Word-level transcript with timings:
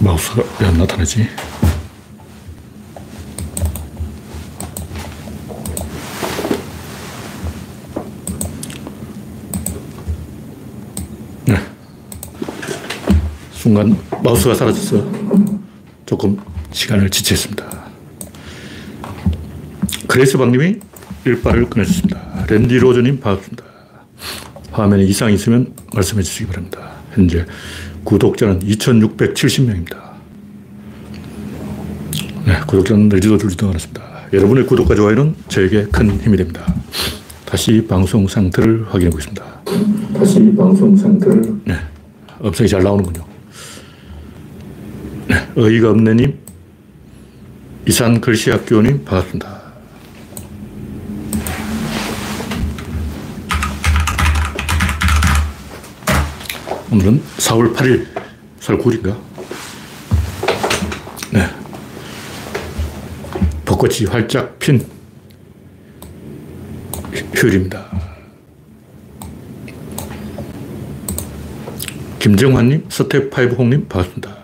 마우스가 0.00 0.42
왜 0.60 0.66
안 0.66 0.78
나타나지? 0.78 1.28
네. 11.46 11.56
순간 13.52 13.96
마우스가 14.22 14.54
사라졌어. 14.54 15.04
조금 16.06 16.38
시간을 16.72 17.10
지체했습니다. 17.10 17.64
그레이스 20.08 20.36
박님이 20.38 20.76
일빠를 21.24 21.70
끊어주셨습니다 21.70 22.46
랜디 22.48 22.78
로저님 22.78 23.20
반갑습니다. 23.20 23.64
화면에 24.72 25.04
이상이 25.04 25.34
있으면 25.34 25.72
말씀해 25.94 26.22
주시기 26.22 26.46
바랍니다. 26.46 26.90
현재 27.12 27.44
구독자는 28.04 28.60
2670명입니다. 28.60 29.96
네, 32.46 32.58
구독자는 32.66 33.08
늘지도 33.08 33.38
줄지도 33.38 33.68
않았습니다. 33.68 34.02
여러분의 34.32 34.66
구독과 34.66 34.94
좋아요는 34.94 35.34
저에게 35.48 35.84
큰 35.86 36.20
힘이 36.20 36.36
됩니다. 36.36 36.74
다시 37.44 37.84
방송 37.86 38.26
상태를 38.26 38.86
확인해 38.88 39.10
보겠습니다. 39.10 39.44
다시 40.14 40.54
방송 40.56 40.96
상태를. 40.96 41.42
네, 41.64 41.74
음성이 42.44 42.68
잘 42.68 42.82
나오는군요. 42.82 43.24
네, 45.28 45.36
어이가 45.56 45.90
없네님, 45.90 46.38
이산 47.86 48.20
글씨학교님 48.20 49.04
반갑습니다. 49.04 49.59
오늘은 56.92 57.22
4월 57.36 57.72
8일, 57.72 58.04
4월 58.60 58.82
9일인가? 58.82 59.16
네. 61.32 61.48
벚꽃이 63.64 64.06
활짝 64.08 64.58
핀 64.58 64.84
휴일입니다. 67.32 67.86
김정환님, 72.18 72.86
스텝파이브홍님, 72.88 73.88
반갑습니다. 73.88 74.36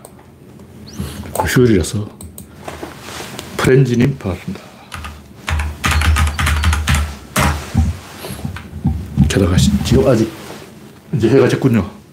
휴일이라서. 1.47 2.09
프렌지님, 3.57 4.17
반갑습니다. 4.19 4.61
게다가 9.29 9.57
지금 9.85 10.07
아직 10.07 10.31
이제 11.13 11.29
해가 11.29 11.48
졌군요. 11.48 12.06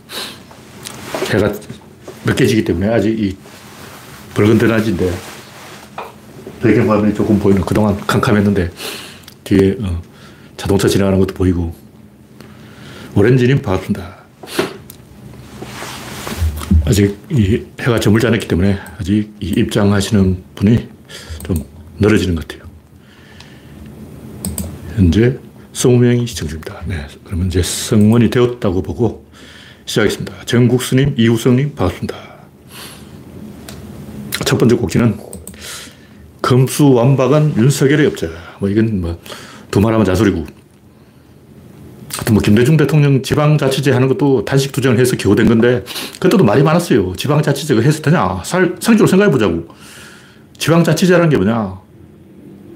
해가 1.34 1.52
몇개 2.26 2.46
지기 2.46 2.64
때문에 2.64 2.88
아직 2.88 3.20
이 3.20 3.36
붉은 4.36 4.58
대낮인데 4.58 5.12
배경화면이 6.62 7.14
조금 7.14 7.40
보이는 7.40 7.62
그동안 7.62 7.98
캄캄했는데 8.08 8.72
뒤에 9.44 9.78
어, 9.82 10.02
자동차 10.56 10.88
지나가는 10.88 11.20
것도 11.20 11.34
보이고 11.34 11.76
오렌지님 13.16 13.62
반갑습니다. 13.62 14.24
아직 16.86 17.18
이 17.30 17.64
해가 17.80 18.00
저물지 18.00 18.28
않았기 18.28 18.48
때문에 18.48 18.78
아직 18.98 19.32
이 19.40 19.54
입장하시는 19.58 20.44
분이 20.56 20.90
좀 21.44 21.56
늘어지는 22.00 22.36
것 22.36 22.48
같아요. 22.48 22.70
현재 24.96 25.38
20명이 25.74 26.28
시청 26.28 26.48
중입니다. 26.48 26.82
네, 26.86 27.06
그러면 27.24 27.48
이제 27.48 27.62
성원이 27.62 28.30
되었다고 28.30 28.82
보고 28.82 29.26
시작하겠습니다. 29.86 30.46
정국수님, 30.46 31.16
이우성님, 31.18 31.76
반갑습니다. 31.76 32.16
첫 34.46 34.58
번째 34.58 34.76
곡지는 34.76 35.18
금수 36.42 36.92
완박은 36.92 37.56
윤석열의 37.58 38.08
업자. 38.08 38.28
뭐 38.60 38.70
이건 38.70 39.02
뭐 39.02 39.20
두말하면 39.72 40.06
자소리고. 40.06 40.46
하여튼 42.16 42.34
뭐 42.34 42.44
김대중 42.44 42.78
대통령 42.78 43.24
지방자치제 43.24 43.92
하는 43.92 44.08
것도 44.08 44.46
단식 44.46 44.72
투쟁을 44.72 45.00
해서 45.00 45.18
겨우된 45.18 45.48
건데 45.48 45.84
그때도 46.20 46.44
말이 46.44 46.62
많았어요. 46.62 47.16
지방자치제가 47.16 47.82
해서 47.82 48.02
되냐? 48.02 48.42
살, 48.46 48.76
상식적으로 48.80 49.08
생각해 49.08 49.32
보자고. 49.32 49.68
지방자치제라는 50.58 51.30
게 51.30 51.38
뭐냐? 51.38 51.82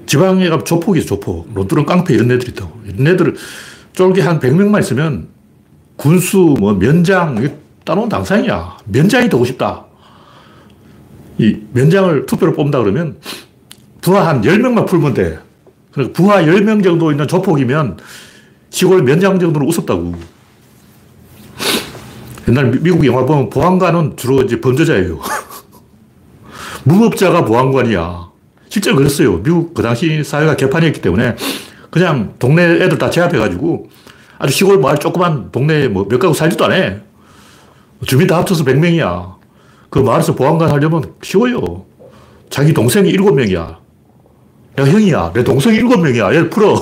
지방에 0.06 0.48
가면 0.48 0.64
조폭이죠, 0.64 1.06
조폭. 1.06 1.52
론뚜런 1.54 1.86
깡패 1.86 2.14
이런 2.14 2.30
애들이 2.30 2.50
있다고. 2.50 2.80
이런 2.86 3.06
애들을 3.06 3.36
쫄게 3.92 4.22
한 4.22 4.40
100명만 4.40 4.80
있으면 4.80 5.28
군수, 5.98 6.54
뭐, 6.58 6.74
면장, 6.74 7.58
따놓은 7.84 8.08
당상이야. 8.08 8.78
면장이 8.84 9.28
되고 9.28 9.44
싶다. 9.44 9.84
이 11.38 11.58
면장을 11.72 12.24
투표로 12.24 12.52
뽑는다 12.52 12.78
그러면 12.78 13.16
부하 14.00 14.28
한 14.28 14.40
10명만 14.40 14.86
풀면 14.86 15.14
돼. 15.14 15.38
그러니까 15.92 16.16
부하 16.16 16.42
10명 16.42 16.84
정도 16.84 17.10
있는 17.10 17.26
조폭이면 17.26 17.98
시골 18.70 19.02
면장 19.02 19.40
정도로 19.40 19.66
웃었다고. 19.66 20.14
옛날 22.48 22.70
미국 22.80 23.04
영화 23.04 23.24
보면 23.24 23.50
보안관은 23.50 24.16
주로 24.16 24.40
이제 24.42 24.60
범죄자예요. 24.60 25.18
무법자가 26.84 27.44
보안관이야. 27.44 28.28
실제로 28.68 28.96
그랬어요. 28.96 29.42
미국 29.42 29.74
그 29.74 29.82
당시 29.82 30.22
사회가 30.22 30.54
개판이었기 30.54 31.00
때문에 31.00 31.34
그냥 31.90 32.34
동네 32.38 32.62
애들 32.62 32.98
다 32.98 33.10
제압해가지고 33.10 33.88
아주 34.38 34.52
시골 34.52 34.78
마을 34.78 34.98
조그만 34.98 35.50
동네에 35.50 35.88
뭐 35.88 36.06
몇 36.08 36.18
가구 36.18 36.34
살지도 36.34 36.64
않아. 36.66 36.96
주민 38.06 38.26
다 38.26 38.38
합쳐서 38.38 38.64
100명이야. 38.64 39.34
그 39.90 39.98
마을에서 39.98 40.34
보안관 40.34 40.70
하려면 40.70 41.02
쉬워요. 41.22 41.84
자기 42.50 42.72
동생이 42.72 43.12
7명이야. 43.12 43.56
야, 43.56 43.76
형이야. 44.84 45.32
내 45.34 45.42
동생이 45.42 45.80
7명이야. 45.80 46.28
얘를 46.34 46.50
풀어. 46.50 46.78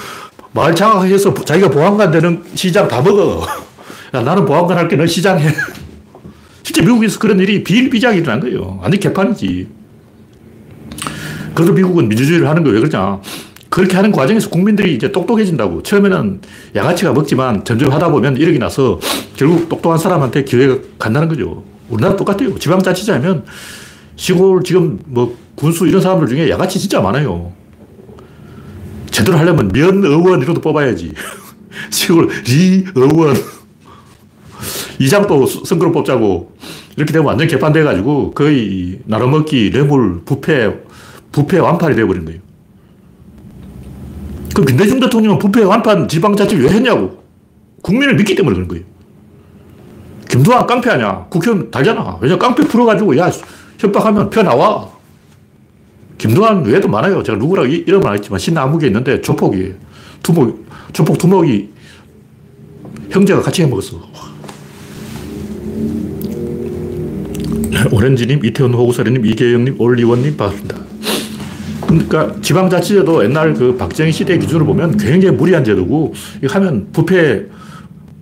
마을 0.52 0.74
장악해서 0.74 1.32
자기가 1.34 1.70
보안관 1.70 2.10
되는 2.10 2.44
시장 2.54 2.86
다 2.88 3.00
먹어. 3.00 3.46
야, 4.14 4.20
나는 4.22 4.44
보안관 4.44 4.76
할게. 4.76 4.96
너 4.96 5.06
시장 5.06 5.38
해. 5.38 5.48
실제 6.62 6.82
미국에서 6.82 7.18
그런 7.18 7.38
일이 7.40 7.64
비일비재하게 7.64 8.18
일어난 8.18 8.40
거예요. 8.40 8.78
완전 8.82 9.00
개판이지. 9.00 9.68
그래도 11.54 11.72
미국은 11.72 12.08
민주주의를 12.08 12.46
하는 12.48 12.62
거예요. 12.62 12.78
왜 12.78 12.86
그러냐. 12.86 13.20
그렇게 13.78 13.94
하는 13.94 14.10
과정에서 14.10 14.50
국민들이 14.50 14.92
이제 14.92 15.12
똑똑해진다고. 15.12 15.84
처음에는 15.84 16.40
양아치가 16.74 17.12
먹지만 17.12 17.64
점점 17.64 17.92
하다 17.92 18.10
보면 18.10 18.36
이력이 18.36 18.58
나서 18.58 18.98
결국 19.36 19.68
똑똑한 19.68 20.00
사람한테 20.00 20.42
기회가 20.42 20.78
간다는 20.98 21.28
거죠. 21.28 21.62
우리나라 21.88 22.16
똑같아요. 22.16 22.58
지방자치제 22.58 23.12
하면 23.12 23.44
시골 24.16 24.64
지금 24.64 24.98
뭐 25.06 25.38
군수 25.54 25.86
이런 25.86 26.02
사람들 26.02 26.26
중에 26.26 26.50
양아치 26.50 26.80
진짜 26.80 27.00
많아요. 27.00 27.52
제대로 29.12 29.38
하려면 29.38 29.68
면 29.68 30.04
의원 30.04 30.42
이런 30.42 30.54
도 30.54 30.60
뽑아야지. 30.60 31.12
시골 31.90 32.30
리 32.48 32.84
의원. 32.96 33.36
이장도 34.98 35.46
선거로 35.46 35.92
뽑자고. 35.92 36.52
이렇게 36.96 37.12
되면 37.12 37.28
완전 37.28 37.46
개판돼가지고 37.46 38.32
거의 38.32 38.98
나눠먹기, 39.04 39.70
뇌물, 39.70 40.22
부패, 40.24 40.74
부패 41.30 41.60
완판이 41.60 41.94
돼버린 41.94 42.24
거예요. 42.24 42.47
그 44.58 44.62
민대중 44.62 44.98
대통령은 44.98 45.38
부패 45.38 45.62
완판 45.62 46.08
지방자치를 46.08 46.64
왜 46.64 46.70
했냐고. 46.70 47.22
국민을 47.80 48.16
믿기 48.16 48.34
때문에 48.34 48.54
그런 48.56 48.66
거예요. 48.66 48.84
김두한 50.28 50.66
깡패 50.66 50.90
아니야. 50.90 51.26
국회의원 51.30 51.70
달잖아. 51.70 52.18
왜냐 52.20 52.36
깡패 52.36 52.64
풀어가지고, 52.64 53.16
야, 53.18 53.30
협박하면 53.78 54.30
펴 54.30 54.42
나와. 54.42 54.88
김두한 56.18 56.64
외에도 56.64 56.88
많아요. 56.88 57.22
제가 57.22 57.38
누구라고 57.38 57.68
이름은 57.68 58.04
안 58.04 58.14
했지만 58.14 58.40
신나무게 58.40 58.88
있는데 58.88 59.20
조폭이, 59.20 59.74
두목, 60.24 60.66
조폭 60.92 61.18
두목이 61.18 61.70
형제가 63.10 63.40
같이 63.40 63.62
해먹었어. 63.62 63.96
오렌지님, 67.92 68.44
이태원 68.44 68.74
호구사리님, 68.74 69.24
이계영님, 69.24 69.76
올리원님 69.80 70.36
반갑습니다. 70.36 70.77
그러니까 71.88 72.34
지방자치제도 72.42 73.24
옛날 73.24 73.54
그 73.54 73.74
박정희 73.76 74.12
시대 74.12 74.36
기준으로 74.38 74.66
보면 74.66 74.98
굉장히 74.98 75.34
무리한 75.34 75.64
제도고 75.64 76.12
이거 76.42 76.54
하면 76.54 76.88
부패 76.92 77.46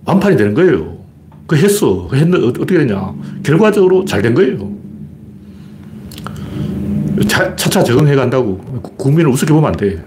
완판이 0.05 0.37
되는 0.37 0.53
거예요. 0.53 0.97
그 1.45 1.57
했어. 1.57 2.07
그 2.07 2.15
했는데 2.15 2.47
어떻게 2.47 2.77
되냐. 2.77 3.13
결과적으로 3.43 4.05
잘 4.05 4.21
된 4.21 4.33
거예요. 4.33 4.71
차, 7.27 7.53
차차 7.55 7.83
적응해 7.83 8.15
간다고. 8.15 8.57
국민을 8.97 9.31
우습게 9.31 9.53
보면 9.53 9.69
안 9.69 9.75
돼. 9.75 10.03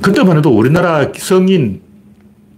그때만 0.00 0.38
해도 0.38 0.56
우리나라 0.56 1.10
성인 1.16 1.82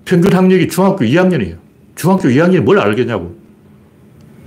평균 0.04 0.32
학력이 0.32 0.68
중학교 0.68 1.04
2학년이에요. 1.04 1.56
중학교 1.96 2.28
2학년이 2.28 2.60
뭘 2.60 2.78
알겠냐고. 2.78 3.34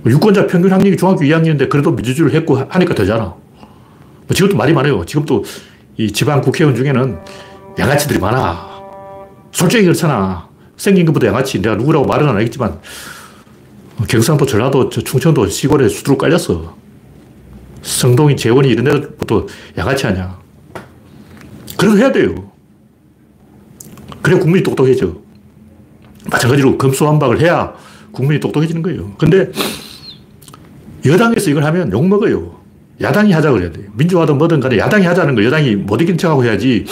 유권자 0.06 0.46
평균 0.46 0.72
학력이 0.72 0.96
중학교 0.96 1.20
2학년인데 1.20 1.68
그래도 1.68 1.90
민주주의를 1.92 2.34
했고 2.34 2.56
하니까 2.56 2.94
되잖아. 2.94 3.34
뭐 4.30 4.34
지금도 4.36 4.56
말이 4.56 4.72
많아요. 4.72 5.04
지금도 5.04 5.44
이 5.96 6.12
지방 6.12 6.40
국회의원 6.40 6.76
중에는 6.76 7.18
양아치들이 7.76 8.20
많아. 8.20 8.70
솔직히 9.50 9.82
그렇잖아. 9.82 10.48
생긴 10.76 11.04
것보다 11.04 11.26
양아치. 11.26 11.60
내가 11.60 11.74
누구라고 11.74 12.06
말은 12.06 12.28
안 12.28 12.36
하겠지만, 12.36 12.78
경상도, 14.08 14.46
전라도, 14.46 14.88
충청도 14.88 15.48
시골에 15.48 15.88
수두룩 15.88 16.18
깔렸어. 16.18 16.76
성동이, 17.82 18.36
재원이 18.36 18.68
이런 18.68 18.84
데부터 18.84 19.46
양아치 19.76 20.06
하냐. 20.06 20.38
그래도 21.76 21.98
해야 21.98 22.12
돼요. 22.12 22.52
그래 24.22 24.38
국민이 24.38 24.62
똑똑해져. 24.62 25.16
마찬가지로 26.30 26.78
금수한박을 26.78 27.40
해야 27.40 27.74
국민이 28.12 28.38
똑똑해지는 28.38 28.80
거예요. 28.82 29.12
근데 29.18 29.50
여당에서 31.04 31.50
이걸 31.50 31.64
하면 31.64 31.90
욕먹어요. 31.90 32.59
야당이 33.00 33.32
하자 33.32 33.50
그래야 33.52 33.70
돼요. 33.70 33.86
민주화든 33.94 34.38
뭐든 34.38 34.60
간에 34.60 34.78
야당이 34.78 35.06
하자는 35.06 35.34
거 35.34 35.44
여당이 35.44 35.76
못 35.76 36.00
이긴 36.00 36.18
척하고 36.18 36.44
해야지. 36.44 36.84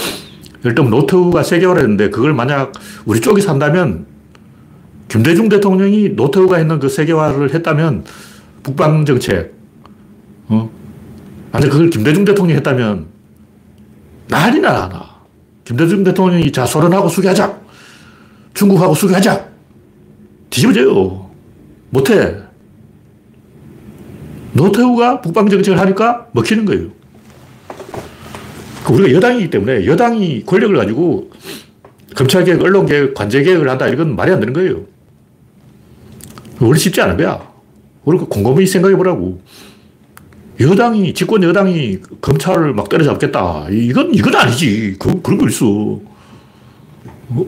예를 0.61 0.75
들면 0.75 0.91
노태우가 0.91 1.43
세계화를 1.43 1.83
했는데 1.83 2.11
그걸 2.11 2.35
만약 2.35 2.73
우리 3.05 3.21
쪽이 3.21 3.41
산다면 3.41 4.07
김대중 5.09 5.49
대통령이 5.49 6.11
노태우가 6.11 6.57
했는 6.57 6.79
그 6.79 6.89
세계화를 6.89 7.55
했다면 7.55 8.05
북방 8.63 9.05
정책, 9.05 9.55
어? 10.49 10.71
만약 11.53 11.69
그걸 11.71 11.91
김대중 11.91 12.25
대통령이 12.25 12.57
했다면 12.57 13.07
난리나 14.29 14.89
나. 14.89 15.19
김대중 15.65 16.03
대통령이 16.05 16.51
자, 16.51 16.65
소련하고 16.65 17.09
수교하자. 17.09 17.59
중국하고 18.55 18.95
수교하자. 18.95 19.49
뒤집어져요. 20.51 21.31
못해. 21.91 22.37
노태우가 24.59 25.21
북방 25.21 25.49
정책을 25.49 25.79
하니까 25.79 26.27
먹히는 26.33 26.65
거예요. 26.65 26.89
그 28.85 28.93
우리가 28.95 29.13
여당이기 29.13 29.51
때문에 29.51 29.87
여당이 29.87 30.45
권력을 30.45 30.77
가지고 30.77 31.31
검찰개혁, 32.17 32.63
언론개혁, 32.63 33.15
관제개혁을 33.15 33.69
한다. 33.69 33.87
이건 33.87 34.17
말이 34.17 34.33
안 34.33 34.41
되는 34.41 34.53
거예요. 34.53 34.83
원래 36.61 36.77
쉽지 36.77 37.01
않은 37.01 37.17
거야. 37.17 37.41
우리 38.05 38.19
곰곰이 38.19 38.67
생각해 38.67 38.97
보라고. 38.97 39.41
여당이, 40.61 41.15
집권 41.15 41.45
여당이 41.45 41.99
검찰을 42.21 42.75
막 42.75 42.89
때려잡겠다. 42.89 43.69
이건, 43.71 44.13
이건 44.13 44.35
아니지. 44.35 44.97
그, 44.99 45.23
그런 45.23 45.39
거 45.39 45.47
있어. 45.49 45.67
어? 45.69 47.47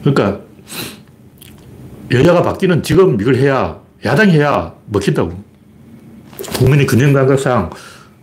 그러니까, 0.00 0.40
여야가 2.12 2.42
바뀌는 2.42 2.84
지금 2.84 3.20
이걸 3.20 3.34
해야, 3.34 3.80
야당이 4.04 4.32
해야 4.32 4.72
먹힌다고. 4.86 5.49
국민의 6.58 6.86
균형 6.86 7.12
감각상 7.12 7.70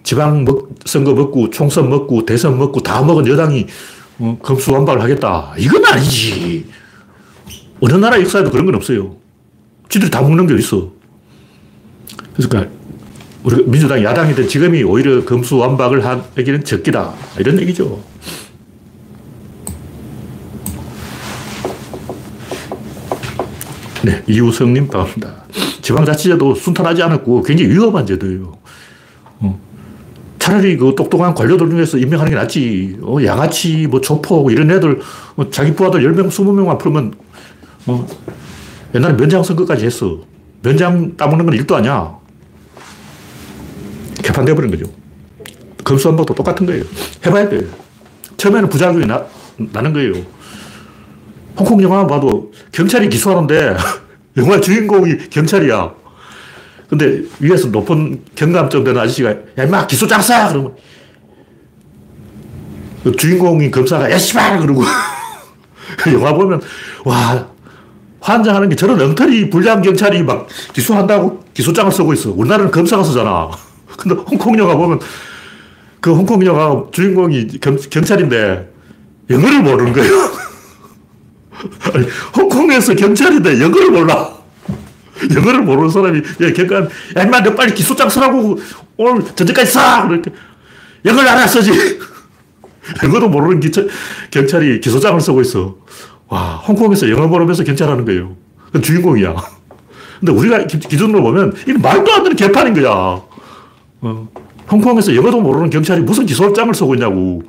지방 0.04 0.46
먹, 0.46 0.70
선거 0.86 1.14
먹고, 1.14 1.50
총선 1.50 1.90
먹고, 1.90 2.26
대선 2.26 2.58
먹고, 2.58 2.80
다 2.80 3.04
먹은 3.04 3.28
여당이 3.28 3.68
어, 4.20 4.38
검수완박을 4.42 5.02
하겠다. 5.02 5.54
이건 5.58 5.84
아니지. 5.86 6.66
어느 7.82 7.94
나라 7.94 8.20
역사에도 8.20 8.50
그런 8.50 8.66
건 8.66 8.76
없어요. 8.76 9.18
지들이 9.90 10.10
다 10.10 10.22
먹는 10.22 10.48
게 10.48 10.56
있어. 10.56 10.92
그러니까 12.36 12.72
우리 13.44 13.64
민주당 13.66 14.04
야당이든 14.04 14.48
지금이 14.48 14.84
오히려 14.84 15.24
검수완박을 15.26 16.06
하기는 16.06 16.64
적기다. 16.64 17.14
이런 17.40 17.60
얘기죠. 17.62 18.02
네, 24.04 24.24
이우성님 24.28 24.88
반갑습니다. 24.88 25.47
지방자치제도 25.88 26.56
순탄하지 26.56 27.02
않았고 27.04 27.44
굉장히 27.44 27.72
위험한 27.72 28.06
제도예요. 28.06 28.58
어. 29.40 29.60
차라리 30.38 30.76
그 30.76 30.94
똑똑한 30.96 31.34
관료들 31.34 31.70
중에서 31.70 31.98
임명하는 31.98 32.32
게 32.32 32.36
낫지. 32.36 32.98
어, 33.02 33.18
양아치, 33.24 33.88
뭐 33.88 34.02
조폭 34.02 34.52
이런 34.52 34.70
애들 34.70 35.00
어, 35.38 35.50
자기 35.50 35.74
부하들 35.74 36.02
10명, 36.02 36.28
20명만 36.28 36.78
풀면 36.78 37.14
어, 37.86 38.06
옛날에 38.96 39.16
면장 39.16 39.42
선거까지 39.44 39.86
했어. 39.86 40.20
면장 40.62 41.16
따먹는 41.16 41.46
건 41.46 41.56
일도 41.56 41.78
아니야. 41.78 42.18
개판돼 44.22 44.56
버린 44.56 44.70
거죠. 44.70 44.92
검수한박도 45.86 46.34
똑같은 46.34 46.66
거예요. 46.66 46.84
해봐야 47.26 47.48
돼. 47.48 47.66
처음에는 48.36 48.68
부작용이 48.68 49.06
나, 49.06 49.26
나는 49.56 49.94
거예요. 49.94 50.16
홍콩 51.58 51.82
영화 51.82 52.06
봐도 52.06 52.52
경찰이 52.74 53.08
기소하는데 53.08 53.78
영화 54.38 54.60
주인공이 54.62 55.30
경찰이야. 55.30 55.94
근데 56.90 57.22
위에서 57.40 57.68
높은 57.68 58.22
경감점 58.36 58.84
되는 58.84 59.02
아저씨가 59.02 59.30
야, 59.30 59.64
임마, 59.64 59.88
기소 59.88 60.08
짝사! 60.08 60.50
그러면 60.50 60.76
그 63.04 63.16
주인공인 63.16 63.70
검사가 63.72 64.10
야, 64.10 64.18
씨발! 64.18 64.60
그러고 64.60 64.84
영화 66.14 66.34
보면 66.34 66.62
와, 67.04 67.48
환장하는 68.22 68.70
게 68.70 68.76
저런 68.76 69.00
엉터리 69.02 69.50
불량 69.50 69.82
경찰이 69.82 70.24
막 70.24 70.48
기소한다고 70.74 71.44
기소장을 71.54 71.92
쓰고 71.92 72.14
있어. 72.14 72.32
우리나라는 72.32 72.72
검사가 72.72 73.04
쓰잖아. 73.04 73.50
근데 73.98 74.16
홍콩 74.16 74.58
영화 74.58 74.76
보면 74.76 75.00
그 76.00 76.14
홍콩 76.14 76.46
영화 76.46 76.84
주인공이 76.92 77.60
경, 77.60 77.76
경찰인데 77.76 78.72
영어를 79.30 79.62
모르는 79.62 79.94
거예요. 79.94 80.12
아니, 81.94 82.08
홍콩에서 82.36 82.94
경찰인데 82.94 83.60
영어를 83.62 83.92
몰라. 83.92 84.38
영어를 85.36 85.62
모르는 85.64 85.90
사람이, 85.90 86.20
야, 86.20 86.54
경관, 86.54 86.90
야, 87.16 87.24
임마, 87.24 87.42
너 87.42 87.56
빨리 87.56 87.74
기소장 87.74 88.10
쓰라고 88.10 88.60
오늘 88.98 89.24
전제까지 89.36 89.72
써! 89.72 90.08
그렇게. 90.08 90.32
영어를 91.06 91.28
알아 91.28 91.48
쓰지. 91.48 91.72
영어도 93.04 93.28
모르는 93.28 93.60
기차, 93.60 93.82
경찰이 94.32 94.80
기소장을 94.80 95.20
쓰고 95.20 95.42
있어. 95.42 95.76
와, 96.28 96.56
홍콩에서 96.68 97.10
영어 97.10 97.28
모르면서 97.28 97.64
경찰하는 97.64 98.06
거예요. 98.06 98.36
그 98.72 98.82
주인공이야. 98.82 99.36
근데 100.20 100.32
우리가 100.32 100.66
기준으로 100.68 101.22
보면, 101.24 101.56
이건 101.68 101.82
말도 101.82 102.14
안 102.14 102.24
되는 102.24 102.36
개판인 102.36 102.74
거야. 102.74 103.22
어. 104.02 104.30
홍콩에서 104.70 105.16
영어도 105.16 105.40
모르는 105.42 105.70
경찰이 105.70 106.02
무슨 106.02 106.26
기소장을 106.26 106.74
쓰고 106.74 106.96
있냐고. 106.96 107.42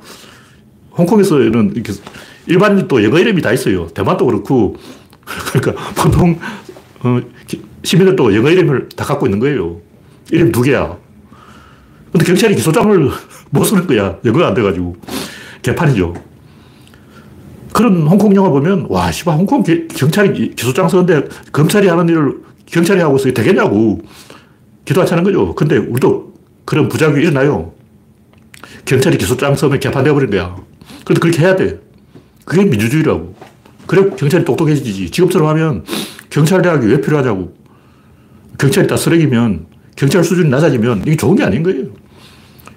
홍콩에서는 0.97 1.73
이렇게 1.75 1.93
일반인도 2.49 3.03
영어 3.03 3.19
이름이 3.19 3.41
다 3.41 3.53
있어요. 3.53 3.87
대만도 3.87 4.25
그렇고. 4.25 4.75
그러니까 5.53 5.93
보통 5.93 6.37
어, 7.01 7.21
시민들도 7.83 8.35
영어 8.35 8.49
이름을 8.49 8.89
다 8.95 9.05
갖고 9.05 9.27
있는 9.27 9.39
거예요. 9.39 9.79
이름 10.31 10.51
두 10.51 10.61
개야. 10.61 10.97
근데 12.11 12.25
경찰이 12.25 12.55
기소장을 12.55 13.11
못 13.51 13.63
쓰는 13.63 13.85
거야. 13.85 14.17
영어가 14.25 14.47
안 14.47 14.53
돼가지고. 14.55 14.97
개판이죠. 15.61 16.13
그런 17.71 18.07
홍콩 18.07 18.35
영화 18.35 18.49
보면, 18.49 18.87
와, 18.89 19.11
씨발, 19.11 19.37
홍콩 19.37 19.61
기, 19.61 19.87
경찰이 19.87 20.55
기소장 20.55 20.89
쓰는데 20.89 21.27
검찰이 21.51 21.87
하는 21.87 22.09
일을 22.09 22.41
경찰이 22.65 22.99
하고 22.99 23.17
있어. 23.17 23.31
되겠냐고. 23.31 24.01
기도 24.85 25.01
하자는 25.01 25.23
거죠. 25.23 25.53
근데 25.53 25.77
우리도 25.77 26.33
그런 26.65 26.89
부작용이 26.89 27.21
일어나요. 27.21 27.73
경찰이 28.85 29.19
기소장 29.19 29.55
쓰면 29.55 29.79
개판되어버린 29.79 30.31
거야. 30.31 30.55
그런데 31.05 31.19
그렇게 31.19 31.43
해야 31.43 31.55
돼. 31.55 31.79
그게 32.49 32.65
민주주의라고. 32.65 33.35
그래 33.85 34.09
경찰이 34.17 34.43
똑똑해지지. 34.43 35.11
지금처럼 35.11 35.49
하면 35.49 35.85
경찰대학이 36.31 36.87
왜 36.87 36.99
필요하냐고. 36.99 37.53
경찰이 38.57 38.87
다 38.87 38.97
쓰레기면 38.97 39.67
경찰 39.95 40.23
수준이 40.23 40.49
낮아지면 40.49 41.03
이게 41.05 41.15
좋은 41.15 41.35
게 41.35 41.43
아닌 41.43 41.61
거예요. 41.61 41.85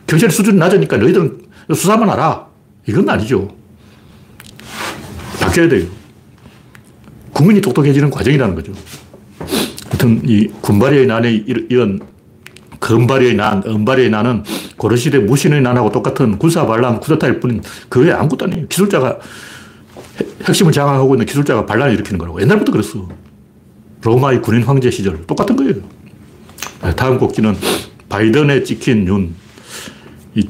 경찰 0.07 0.31
수준이 0.31 0.59
낮으니까 0.59 0.99
너희들은 0.99 1.39
수사만 1.75 2.11
알아. 2.11 2.47
이건 2.87 3.09
아니죠. 3.09 3.49
바뀌어야 5.41 5.71
돼요. 5.71 5.87
국민이 7.33 7.63
똑똑해지는 7.63 8.11
과정이라는 8.11 8.55
거죠. 8.55 8.73
하여튼 9.87 10.21
이 10.27 10.49
군발이의 10.61 11.07
난의 11.07 11.45
이런 11.47 11.99
금발의 12.79 13.37
난, 13.37 13.63
은발의 13.65 14.11
난은 14.11 14.45
고려시대 14.77 15.21
무신의 15.21 15.63
난하고 15.63 15.91
똑같은 15.91 16.37
군사 16.37 16.67
반란 16.67 17.01
쿠데타일 17.01 17.41
뿐인 17.41 17.63
그 17.89 18.01
외에 18.01 18.13
아무것도 18.13 18.45
아니에요. 18.45 18.67
기술자가 18.69 19.19
핵심을 20.45 20.73
장악하고 20.73 21.15
있는 21.15 21.27
기술자가 21.27 21.67
반란을 21.67 21.95
일으키는 21.95 22.19
거라고. 22.19 22.41
옛날부터 22.41 22.73
그랬어. 22.73 23.09
로마의 24.03 24.43
군인 24.43 24.63
황제 24.63 24.91
시절 24.91 25.25
똑같은 25.27 25.57
거예요. 25.57 25.75
네, 26.83 26.95
다음 26.95 27.19
곡지는 27.19 27.57
바이든에 28.09 28.65
찍힌 28.65 29.07
윤. 29.07 29.35
이 30.35 30.49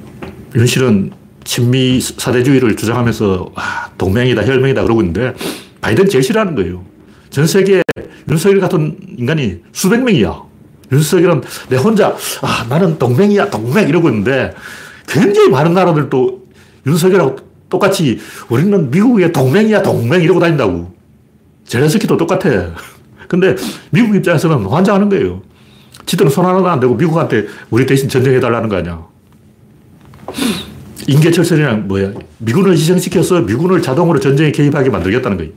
윤실은 0.55 1.13
친미 1.45 2.01
사대주의를 2.01 2.77
주장하면서 2.77 3.53
아, 3.55 3.91
동맹이다, 3.99 4.47
혈맹이다 4.47 4.83
그러고 4.83 5.01
있는데 5.03 5.35
바이든 5.81 6.09
제일 6.09 6.23
싫어하는 6.23 6.55
거예요. 6.55 6.85
전 7.31 7.47
세계에 7.47 7.83
윤석열 8.31 8.61
같은 8.61 8.97
인간이 9.19 9.59
수백 9.73 10.03
명이야. 10.03 10.43
윤석열은 10.93 11.43
내 11.69 11.77
혼자 11.77 12.17
아, 12.43 12.67
나는 12.69 12.99
동맹이야, 12.99 13.51
동맹 13.51 13.89
이러고 13.89 14.09
있는데 14.09 14.55
굉장히 15.09 15.49
많은 15.49 15.75
나라들도 15.75 16.43
윤석열하고 16.87 17.52
똑같이 17.73 18.21
우리는 18.51 18.91
미국의 18.91 19.33
동맹이야, 19.33 19.83
동맹 19.83 20.23
이러고 20.23 20.39
다닌다고. 20.39 20.93
제레스키도 21.65 22.19
똑같아. 22.19 22.75
근데 23.27 23.57
미국 23.91 24.15
입장에서는 24.15 24.67
환장하는 24.67 25.09
거예요. 25.09 25.41
지들은 26.05 26.31
손 26.31 26.45
하나도 26.45 26.69
안 26.69 26.81
대고 26.81 26.95
미국한테 26.95 27.47
우리 27.71 27.87
대신 27.87 28.11
전쟁해달라는 28.11 28.69
거 28.69 28.77
아니야. 28.77 29.07
인계철선이란 31.09 31.89
뭐야? 31.89 32.13
미군을 32.39 32.73
희생시켜서 32.73 33.41
미군을 33.41 33.81
자동으로 33.81 34.21
전쟁에 34.21 34.53
개입하게 34.53 34.91
만들겠다는 34.91 35.39
거예요. 35.39 35.53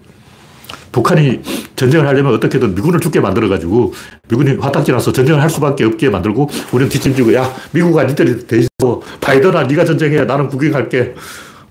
북한이 0.93 1.41
전쟁을 1.75 2.07
하려면 2.07 2.33
어떻게든 2.35 2.73
미군을 2.73 3.01
죽게 3.01 3.19
만들어가지고 3.19 3.93
미군이 4.29 4.55
화딱지 4.55 4.93
나서 4.93 5.11
전쟁을 5.11 5.41
할 5.41 5.49
수밖에 5.49 5.83
없게 5.83 6.09
만들고 6.09 6.49
우리는 6.71 6.87
뒷짐지고 6.87 7.33
야 7.33 7.53
미국아 7.71 8.05
니들이 8.05 8.47
대신서 8.47 9.01
바이든아 9.19 9.63
네가 9.63 9.83
전쟁해 9.83 10.23
나는 10.23 10.47
구경할게 10.47 11.15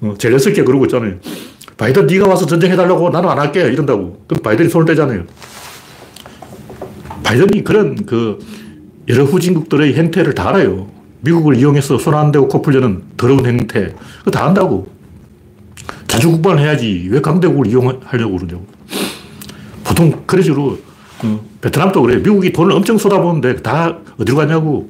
어, 0.05 0.15
젤렌스키 0.19 0.63
그러고 0.63 0.85
있잖아요. 0.85 1.15
바이든 1.77 2.07
네가 2.07 2.29
와서 2.29 2.47
전쟁해달라고 2.47 3.11
나는 3.11 3.29
안 3.29 3.39
할게 3.39 3.63
이런다고. 3.63 4.23
그럼 4.29 4.43
바이든이 4.43 4.69
손을 4.69 4.87
떼잖아요. 4.87 5.25
바이든이 7.25 7.65
그런 7.65 7.97
그 8.05 8.39
여러 9.09 9.25
후진국들의 9.25 9.95
행태를 9.95 10.35
다 10.35 10.51
알아요. 10.51 10.89
미국을 11.21 11.57
이용해서 11.57 11.99
손 11.99 12.15
안 12.15 12.31
대고 12.31 12.49
코 12.49 12.61
풀려는 12.63 13.03
더러운 13.17 13.47
행태. 13.47 13.95
그거 14.19 14.31
다 14.31 14.45
안다고. 14.47 14.93
자주 16.07 16.31
국방을 16.31 16.61
해야지 16.61 17.09
왜 17.11 17.21
강대국을 17.21 17.67
이용하려고 17.67 18.37
그러냐고. 18.37 18.67
보통 19.83 20.23
그런 20.27 20.43
식으로 20.43 20.79
어, 21.25 21.45
베트남도 21.61 22.03
그래. 22.03 22.17
미국이 22.19 22.53
돈을 22.53 22.73
엄청 22.73 22.99
쏟아부는데 22.99 23.57
다 23.63 23.99
어디로 24.19 24.37
갔냐고. 24.37 24.89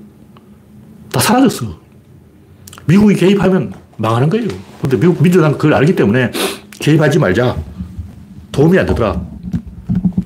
다 1.13 1.21
사라졌어. 1.21 1.79
미국이 2.87 3.15
개입하면 3.15 3.73
망하는 3.97 4.29
거예요. 4.29 4.49
근데 4.81 4.99
미국 4.99 5.23
민주당 5.23 5.53
그걸 5.53 5.75
알기 5.75 5.95
때문에 5.95 6.31
개입하지 6.79 7.19
말자. 7.19 7.57
도움이 8.53 8.79
안 8.79 8.87
되더라. 8.87 9.21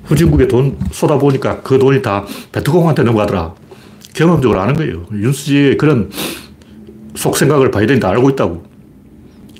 후진국에 0.04 0.48
돈 0.48 0.78
쏟아부으니까 0.90 1.60
그 1.62 1.78
돈이 1.78 2.02
다 2.02 2.24
베트콩한테 2.52 3.02
넘어가더라. 3.02 3.54
경험적으로 4.14 4.60
아는 4.60 4.74
거예요. 4.74 5.06
윤수지의 5.12 5.76
그런 5.76 6.10
속생각을 7.14 7.70
바이든이 7.70 8.00
다 8.00 8.08
알고 8.10 8.30
있다고. 8.30 8.64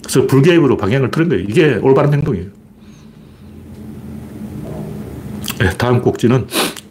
그래서 0.03 0.27
불개입으로 0.27 0.77
방향을 0.77 1.11
틀은 1.11 1.29
거예요. 1.29 1.45
이게 1.49 1.75
올바른 1.75 2.12
행동이에요. 2.15 2.47
네, 5.59 5.71
다음 5.77 6.00
꼭지는 6.00 6.47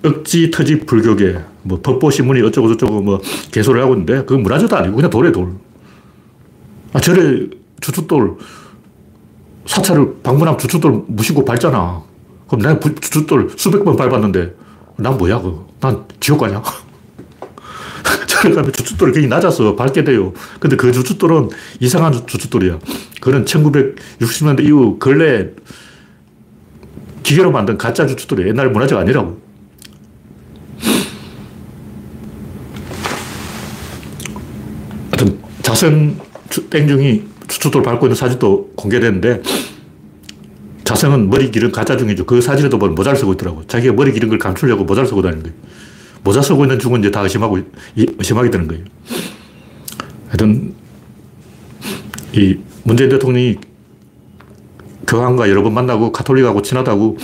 억지 0.06 0.52
터집 0.52 0.86
불교계. 0.86 1.38
뭐 1.64 1.80
법보신문이 1.82 2.42
어쩌고저쩌고 2.42 3.02
뭐 3.02 3.22
개소를 3.52 3.82
하고 3.82 3.94
있는데 3.94 4.20
그건 4.20 4.44
문화재도 4.44 4.76
아니고 4.76 4.96
그냥 4.96 5.10
돌에 5.10 5.32
돌. 5.32 5.54
아, 6.94 7.00
절에 7.00 7.50
주춧돌, 7.82 8.38
사찰을 9.66 10.22
방문하면 10.24 10.58
주춧돌 10.58 11.04
무시고 11.08 11.46
밟잖아. 11.46 12.04
그럼 12.48 12.62
내가 12.62 12.80
주춧돌 12.80 13.52
수백 13.58 13.84
번 13.84 13.96
밟았는데 13.96 14.56
난 14.98 15.18
뭐야, 15.18 15.40
그. 15.42 15.66
난 15.80 16.06
지옥 16.20 16.40
가냐? 16.40 16.62
절에 18.26 18.54
가면 18.56 18.72
주춧돌이 18.72 19.12
굉장히 19.12 19.28
낮아서 19.28 19.76
밟게 19.76 20.04
돼요. 20.04 20.34
근데 20.60 20.76
그 20.76 20.92
주춧돌은 20.92 21.50
이상한 21.80 22.14
주춧돌이야. 22.26 22.80
그는 23.22 23.46
1960년대 23.46 24.64
이후 24.64 24.98
근래 24.98 25.50
기계로 27.22 27.52
만든 27.52 27.78
가짜 27.78 28.08
주춧돌이 28.08 28.48
옛날 28.48 28.72
문화재가 28.72 29.02
아니라고. 29.02 29.48
자성 35.68 36.18
땡중이 36.70 37.24
주춧돌 37.48 37.84
밟고 37.84 38.08
있는 38.08 38.16
사진도 38.16 38.72
공개됐는데 38.76 39.42
자성은 40.84 41.30
머리 41.30 41.52
기른 41.52 41.72
가짜 41.72 41.98
중이죠. 41.98 42.26
그 42.26 42.40
사진에도 42.40 42.80
보면 42.80 42.96
모자를 42.96 43.20
쓰고 43.20 43.34
있더라고. 43.34 43.68
자기가 43.68 43.94
머리 43.94 44.14
기른 44.14 44.30
걸 44.30 44.38
감추려고 44.38 44.86
모자를 44.86 45.08
쓰고 45.08 45.22
다니는 45.22 45.44
거예요. 45.44 45.58
모자 46.24 46.42
쓰고 46.42 46.64
있는 46.64 46.80
중은 46.80 47.02
이제 47.02 47.12
다 47.12 47.22
의심하고, 47.22 47.60
의심하게 47.96 48.50
되는 48.52 48.68
거예요. 48.68 48.84
하여튼, 50.28 50.74
이 52.34 52.58
문재인 52.84 53.10
대통령이 53.10 53.58
교황과 55.08 55.50
여러 55.50 55.64
번 55.64 55.74
만나고 55.74 56.12
카톨릭하고 56.12 56.62
친하다고 56.62 57.18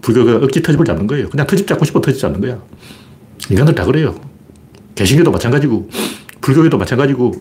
불교가 0.00 0.44
억지 0.44 0.62
터집을 0.62 0.84
잡는 0.84 1.06
거예요. 1.06 1.28
그냥 1.28 1.46
터집 1.46 1.66
잡고 1.66 1.84
싶어 1.84 2.00
터집 2.00 2.20
잡는 2.20 2.40
거야. 2.40 2.60
인간들 3.50 3.74
다 3.74 3.84
그래요. 3.84 4.18
개신교도 4.96 5.30
마찬가지고, 5.30 5.88
불교계도 6.40 6.78
마찬가지고, 6.78 7.34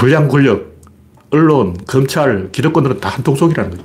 불량 0.00 0.28
권력, 0.28 0.78
언론, 1.28 1.76
검찰, 1.86 2.50
기득권들은 2.52 3.00
다 3.00 3.10
한통속이라는 3.10 3.70
거예요. 3.70 3.84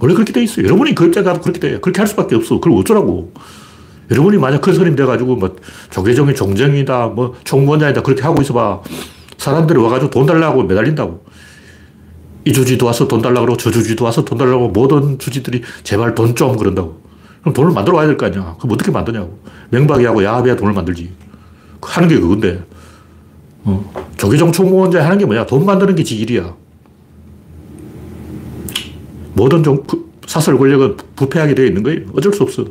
원래 0.00 0.14
그렇게 0.14 0.32
돼 0.32 0.42
있어요. 0.42 0.66
여러분이 0.66 0.96
그입장가 0.96 1.34
그렇게 1.34 1.60
돼요. 1.60 1.80
그렇게 1.80 2.00
할 2.00 2.08
수밖에 2.08 2.34
없어. 2.34 2.58
그걸 2.58 2.76
어쩌라고. 2.80 3.32
여러분이 4.10 4.36
만약 4.38 4.60
큰 4.62 4.74
스님 4.74 4.96
돼가지고 4.96 5.36
뭐 5.36 5.54
조계종이 5.90 6.34
종정이다, 6.34 7.06
뭐 7.08 7.36
총무원장이다 7.44 8.02
그렇게 8.02 8.22
하고 8.22 8.42
있어봐. 8.42 8.80
사람들이 9.36 9.78
와가지고 9.78 10.10
돈 10.10 10.26
달라고 10.26 10.64
매달린다고. 10.64 11.24
이 12.44 12.52
주지도 12.52 12.86
와서 12.86 13.06
돈 13.06 13.22
달라고 13.22 13.42
그러고 13.42 13.56
저 13.58 13.70
주지도 13.70 14.06
와서 14.06 14.24
돈 14.24 14.38
달라고 14.38 14.70
모든 14.70 15.20
주지들이 15.20 15.62
제발 15.84 16.16
돈 16.16 16.34
좀 16.34 16.56
그런다고. 16.56 17.00
그럼 17.42 17.54
돈을 17.54 17.70
만들어 17.72 17.96
와야 17.96 18.08
될 18.08 18.16
거 18.16 18.26
아니야. 18.26 18.56
그럼 18.58 18.72
어떻게 18.72 18.90
만드냐고. 18.90 19.38
맹박이하고 19.70 20.24
야합해야 20.24 20.56
돈을 20.56 20.72
만들지. 20.72 21.12
하는 21.80 22.08
게 22.08 22.18
그건데. 22.18 22.60
어. 23.68 24.08
조계종 24.16 24.50
총무원장 24.50 25.04
하는 25.04 25.18
게 25.18 25.26
뭐야? 25.26 25.44
돈 25.46 25.66
만드는 25.66 25.94
게 25.94 26.02
지 26.02 26.16
일이야. 26.16 26.54
모든 29.34 29.62
종, 29.62 29.84
사설 30.26 30.58
권력은 30.58 30.96
부패하게 31.14 31.54
되어 31.54 31.66
있는 31.66 31.82
거예요. 31.82 32.00
어쩔 32.14 32.32
수 32.32 32.42
없어. 32.42 32.64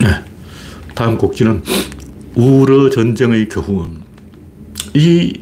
네. 0.00 0.08
다음 0.94 1.18
곡지는 1.18 1.62
우러 2.34 2.88
전쟁의 2.90 3.48
교훈. 3.48 4.02
이 4.94 5.32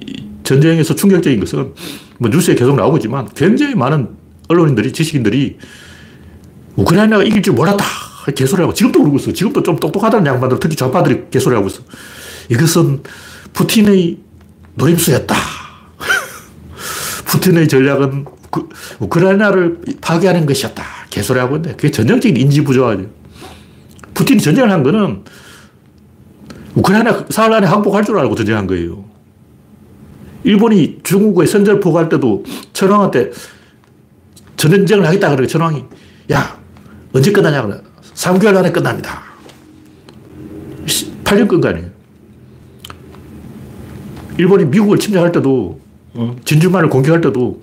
전쟁에서 0.43 0.95
충격적인 0.95 1.41
것은 1.41 1.73
뭐 2.19 2.31
뉴스에 2.31 2.55
계속 2.55 2.75
나오고 2.77 2.97
있지만 2.99 3.29
굉장히 3.35 3.75
많은 3.75 4.09
언론인들이, 4.49 4.93
지식인들이 4.93 5.59
우크라이나가 6.77 7.23
이길 7.23 7.43
줄 7.43 7.55
몰랐다. 7.55 7.85
개소리 8.35 8.61
하고 8.61 8.75
지금도 8.75 9.01
그러고 9.01 9.17
있어. 9.19 9.33
지금도 9.33 9.63
좀 9.63 9.77
똑똑하다는 9.77 10.27
양반들, 10.27 10.59
특히 10.61 10.77
좌파들이 10.77 11.25
개소리 11.31 11.55
하고 11.55 11.69
있어. 11.69 11.83
이것은 12.51 13.03
푸틴의 13.53 14.19
노림수였다. 14.75 15.35
푸틴의 17.27 17.69
전략은 17.69 18.25
그, 18.51 18.69
우크라이나를 18.99 19.81
파괴하는 20.01 20.47
것이었다. 20.47 20.85
개소리 21.11 21.39
하고 21.39 21.57
있는데 21.57 21.77
그게 21.77 21.91
전형적인 21.91 22.37
인지부조화죠. 22.37 23.07
푸틴이 24.15 24.41
전쟁을 24.41 24.71
한 24.71 24.83
거는 24.83 25.25
우크라이나 26.75 27.27
사흘 27.31 27.53
안에 27.53 27.67
항복할 27.67 28.05
줄 28.05 28.19
알고 28.19 28.35
전쟁한 28.35 28.67
거예요. 28.67 29.13
일본이 30.45 30.99
중국에 31.03 31.47
선전포고 31.47 31.99
할 31.99 32.09
때도 32.09 32.45
천황한테 32.73 33.31
전쟁을 34.57 35.07
하겠다 35.07 35.31
그러고 35.31 35.47
천황이 35.47 35.85
야 36.33 36.59
언제 37.13 37.33
끝나냐 37.33 37.63
그래 37.63 37.81
3개월 38.15 38.57
안에 38.57 38.73
끝납니다 38.73 39.23
8년 41.25 41.49
끈거 41.49 41.69
아니에요 41.69 41.92
일본이 44.39 44.65
미국을 44.65 44.99
침략할 44.99 45.33
때도 45.33 45.81
어, 46.15 46.37
진주만을 46.45 46.89
공격할 46.89 47.21
때도 47.21 47.61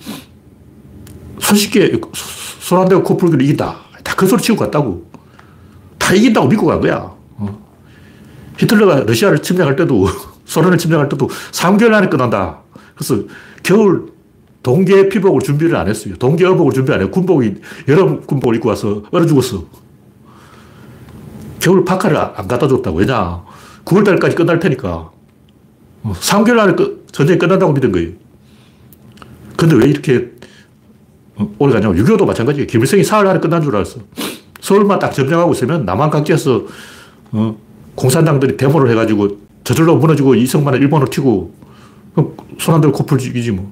손쉽게 1.39 1.99
손 2.59 2.81
안 2.81 2.88
대고 2.88 3.03
코 3.03 3.17
풀기로 3.17 3.43
이긴다 3.43 3.75
다그 4.03 4.27
소리 4.27 4.41
치고 4.41 4.57
갔다고 4.57 5.09
다 5.97 6.13
이긴다고 6.13 6.47
믿고 6.47 6.67
간 6.67 6.79
거야 6.81 7.11
어. 7.38 7.59
히틀러가 8.57 9.01
러시아를 9.05 9.41
침략할 9.41 9.75
때도 9.75 10.07
소련을 10.45 10.77
침략할 10.77 11.09
때도 11.09 11.27
3개월 11.27 11.93
안에 11.93 12.09
끝난다 12.09 12.59
그래서 12.95 13.23
겨울 13.63 14.11
동계 14.61 15.07
피복을 15.09 15.41
준비를 15.41 15.73
안 15.77 15.88
했어요. 15.88 16.15
동계 16.17 16.45
어복을 16.45 16.73
준비 16.73 16.91
안 16.91 16.99
했고 16.99 17.11
군복이 17.11 17.55
여름 17.88 18.19
군복을 18.21 18.55
입고 18.57 18.67
와서 18.67 19.03
얼어 19.09 19.25
죽었어. 19.25 19.63
겨울 21.59 21.85
파카를 21.85 22.17
안 22.17 22.45
갖다 22.45 22.67
줬다고. 22.67 22.97
왜냐? 22.97 23.41
9월달까지 23.85 24.35
끝날 24.35 24.59
테니까. 24.59 25.11
3개월 26.03 26.57
어, 26.57 26.61
안에 26.61 26.73
끝, 26.73 27.07
전쟁이 27.11 27.37
끝난다고 27.37 27.73
믿은 27.73 27.91
거예요. 27.91 28.09
근데 29.57 29.75
왜 29.75 29.87
이렇게 29.87 30.31
어, 31.35 31.53
오래 31.59 31.73
가냐고. 31.73 31.93
6.25도 31.95 32.25
마찬가지예요. 32.25 32.67
김일성이 32.67 33.03
사흘 33.03 33.27
안에 33.27 33.39
끝난 33.39 33.61
줄 33.61 33.75
알았어. 33.75 33.99
서울만 34.61 34.99
딱 34.99 35.11
점령하고 35.11 35.53
있으면 35.53 35.85
남한 35.85 36.09
각지에서 36.09 36.65
어, 37.31 37.57
공산당들이 37.95 38.57
데모를 38.57 38.89
해가지고 38.91 39.39
저절로 39.63 39.97
무너지고 39.97 40.35
이승만을 40.35 40.81
일본으로 40.81 41.09
튀고 41.09 41.53
손안 42.59 42.81
들고 42.81 42.97
코풀 42.97 43.17
죽이지 43.17 43.51
뭐. 43.51 43.71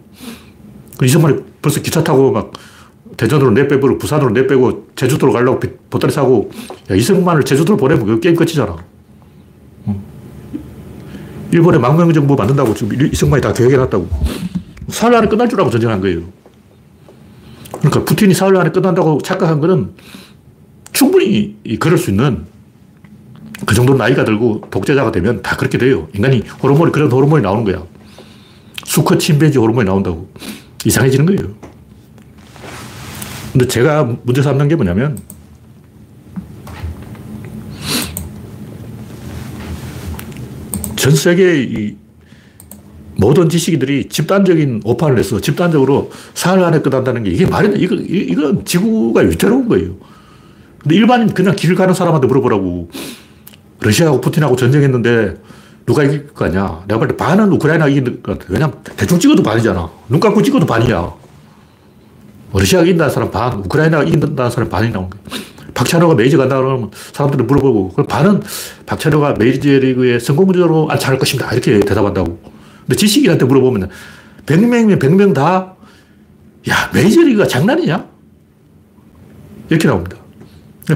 그 0.98 1.06
이승만이 1.06 1.38
벌써 1.62 1.82
기차 1.82 2.04
타고 2.04 2.32
막 2.32 2.52
대전으로 3.16 3.52
내빼고 3.52 3.98
부산으로 3.98 4.32
내빼고 4.32 4.88
제주도로 4.96 5.34
가려고 5.34 5.60
보따리 5.90 6.12
사고 6.12 6.52
야, 6.92 6.96
이승만을 6.96 7.44
제주도로 7.44 7.78
보내면 7.78 8.06
그 8.06 8.20
게임 8.20 8.36
끝이잖아. 8.36 8.76
일본에 11.52 11.78
망명 11.78 12.12
정부 12.14 12.36
만든다고 12.36 12.74
지금 12.74 13.06
이승만이 13.12 13.42
다 13.42 13.54
계획해놨다고. 13.54 14.08
사흘 14.90 15.16
안에 15.16 15.28
끝날 15.28 15.50
줄 15.50 15.60
알고 15.60 15.72
전쟁한 15.72 16.02
거예요. 16.02 16.22
그러니까 17.80 18.04
푸틴이 18.06 18.34
사흘 18.34 18.58
안에 18.58 18.72
끝난다고 18.72 19.20
착각한 19.22 19.60
거는 19.60 19.92
충분히 20.92 21.58
그럴 21.80 21.98
수 21.98 22.10
있는 22.10 22.46
그 23.66 23.76
정도 23.76 23.94
나이가 23.96 24.24
들고 24.24 24.62
독재자가 24.70 25.12
되면 25.12 25.42
다 25.42 25.56
그렇게 25.56 25.78
돼요. 25.78 26.08
인간이 26.14 26.44
호르몬이 26.62 26.92
그런 26.92 27.12
호르몬이 27.12 27.44
나오는 27.44 27.64
거야. 27.64 27.84
수컷 28.86 29.20
침팬지 29.20 29.58
호르몬이 29.58 29.86
나온다고. 29.86 30.30
이상해지는 30.86 31.26
거예요. 31.26 31.54
근데 33.52 33.68
제가 33.68 34.04
문제 34.24 34.42
삼는 34.42 34.68
게 34.68 34.76
뭐냐면 34.76 35.18
전 41.08 41.16
세계 41.16 41.64
이 41.64 41.96
모든 43.16 43.48
지식인들이 43.48 44.10
집단적인 44.10 44.82
오판을 44.84 45.18
해서 45.18 45.40
집단적으로 45.40 46.12
사흘 46.34 46.62
안에 46.62 46.82
끝난다는 46.82 47.24
게 47.24 47.30
이게 47.30 47.46
말이 47.46 47.72
돼. 47.72 47.80
이거, 47.80 47.96
이건 47.96 48.66
지구가 48.66 49.22
위태로운 49.22 49.70
거예요. 49.70 49.96
근데 50.80 50.96
일반인 50.96 51.34
그냥 51.34 51.56
길 51.56 51.76
가는 51.76 51.94
사람한테 51.94 52.28
물어보라고. 52.28 52.90
러시아하고 53.80 54.20
푸틴하고 54.20 54.58
전쟁했는데 54.58 55.36
누가 55.86 56.04
이길 56.04 56.28
거 56.28 56.44
아니야. 56.46 56.84
내가 56.90 57.00
볼 57.00 57.08
때 57.08 57.16
반은 57.16 57.54
우크라이나가 57.54 57.90
이기는 57.90 58.22
것 58.22 58.38
같아. 58.38 58.52
왜냐면 58.52 58.76
대충 58.98 59.18
찍어도 59.18 59.42
반이잖아. 59.44 59.90
눈 60.10 60.20
감고 60.20 60.42
찍어도 60.42 60.66
반이야. 60.66 61.14
러시아가 62.54 62.86
이긴다는 62.86 63.14
사람 63.14 63.32
반, 63.32 63.54
우크라이나가 63.60 64.04
이긴다는 64.04 64.52
사람 64.52 64.68
반이 64.70 64.92
나온 64.92 65.10
거야. 65.10 65.22
박찬호가 65.78 66.16
메이저 66.16 66.38
간다 66.38 66.58
그러면 66.58 66.90
사람들이 67.14 67.44
물어보고, 67.44 67.90
그럼 67.90 68.08
반은 68.08 68.42
박찬호가 68.88 69.36
메이저 69.38 69.70
리그에 69.70 70.18
성공적으로 70.18 70.90
안차할 70.90 71.20
것입니다. 71.20 71.52
이렇게 71.52 71.80
대답한다고. 71.80 72.40
근데 72.82 72.96
지식인한테 72.96 73.46
물어보면 73.46 73.90
100명이면 74.48 75.00
100명 75.00 75.36
다, 75.36 75.76
야, 76.70 76.92
메이저리그가 76.96 77.48
장난이냐? 77.48 78.08
이렇게 79.70 79.88
나옵니다. 79.88 80.18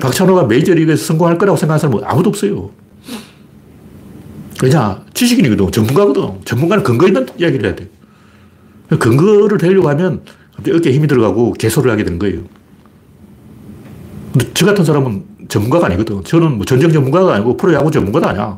박찬호가 0.01 0.45
메이저리그에서 0.45 1.05
성공할 1.05 1.37
거라고 1.37 1.57
생각하는 1.57 1.79
사람은 1.79 2.03
아무도 2.03 2.29
없어요. 2.29 2.71
왜냐? 4.63 5.03
지식인이거든. 5.13 5.71
전문가거든. 5.71 6.41
전문가는 6.45 6.83
근거 6.83 7.07
있는 7.07 7.27
이야기를 7.37 7.65
해야 7.65 7.75
돼. 7.75 7.87
근거를 8.97 9.59
대려고 9.59 9.89
하면 9.89 10.23
어깨에 10.57 10.93
힘이 10.93 11.07
들어가고 11.07 11.53
개소를 11.53 11.91
하게 11.91 12.03
되는 12.03 12.17
거예요. 12.17 12.41
근데 14.31 14.49
저 14.53 14.65
같은 14.65 14.83
사람은 14.85 15.23
전문가가 15.49 15.87
아니거든. 15.87 16.23
저는 16.23 16.57
뭐 16.57 16.65
전쟁 16.65 16.91
전문가가 16.91 17.35
아니고 17.35 17.57
프로야구 17.57 17.91
전문가도 17.91 18.27
아니야. 18.29 18.57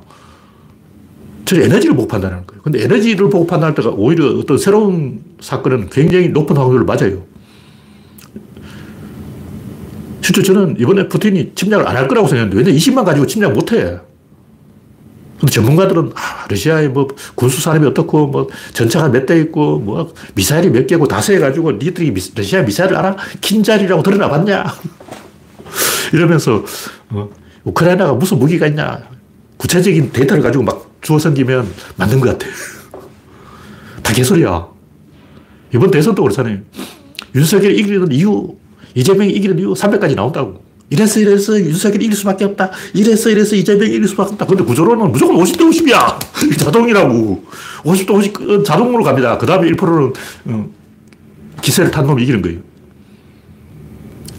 저는 1.46 1.64
에너지를 1.66 1.96
보고 1.96 2.08
판단하는 2.08 2.46
거예요. 2.46 2.62
근데 2.62 2.84
에너지를 2.84 3.30
보고 3.30 3.46
판단할 3.48 3.76
때가 3.76 3.90
오히려 3.90 4.28
어떤 4.40 4.58
새로운 4.58 5.22
사건은 5.42 5.90
굉장히 5.90 6.30
높은 6.30 6.56
확률로 6.56 6.86
맞아요. 6.86 7.24
실제 10.22 10.42
저는 10.42 10.78
이번에 10.80 11.08
푸틴이 11.10 11.52
침략을 11.56 11.88
안 11.88 11.98
할 11.98 12.08
거라고 12.08 12.28
생각했는데 12.28 12.58
왜냐 12.72 12.78
20만 12.78 13.04
가지고 13.04 13.26
침략 13.28 13.52
못 13.54 13.74
해. 13.74 13.98
근데 15.40 15.52
전문가들은 15.52 16.12
아, 16.16 16.46
러시아의 16.50 16.88
뭐 16.90 17.10
군수 17.36 17.60
산업이 17.62 17.86
어떻고 17.88 18.28
뭐 18.28 18.48
전차가 18.74 19.10
몇 19.10 19.26
대 19.26 19.38
있고 19.42 19.80
뭐 19.80 20.14
미사일이 20.36 20.70
몇 20.70 20.88
개고 20.88 21.08
다세 21.08 21.38
가지고 21.40 21.74
니들이 21.74 22.12
미, 22.12 22.22
러시아 22.36 22.62
미사일을 22.62 22.96
알아? 22.96 23.18
킨자리라고 23.42 24.02
들어나 24.02 24.30
봤냐? 24.30 24.64
이러면서 26.14 26.64
어, 27.10 27.30
우크라이나가 27.64 28.14
무슨 28.14 28.40
무기가 28.40 28.68
있냐? 28.68 29.02
구체적인 29.58 30.12
데이터를 30.12 30.44
가지고 30.44 30.64
막 30.64 30.98
주워 31.02 31.18
섬기면 31.20 31.68
맞는 31.98 32.20
것 32.20 32.38
같아. 32.38 32.48
다 34.02 34.14
개소리야. 34.14 34.68
이번 35.74 35.90
대선도 35.90 36.22
그렇잖아요. 36.22 36.60
윤석열이 37.34 37.80
이기는 37.80 38.12
이유, 38.12 38.56
이재명이 38.94 39.32
이기는 39.32 39.58
이유 39.58 39.74
300까지 39.74 40.16
나온다고. 40.16 40.64
이래서 40.90 41.20
이래서 41.20 41.60
윤석열이 41.60 42.06
이길 42.06 42.16
수밖에 42.16 42.46
없다. 42.46 42.70
이래서 42.94 43.30
이래서 43.32 43.56
이재명이 43.56 43.96
이길 43.96 44.08
수밖에 44.08 44.34
없다. 44.34 44.46
근데 44.46 44.64
구조로는 44.64 45.12
무조건 45.12 45.38
50대 45.38 45.62
50이야. 45.62 46.20
자동이라고. 46.60 47.44
50대 47.84 48.12
50 48.12 48.66
자동으로 48.66 49.04
갑니다. 49.04 49.38
그 49.40 49.48
다음에 49.48 49.72
1%는 49.72 50.14
어, 50.46 50.70
기세를 51.62 51.90
탄 51.90 52.06
놈이 52.06 52.22
이기는 52.22 52.42
거예요. 52.44 52.60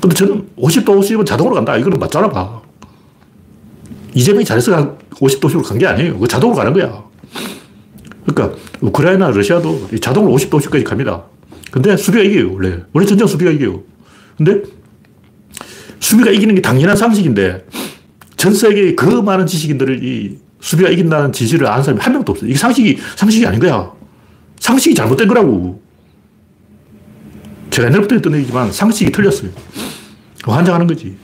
근데 0.05 0.15
저는 0.17 0.47
50대 0.59 0.85
50은 0.85 1.25
자동으로 1.25 1.55
간다. 1.55 1.79
이거는 1.79 1.99
맞잖아, 1.99 2.29
봐. 2.29 2.61
이재명이 4.13 4.45
잘해서 4.45 4.99
50도씩으로 5.13 5.65
간 5.67 5.79
게 5.79 5.87
아니에요. 5.87 6.19
그 6.19 6.29
자동으로 6.29 6.59
가는 6.59 6.75
거야. 6.75 7.03
그러니까 8.27 8.59
우크라이나, 8.83 9.31
러시아도 9.31 9.89
자동으로 9.99 10.37
50도씩까지 10.37 10.85
갑니다. 10.85 11.25
근데 11.71 11.97
수비가 11.97 12.23
이겨요, 12.23 12.53
원래. 12.53 12.81
원래 12.93 13.07
전쟁 13.07 13.27
수비가 13.27 13.51
이겨요. 13.51 13.83
근데 14.37 14.63
수비가 16.01 16.31
이기는 16.31 16.55
게 16.55 16.61
당연한 16.61 16.97
상식인데 16.99 17.65
전 18.37 18.53
세계의 18.53 18.97
그 18.97 19.07
많은 19.07 19.47
지식인들을 19.47 20.05
이 20.05 20.37
수비가 20.61 20.91
이긴다는 20.91 21.33
지지를 21.33 21.67
아는 21.67 21.83
사람이 21.83 22.03
한 22.03 22.13
명도 22.13 22.33
없어요. 22.33 22.51
이게 22.51 22.59
상식이, 22.59 22.99
상식이 23.17 23.47
아닌 23.47 23.59
거야. 23.59 23.91
상식이 24.61 24.95
잘못된 24.95 25.29
거라고. 25.29 25.83
제가 27.71 27.89
옛날부터 27.89 28.17
했던 28.17 28.35
얘기지만 28.35 28.71
상식이 28.71 29.11
틀렸어요. 29.11 29.51
환장하는 30.53 30.87
거지. 30.87 31.17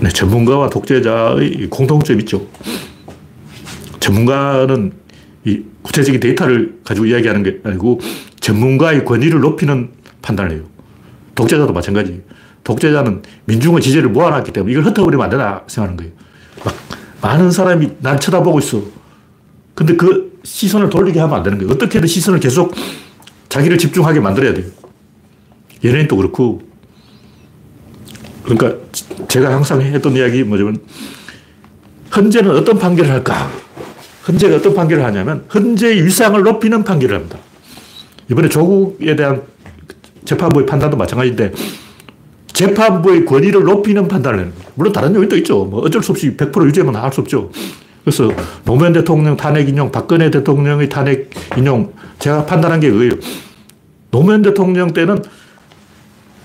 네, 0.00 0.08
전문가와 0.08 0.70
독재자의 0.70 1.68
공통점이 1.68 2.20
있죠. 2.20 2.46
전문가는 4.00 4.92
이 5.44 5.62
구체적인 5.82 6.20
데이터를 6.20 6.80
가지고 6.84 7.06
이야기하는 7.06 7.42
게 7.42 7.60
아니고 7.64 8.00
전문가의 8.40 9.04
권위를 9.04 9.40
높이는 9.40 9.90
판단을 10.22 10.52
해요. 10.52 10.62
독재자도 11.34 11.72
마찬가지. 11.72 12.22
독재자는 12.64 13.22
민중의 13.46 13.80
지지를 13.80 14.08
모아놨기 14.10 14.52
때문에 14.52 14.72
이걸 14.72 14.84
흩어버리면 14.84 15.24
안 15.24 15.30
되나 15.30 15.62
생각하는 15.66 15.96
거예요. 15.96 16.12
막 16.64 16.74
많은 17.22 17.50
사람이 17.50 17.90
날 18.00 18.18
쳐다보고 18.18 18.58
있어. 18.58 18.82
근데 19.74 19.96
그 19.96 20.38
시선을 20.42 20.90
돌리게 20.90 21.20
하면 21.20 21.36
안 21.36 21.42
되는 21.42 21.58
거예요. 21.58 21.72
어떻게든 21.72 22.06
시선을 22.06 22.40
계속 22.40 22.74
자기를 23.48 23.78
집중하게 23.78 24.20
만들어야 24.20 24.54
돼요. 24.54 24.66
연예인도 25.84 26.16
그렇고 26.16 26.62
그러니까 28.44 28.74
제가 29.28 29.52
항상 29.52 29.80
했던 29.80 30.16
이야기 30.16 30.42
뭐냐면 30.42 30.78
헌재는 32.14 32.50
어떤 32.50 32.78
판결을 32.78 33.10
할까? 33.10 33.50
헌재가 34.26 34.56
어떤 34.56 34.74
판결을 34.74 35.04
하냐면 35.04 35.44
헌재의 35.52 36.04
위상을 36.04 36.42
높이는 36.42 36.82
판결을 36.82 37.16
합니다. 37.16 37.38
이번에 38.30 38.48
조국에 38.48 39.16
대한 39.16 39.42
재판부의 40.24 40.66
판단도 40.66 40.96
마찬가지인데 40.96 41.52
재판부의 42.52 43.24
권위를 43.24 43.62
높이는 43.62 44.06
판단을 44.06 44.40
해요. 44.40 44.52
물론 44.74 44.92
다른 44.92 45.14
요인도 45.14 45.36
있죠. 45.38 45.64
뭐 45.64 45.80
어쩔 45.80 46.02
수 46.02 46.12
없이 46.12 46.36
100% 46.36 46.66
유죄만 46.66 46.94
할 46.94 47.12
수 47.12 47.20
없죠. 47.20 47.50
그래서 48.04 48.30
노무현 48.64 48.92
대통령 48.92 49.36
탄핵 49.36 49.68
인용, 49.68 49.90
박근혜 49.90 50.30
대통령의 50.30 50.88
탄핵 50.88 51.30
인용, 51.56 51.92
제가 52.18 52.46
판단한 52.46 52.80
게 52.80 52.90
그거예요. 52.90 53.12
노무현 54.10 54.42
대통령 54.42 54.92
때는 54.92 55.22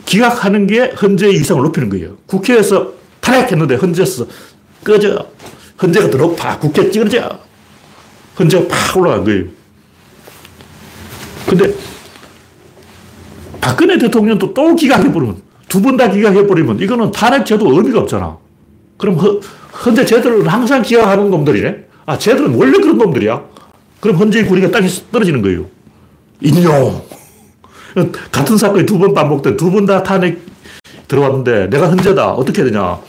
기각하는 0.05 0.67
게 0.67 0.93
헌재의 1.01 1.33
위상을 1.39 1.61
높이는 1.63 1.89
거예요. 1.89 2.17
국회에서 2.27 2.93
탄핵했는데 3.21 3.75
헌재에서 3.75 4.25
꺼져. 4.83 5.27
헌재가 5.81 6.09
더 6.09 6.17
높아. 6.17 6.59
국회 6.59 6.89
찌그러져. 6.91 7.39
헌재가 8.39 8.67
팍 8.67 8.97
올라간 8.97 9.23
거예요. 9.23 9.45
근데 11.47 11.73
박근혜 13.61 13.97
대통령도 13.97 14.53
또 14.53 14.75
기각해버리면, 14.75 15.41
두 15.67 15.81
번 15.81 15.97
다 15.97 16.09
기각해버리면 16.09 16.79
이거는 16.79 17.11
탄핵제도 17.11 17.71
의미가 17.75 18.01
없잖아. 18.01 18.37
그럼 18.97 19.15
헌, 19.15 19.41
헌재 19.85 20.05
제들은 20.05 20.47
항상 20.47 20.81
기각하는 20.81 21.29
놈들이네? 21.29 21.77
아, 22.05 22.17
쟤들은 22.17 22.53
원래 22.55 22.77
그런 22.77 22.97
놈들이야? 22.97 23.43
그럼 23.99 24.17
헌재의 24.17 24.45
구리가 24.45 24.69
땅에 24.71 24.87
떨어지는 25.11 25.41
거예요. 25.41 25.65
인용. 26.41 27.01
같은 28.31 28.57
사건이 28.57 28.85
두 28.85 28.97
번 28.99 29.13
반복돼. 29.13 29.55
두 29.55 29.71
번 29.71 29.85
다 29.85 30.03
탄핵 30.03 30.39
들어왔는데 31.07 31.69
내가 31.69 31.89
헌재다. 31.89 32.31
어떻게 32.33 32.63
되냐. 32.63 32.99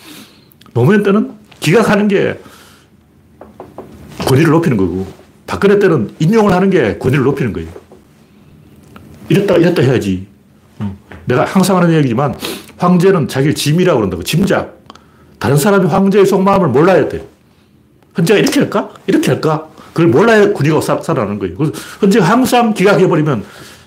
노무현 0.75 1.03
때는 1.03 1.33
기각하는 1.61 2.07
게 2.09 2.38
권위를 4.27 4.51
높이는 4.51 4.77
거고 4.77 5.07
박근혜 5.46 5.79
때는 5.79 6.11
인용을 6.18 6.53
하는 6.53 6.70
게 6.70 6.99
권위를 6.99 7.25
높이는 7.25 7.53
거예요. 7.53 7.68
이랬다 9.29 9.57
이랬다 9.57 9.83
해야지. 9.83 10.27
내가 11.25 11.44
항상 11.44 11.77
하는 11.79 11.92
얘기지만 11.94 12.35
황제는 12.77 13.27
자기를 13.29 13.55
짐이라고 13.55 13.99
그런다고. 13.99 14.22
짐작. 14.22 14.77
다른 15.38 15.57
사람이 15.57 15.87
황제의 15.87 16.27
속마음을 16.27 16.68
몰라야 16.68 17.09
돼. 17.09 17.27
헌재가 18.18 18.38
이렇게 18.38 18.61
할까? 18.61 18.90
이렇게 19.07 19.31
할까? 19.33 19.66
그걸 19.92 20.09
몰라야 20.09 20.53
군의가 20.53 20.81
살아나는 20.81 21.38
거예요. 21.38 21.57
그래서 21.57 21.72
헌재가 22.03 22.25
항상 22.27 22.75
기각해버리면 22.75 23.44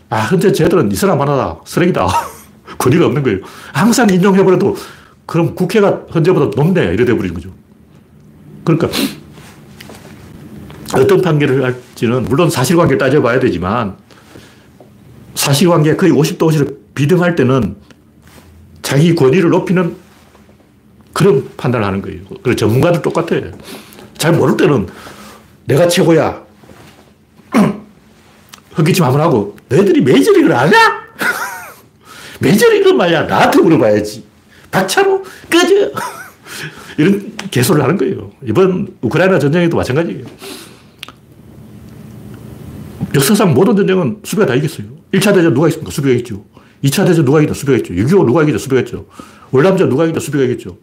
아, 0.10 0.22
헌재 0.22 0.52
쟤들은 0.52 0.92
이 0.92 0.96
사람 0.96 1.22
하나다. 1.22 1.60
쓰레기다. 1.66 2.08
권위가 2.78 3.06
없는 3.08 3.24
거예요. 3.24 3.40
항상 3.74 4.10
인용해버려도 4.10 4.76
그럼 5.26 5.54
국회가 5.54 6.02
헌재보다 6.14 6.60
높네. 6.60 6.94
이래 6.94 7.06
돼버리는 7.06 7.34
거죠. 7.34 7.52
그러니까 8.64 8.90
어떤 10.96 11.22
판결을 11.22 11.64
할지는 11.64 12.24
물론 12.24 12.50
사실관계 12.50 12.98
따져봐야 12.98 13.40
되지만 13.40 13.96
사실관계 15.36 15.96
거의 15.96 16.12
50도 16.12 16.40
50을 16.40 16.78
비등할 16.96 17.36
때는 17.36 17.76
자기 18.82 19.14
권위를 19.14 19.52
높이는 19.52 19.96
그런 21.14 21.48
판단을 21.58 21.86
하는 21.86 22.02
거예요. 22.02 22.22
그리고 22.44 22.56
전문가들 22.56 23.02
똑같아. 23.02 23.36
잘 24.18 24.34
모를 24.34 24.58
때는 24.58 24.88
내가 25.66 25.88
최고야. 25.88 26.49
헛기침 28.80 29.04
한번 29.04 29.22
하고 29.22 29.56
너희들이 29.68 30.02
메이저리그를 30.02 30.56
아냐? 30.56 30.78
이런 32.42 32.98
말이야. 32.98 33.24
나한테 33.24 33.62
물어봐야지. 33.62 34.24
박차로 34.72 35.24
꺼져. 35.52 35.92
이런 36.98 37.34
개소를 37.52 37.84
하는 37.84 37.98
거예요. 37.98 38.32
이번 38.46 38.96
우크라이나 39.02 39.40
전쟁에도 39.40 39.78
마찬가지예요. 39.78 40.26
역사상 43.16 43.54
모든 43.54 43.76
전쟁은 43.76 44.20
수비가 44.24 44.46
다 44.46 44.56
이겼어요. 44.56 44.88
1차 45.14 45.34
대전 45.34 45.54
누가 45.54 45.68
이겼습니까? 45.68 45.92
수비가 45.92 46.16
이겼죠. 46.16 46.44
2차 46.84 47.06
대전 47.06 47.26
누가 47.26 47.40
이겼다? 47.40 47.54
수비가 47.54 47.78
이겼죠. 47.78 47.94
6.25 47.94 48.26
누가 48.26 48.44
이겼다? 48.44 48.58
수비가 48.58 48.82
이겼죠. 48.82 49.06
월남전 49.52 49.90
누가 49.90 50.04
이겼다? 50.06 50.20
수비가 50.20 50.44
이겼죠. 50.44 50.78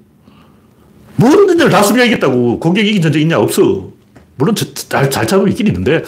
모든 1.17 1.47
전쟁을 1.47 1.71
다 1.71 1.83
수비가 1.83 2.05
이겼다고 2.05 2.59
공격 2.61 2.85
이긴 2.87 3.01
전쟁 3.01 3.23
있냐? 3.23 3.39
없어. 3.39 3.91
물론 4.37 4.55
잘, 4.55 5.11
잘 5.11 5.27
참으면 5.27 5.51
있긴 5.51 5.69
있는데 5.69 6.03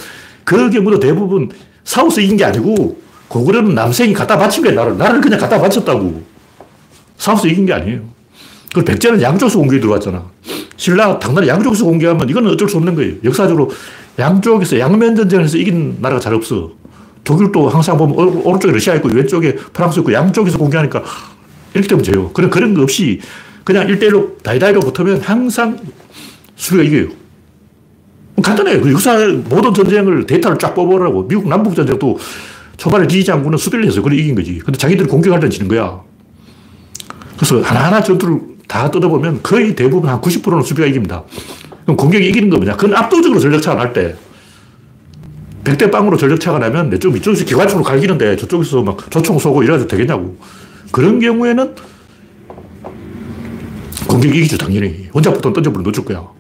그 0.45 0.71
경우도 0.71 0.99
대부분 0.99 1.51
싸워서 1.89 2.21
이긴 2.21 2.37
게 2.37 2.45
아니고 2.45 3.01
고구려는 3.29 3.75
남성이 3.75 4.13
갖다 4.13 4.37
바친 4.37 4.63
거야, 4.63 4.75
나를. 4.75 4.99
나를 4.99 5.23
그냥 5.23 5.41
갖다 5.41 5.59
바쳤다고. 5.59 6.23
싸워서 7.17 7.49
이긴 7.49 7.65
게 7.65 7.73
아니에요. 7.73 8.01
그 8.75 8.85
백제는 8.85 9.23
양쪽에서 9.23 9.59
공격이 9.59 9.81
들어왔잖아. 9.81 10.23
신라, 10.77 11.19
당나라 11.19 11.47
양쪽에서 11.47 11.87
공격하면 11.87 12.29
이거는 12.29 12.51
어쩔 12.51 12.69
수 12.69 12.77
없는 12.77 12.95
거예요. 12.95 13.15
역사적으로 13.25 13.71
양쪽에서 14.19 14.79
양면 14.79 15.17
전쟁에서 15.17 15.57
이긴 15.57 15.97
나라가 16.03 16.21
잘 16.21 16.35
없어. 16.35 16.73
독일도 17.25 17.71
항상 17.71 17.97
보면 17.97 18.43
오른쪽에 18.45 18.71
러시아 18.73 18.95
있고 18.97 19.09
왼쪽에 19.09 19.55
프랑스 19.55 20.01
있고 20.01 20.13
양쪽에서 20.13 20.59
공격하니까 20.59 21.03
이렇게 21.73 21.89
되면 21.89 22.05
돼요. 22.05 22.31
그런, 22.35 22.51
그런 22.51 22.75
거 22.75 22.83
없이 22.83 23.19
그냥 23.65 23.87
1대1로 23.87 24.43
다이다이로 24.43 24.81
붙으면 24.81 25.23
항상 25.23 25.79
수비가 26.55 26.83
이겨요. 26.83 27.09
간단해요. 28.43 28.81
그 28.81 28.93
역사 28.93 29.17
모든 29.49 29.75
전쟁을 29.75 30.27
데이터를 30.27 30.59
쫙 30.59 30.75
뽑아보라고. 30.75 31.29
미국 31.29 31.49
남북 31.49 31.75
전쟁도 31.75 32.19
초반에 32.77 33.07
리 33.07 33.25
장군은 33.25 33.59
수비를 33.59 33.87
해서 33.87 33.97
그걸 34.03 34.19
이긴 34.19 34.35
거지. 34.35 34.59
근데 34.59 34.79
자기들이 34.79 35.09
공격할 35.09 35.41
때 35.41 35.49
지는 35.49 35.69
거야. 35.69 36.01
그래서 37.37 37.61
하나하나 37.61 38.03
전투를 38.03 38.41
다 38.67 38.91
뜯어보면 38.91 39.43
거의 39.43 39.75
대부분 39.75 40.11
한 40.11 40.21
90%는 40.21 40.63
수비가 40.63 40.87
이깁니다. 40.87 41.25
그럼 41.85 41.97
공격이 41.97 42.29
이기는 42.29 42.51
거 42.51 42.57
뭐냐? 42.59 42.77
그건 42.77 42.97
압도적으로 42.97 43.41
전력차가 43.41 43.83
날 43.83 43.93
때. 43.93 44.15
100대 45.65 45.91
빵으로 45.91 46.17
전력차가 46.17 46.59
나면 46.59 46.91
내쪽 46.91 47.17
이쪽에서 47.17 47.45
기관총으로 47.45 47.85
갈기는데 47.85 48.37
저쪽에서 48.37 48.83
막 48.83 49.11
조총 49.11 49.39
쏘고 49.39 49.63
이래가지고 49.63 49.89
되겠냐고. 49.89 50.37
그런 50.93 51.21
경우에는 51.21 51.75
공격이 54.07 54.39
이기죠, 54.39 54.57
당연히. 54.57 55.09
혼자 55.13 55.31
붙어 55.33 55.53
던져버리면 55.53 55.83
놓칠 55.83 56.05
거야. 56.05 56.38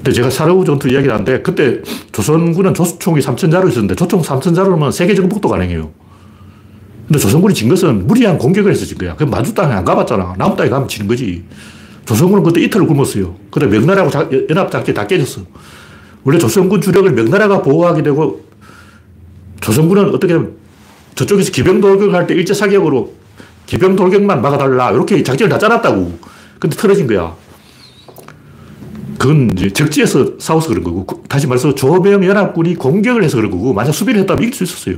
근데 0.00 0.12
제가 0.12 0.30
사르우 0.30 0.64
전투 0.64 0.88
이야기를 0.88 1.12
하는데 1.12 1.42
그때 1.42 1.82
조선군은 2.12 2.72
조총이 2.72 3.20
3천자로 3.20 3.68
있었는데 3.68 3.94
조총 3.94 4.22
3천자로면 4.22 4.92
세계 4.92 5.14
정복도 5.14 5.48
가능해요. 5.48 5.90
근데 7.06 7.18
조선군이 7.18 7.52
진 7.52 7.68
것은 7.68 8.06
무리한 8.06 8.38
공격을 8.38 8.72
해서 8.72 8.86
진 8.86 8.96
거야. 8.96 9.14
그 9.14 9.24
만주 9.24 9.52
땅에 9.52 9.74
안 9.74 9.84
가봤잖아. 9.84 10.36
남부 10.38 10.56
땅에 10.56 10.70
가면 10.70 10.88
지는 10.88 11.06
거지. 11.06 11.44
조선군은 12.06 12.42
그때 12.42 12.62
이틀을 12.62 12.86
굶었어요. 12.86 13.36
근데 13.50 13.66
명나라하고 13.66 14.10
자, 14.10 14.26
연합작전이 14.48 14.94
다 14.94 15.06
깨졌어. 15.06 15.42
원래 16.24 16.38
조선군 16.38 16.80
주력을 16.80 17.10
명나라가 17.12 17.60
보호하게 17.60 18.02
되고 18.02 18.42
조선군은 19.60 20.14
어떻게 20.14 20.38
저쪽에서 21.14 21.52
기병 21.52 21.82
돌격을 21.82 22.14
할때 22.14 22.34
일제 22.34 22.54
사격으로 22.54 23.12
기병 23.66 23.96
돌격만 23.96 24.40
막아달라. 24.40 24.92
이렇게 24.92 25.22
작전을 25.22 25.50
다 25.50 25.58
짜놨다고. 25.58 26.18
근데 26.58 26.76
틀어진 26.76 27.06
거야. 27.06 27.34
그건 29.20 29.50
이제 29.52 29.68
적지에서 29.68 30.38
싸워서 30.38 30.68
그런 30.70 30.82
거고, 30.82 31.22
다시 31.28 31.46
말해서 31.46 31.74
조명 31.74 32.24
연합군이 32.24 32.74
공격을 32.76 33.22
해서 33.22 33.36
그런 33.36 33.50
거고, 33.50 33.74
만약 33.74 33.92
수비를 33.92 34.22
했다면 34.22 34.42
이길 34.44 34.54
수 34.54 34.64
있었어요. 34.64 34.96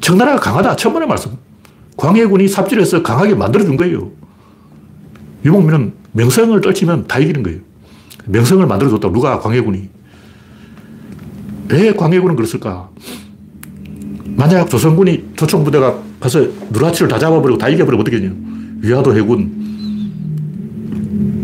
청나라가 0.00 0.38
강하다. 0.38 0.76
천번의 0.76 1.08
말씀. 1.08 1.32
광해군이 1.96 2.46
삽질해서 2.46 3.02
강하게 3.02 3.34
만들어준 3.34 3.76
거예요. 3.76 4.12
유목민은 5.44 5.92
명성을 6.12 6.60
떨치면 6.60 7.08
다 7.08 7.18
이기는 7.18 7.42
거예요. 7.42 7.58
명성을 8.26 8.64
만들어줬다. 8.64 9.10
누가 9.10 9.40
광해군이. 9.40 9.88
왜 11.68 11.94
광해군은 11.94 12.36
그랬을까? 12.36 12.90
만약 14.36 14.70
조선군이 14.70 15.30
조총부대가 15.34 15.98
가서 16.20 16.46
누라치를 16.70 17.08
다 17.08 17.18
잡아버리고 17.18 17.58
다 17.58 17.68
이겨버리면 17.68 18.02
어떻게 18.02 18.20
되냐. 18.20 18.32
위화도 18.82 19.16
해군, 19.16 19.61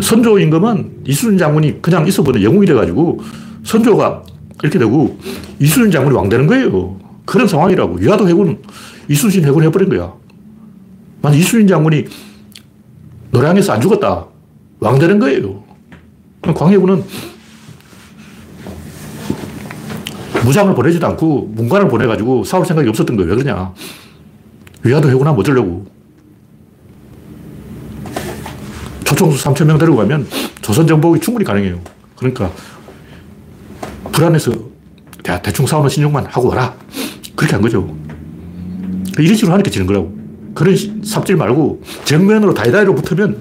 선조 0.00 0.38
임금은 0.38 1.02
이순신 1.06 1.38
장군이 1.38 1.82
그냥 1.82 2.06
있어보다 2.06 2.42
영웅이 2.42 2.66
돼가지고 2.66 3.20
선조가 3.64 4.22
이렇게 4.62 4.78
되고 4.78 5.18
이순신 5.58 5.90
장군이 5.90 6.16
왕 6.16 6.28
되는 6.28 6.46
거예요. 6.46 6.98
그런 7.24 7.46
상황이라고. 7.46 7.96
위화도 7.96 8.28
해군, 8.28 8.62
이순신 9.08 9.44
해군 9.44 9.62
해버린 9.64 9.88
거야. 9.88 10.12
만약 11.20 11.36
이순신 11.36 11.66
장군이 11.66 12.04
노량에서 13.30 13.72
안 13.74 13.80
죽었다. 13.80 14.26
왕 14.80 14.98
되는 14.98 15.18
거예요. 15.18 15.62
광해군은 16.42 17.04
무장을 20.44 20.74
보내지도 20.74 21.06
않고 21.08 21.52
문관을 21.54 21.88
보내가지고 21.88 22.44
싸울 22.44 22.64
생각이 22.64 22.88
없었던 22.88 23.16
거예요. 23.16 23.30
왜 23.30 23.36
그러냐. 23.36 23.72
위화도 24.84 25.10
해군하면 25.10 25.38
어쩌려고. 25.40 25.86
초총수 29.08 29.42
3천 29.42 29.64
명 29.64 29.78
데리고 29.78 29.96
가면 29.96 30.26
조선 30.60 30.86
정복이 30.86 31.20
충분히 31.20 31.42
가능해요. 31.42 31.80
그러니까 32.16 32.50
불안해서 34.12 34.52
야, 35.28 35.40
대충 35.40 35.66
싸우는 35.66 35.88
신용만 35.88 36.26
하고 36.26 36.48
와라. 36.48 36.74
그렇게 37.34 37.54
한 37.54 37.62
거죠. 37.62 37.88
이런 39.18 39.34
식으로 39.34 39.54
하니까 39.54 39.70
지는 39.70 39.86
거라고. 39.86 40.14
그런 40.54 40.76
삽질 41.02 41.36
말고 41.36 41.82
정면으로 42.04 42.52
다이다이로 42.52 42.94
붙으면 42.96 43.40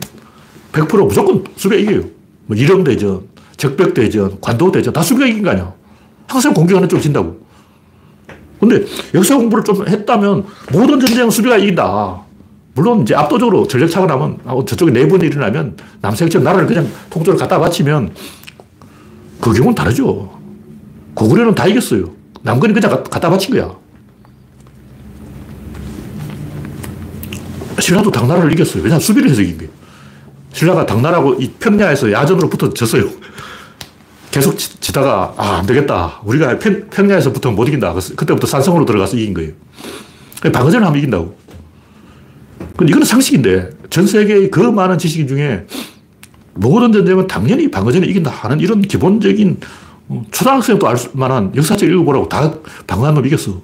100% 0.71 1.05
무조건 1.05 1.43
수비가 1.57 1.81
이겨요. 1.81 2.03
뭐 2.45 2.55
이령대전, 2.55 3.23
적벽대전, 3.57 4.39
관도대전 4.39 4.93
다 4.93 5.01
수비가 5.01 5.27
이긴 5.27 5.43
거 5.43 5.49
아니야. 5.49 5.73
항상 6.27 6.53
공격하는 6.53 6.87
쪽이 6.87 7.03
진다고. 7.03 7.41
근데 8.61 8.85
역사 9.13 9.35
공부를 9.35 9.65
좀 9.65 9.85
했다면 9.85 10.45
모든 10.71 10.99
전쟁은 10.99 11.29
수비가 11.29 11.57
이긴다. 11.57 12.26
물론 12.77 13.01
이제 13.01 13.15
압도적으로 13.15 13.67
전력차가 13.67 14.05
나면, 14.05 14.37
저쪽에 14.67 14.91
내분이 14.91 15.25
일어나면 15.25 15.77
남색처럼 16.01 16.43
나라를 16.43 16.67
그냥 16.67 16.87
통조를 17.09 17.39
갖다 17.39 17.57
바치면 17.59 18.13
그 19.41 19.51
경우는 19.51 19.73
다르죠. 19.73 20.39
고구려는 21.15 21.55
다 21.55 21.65
이겼어요. 21.65 22.11
남근이 22.43 22.75
그냥 22.75 23.03
갖다 23.03 23.31
바친 23.31 23.55
거야. 23.55 23.75
신라도 27.79 28.11
당나라를 28.11 28.51
이겼어요. 28.53 28.83
왜냐하면 28.83 28.99
수비를 28.99 29.31
해서 29.31 29.41
이긴 29.41 29.57
거예요. 29.57 29.71
신라가 30.53 30.85
당나라하고 30.85 31.33
이 31.39 31.49
평야에서 31.53 32.11
야전으로 32.11 32.47
붙어 32.47 32.71
졌어요. 32.71 33.09
계속 34.29 34.55
지, 34.55 34.93
다가 34.93 35.33
아, 35.35 35.57
안 35.57 35.65
되겠다. 35.65 36.21
우리가 36.23 36.59
평, 36.59 36.87
평야에서 36.91 37.33
붙으면 37.33 37.55
못 37.55 37.67
이긴다. 37.67 37.95
그때부터 38.15 38.45
산성으로 38.45 38.85
들어가서 38.85 39.17
이긴 39.17 39.33
거예요. 39.33 39.53
방어전을 40.53 40.85
하면 40.85 40.99
이긴다고. 40.99 41.46
근데 42.77 42.91
이거는 42.91 43.05
상식인데 43.05 43.71
전 43.89 44.05
세계의 44.05 44.51
그 44.51 44.59
많은 44.59 44.97
지식 44.99 45.27
중에 45.27 45.65
모든 46.53 46.91
전쟁은 46.93 47.27
당연히 47.27 47.69
방어전에 47.69 48.05
이긴다 48.07 48.29
하는 48.31 48.59
이런 48.59 48.81
기본적인 48.81 49.59
어, 50.09 50.23
초등학생도 50.31 50.87
알 50.87 50.95
만한 51.13 51.51
역사적 51.55 51.89
읽어보라고 51.89 52.29
다 52.29 52.53
방어한 52.85 53.15
놈 53.15 53.25
이겼어. 53.25 53.61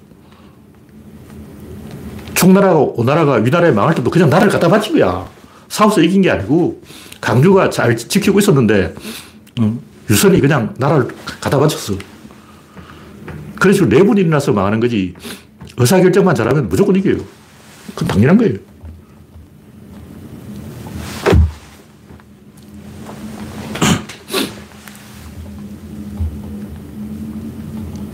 총나라가 2.33 2.79
오나라가 2.79 3.35
위나라에 3.35 3.71
망할 3.71 3.95
때도 3.95 4.09
그냥 4.09 4.29
나라를 4.29 4.51
갖다 4.51 4.67
바친 4.67 4.93
거야. 4.93 5.25
싸워서 5.69 6.01
이긴 6.01 6.23
게 6.23 6.31
아니고 6.31 6.81
강주가 7.21 7.69
잘 7.69 7.95
지키고 7.95 8.39
있었는데 8.39 8.93
어, 9.61 9.79
유선이 10.09 10.41
그냥 10.41 10.73
나라를 10.77 11.07
갖다 11.39 11.59
바쳤어. 11.59 11.93
그런 13.59 13.73
식으로 13.73 13.89
내분이 13.95 14.21
일어나서 14.21 14.51
망하는 14.51 14.79
거지 14.79 15.13
의사결정만 15.77 16.35
잘하면 16.35 16.67
무조건 16.67 16.95
이겨요. 16.95 17.17
그건 17.95 18.07
당연한 18.07 18.37
거예요. 18.37 18.72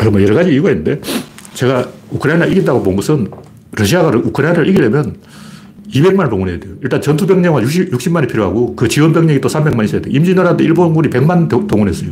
뭐 0.08 0.22
여러 0.22 0.36
가지 0.36 0.52
이유가 0.52 0.70
있는데 0.70 1.02
제가 1.54 1.90
우크라이나 2.12 2.46
이긴다고 2.46 2.84
본 2.84 2.96
것은 2.96 3.30
러시아가 3.74 4.10
우크라이나를 4.18 4.68
이기려면 4.70 5.18
200만을 5.94 6.30
동원해야 6.30 6.60
돼요. 6.60 6.76
일단 6.82 7.02
전투병력만 7.02 7.64
60, 7.64 7.92
60 7.92 8.14
만이 8.14 8.28
필요하고 8.28 8.76
그 8.76 8.88
지원병력이 8.88 9.42
또 9.42 9.50
300만 9.50 9.84
있어야 9.86 10.02
돼요. 10.02 10.16
임진왜란 10.16 10.58
때 10.58 10.64
일본군이 10.64 11.10
100만 11.10 11.68
동원했어요. 11.68 12.12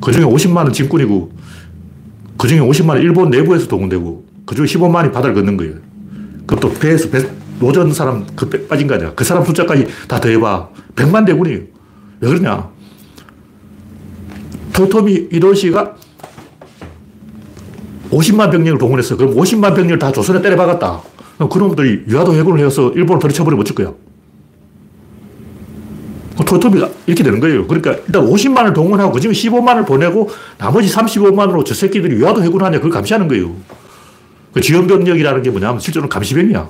그 0.00 0.12
중에 0.12 0.24
50만은 0.24 0.72
진군이고 0.72 1.30
그 2.38 2.48
중에 2.48 2.58
50만은 2.58 3.02
일본 3.02 3.30
내부에서 3.30 3.68
동원되고 3.68 4.26
그 4.46 4.54
중에 4.54 4.64
15만이 4.64 5.12
바다를 5.12 5.34
걷는 5.34 5.56
거예요. 5.58 5.74
그것도 6.46 6.72
배에서 6.74 7.10
배, 7.10 7.22
노전 7.60 7.92
사람 7.92 8.26
그 8.34 8.48
빠진 8.66 8.86
거 8.86 8.94
아니야. 8.94 9.12
그 9.14 9.24
사람 9.24 9.44
숫자까지 9.44 9.86
다 10.08 10.18
더해봐. 10.18 10.70
100만 10.96 11.26
대군이에요. 11.26 11.60
왜 12.20 12.28
그러냐. 12.28 12.70
토토미 14.72 15.28
이도시가 15.32 15.96
50만 18.10 18.50
병력을 18.50 18.78
동원했어. 18.78 19.16
그럼 19.16 19.34
50만 19.34 19.74
병력을 19.74 19.98
다 19.98 20.12
조선에 20.12 20.42
때려박았다. 20.42 21.00
그놈들이 21.48 22.04
유화도 22.08 22.34
해군을 22.34 22.64
해서 22.64 22.90
일본을 22.90 23.20
버리쳐버리면 23.20 23.62
어쩔 23.62 23.74
거야? 23.74 23.92
토토비가 26.44 26.90
이렇게 27.06 27.22
되는 27.22 27.38
거예요. 27.38 27.66
그러니까 27.66 27.92
일단 28.06 28.26
50만을 28.26 28.74
동원하고 28.74 29.12
그 29.12 29.20
중에 29.20 29.32
15만을 29.32 29.86
보내고 29.86 30.30
나머지 30.58 30.92
35만으로 30.92 31.64
저 31.64 31.74
새끼들이 31.74 32.16
유화도 32.16 32.42
해군하냐 32.42 32.78
그걸 32.78 32.90
감시하는 32.90 33.28
거예요. 33.28 33.54
그 34.52 34.60
지원병력이라는 34.60 35.42
게 35.42 35.50
뭐냐면 35.50 35.78
실제로는 35.78 36.08
감시병이야. 36.08 36.68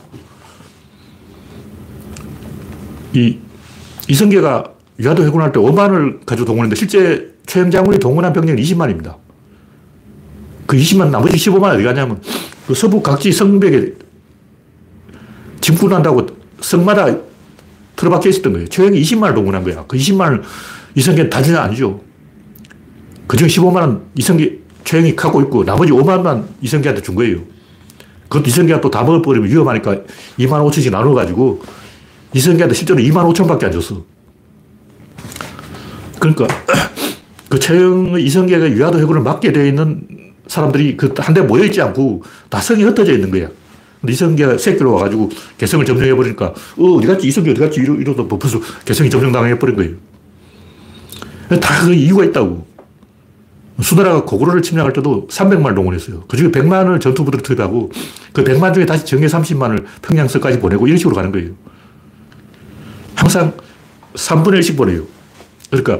이 3.14 3.38
이성계가 4.08 4.64
유화도 4.98 5.24
해군할 5.24 5.52
때 5.52 5.60
5만을 5.60 6.26
가지고 6.26 6.46
동원했는데 6.46 6.76
실제 6.76 7.34
최영 7.46 7.70
장군이 7.70 7.98
동원한 7.98 8.32
병력은 8.32 8.62
20만입니다. 8.62 9.14
그 10.70 10.76
20만 10.76 11.10
나머지 11.10 11.36
15만 11.36 11.74
어디 11.74 11.82
가냐면 11.82 12.22
그 12.64 12.74
서부 12.76 13.02
각지 13.02 13.32
성벽에 13.32 13.92
진군한다고 15.60 16.28
성마다 16.60 17.12
틀어박혀 17.96 18.28
있었던 18.28 18.52
거예요. 18.52 18.68
최영이 18.68 19.02
20만을 19.02 19.34
동원한 19.34 19.64
거야. 19.64 19.84
그 19.88 19.96
20만을 19.96 20.44
이성계는 20.94 21.28
다 21.28 21.42
주냐 21.42 21.62
아니죠. 21.62 22.00
그 23.26 23.36
중에 23.36 23.48
15만은 23.48 24.00
이성계, 24.14 24.60
최영이 24.84 25.16
갖고 25.16 25.40
있고 25.40 25.64
나머지 25.64 25.90
5만만 25.90 26.44
이성계한테 26.62 27.02
준 27.02 27.16
거예요. 27.16 27.40
그것도 28.28 28.46
이성계가 28.46 28.80
또 28.80 28.90
다 28.90 29.02
먹어버리면 29.02 29.50
위험하니까 29.50 30.02
2만 30.38 30.70
5천씩 30.70 30.92
나눠가지고 30.92 31.64
이성계한테 32.32 32.76
실제로 32.76 33.00
2만 33.00 33.34
5천밖에 33.34 33.64
안 33.64 33.72
줬어. 33.72 34.04
그러니까 36.20 36.46
그 37.50 37.58
최영의 37.58 38.24
이성계가 38.24 38.70
유화도 38.70 39.00
해군을 39.00 39.22
맡게 39.22 39.50
되어 39.50 39.66
있는 39.66 40.19
사람들이 40.50 40.96
그 40.96 41.14
한데 41.16 41.40
모여있지 41.40 41.80
않고 41.80 42.24
다 42.48 42.60
성이 42.60 42.82
흩어져 42.82 43.12
있는 43.12 43.30
거야. 43.30 43.48
근데 44.00 44.12
이성계가 44.12 44.58
새끼로 44.58 44.94
와가지고 44.94 45.30
개성을 45.58 45.84
점령해버리니까, 45.84 46.46
어, 46.78 46.84
어디 46.96 47.06
갔지? 47.06 47.28
이성계 47.28 47.52
어디 47.52 47.60
갔지? 47.60 47.80
이러, 47.80 47.94
이러다 47.94 48.22
뭐 48.24 48.36
벌써 48.38 48.60
개성이 48.84 49.08
점령당해버린 49.10 49.76
거예요. 49.76 49.92
다 51.60 51.84
그 51.84 51.94
이유가 51.94 52.24
있다고. 52.24 52.66
수나라가 53.80 54.24
고구려를 54.24 54.60
침략할 54.60 54.92
때도 54.92 55.28
300만을 55.30 55.74
동원했어요. 55.76 56.24
그 56.28 56.36
중에 56.36 56.50
100만을 56.50 57.00
전투부대로 57.00 57.42
투입하고 57.42 57.90
그 58.32 58.44
100만 58.44 58.74
중에 58.74 58.84
다시 58.84 59.06
정예 59.06 59.26
30만을 59.26 59.84
평양서까지 60.02 60.58
보내고 60.58 60.86
이런 60.86 60.98
식으로 60.98 61.14
가는 61.14 61.30
거예요. 61.32 61.52
항상 63.14 63.54
3분의 64.14 64.60
1씩 64.60 64.76
보내요. 64.76 65.04
그러니까 65.70 65.98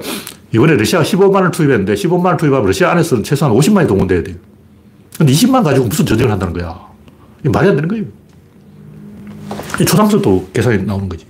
이번에 0.53 0.75
러시아가 0.77 1.05
15만을 1.05 1.53
투입했는데 1.53 1.95
15만을 1.95 2.39
투입하면 2.39 2.67
러시아 2.67 2.91
안에서는 2.93 3.23
최소한 3.25 3.55
50만이 3.57 3.87
동원돼야 3.87 4.23
돼요. 4.23 4.37
근데 5.17 5.33
20만 5.33 5.63
가지고 5.63 5.87
무슨 5.87 6.07
전쟁을 6.07 6.33
한다는 6.33 6.55
거야. 6.55 6.79
이게 7.41 7.49
말이 7.51 7.69
안 7.69 7.77
되는 7.77 7.89
거예요. 7.89 8.05
초당수도 9.87 10.49
계산이 10.53 10.85
나오는 10.85 11.09
거지. 11.09 11.27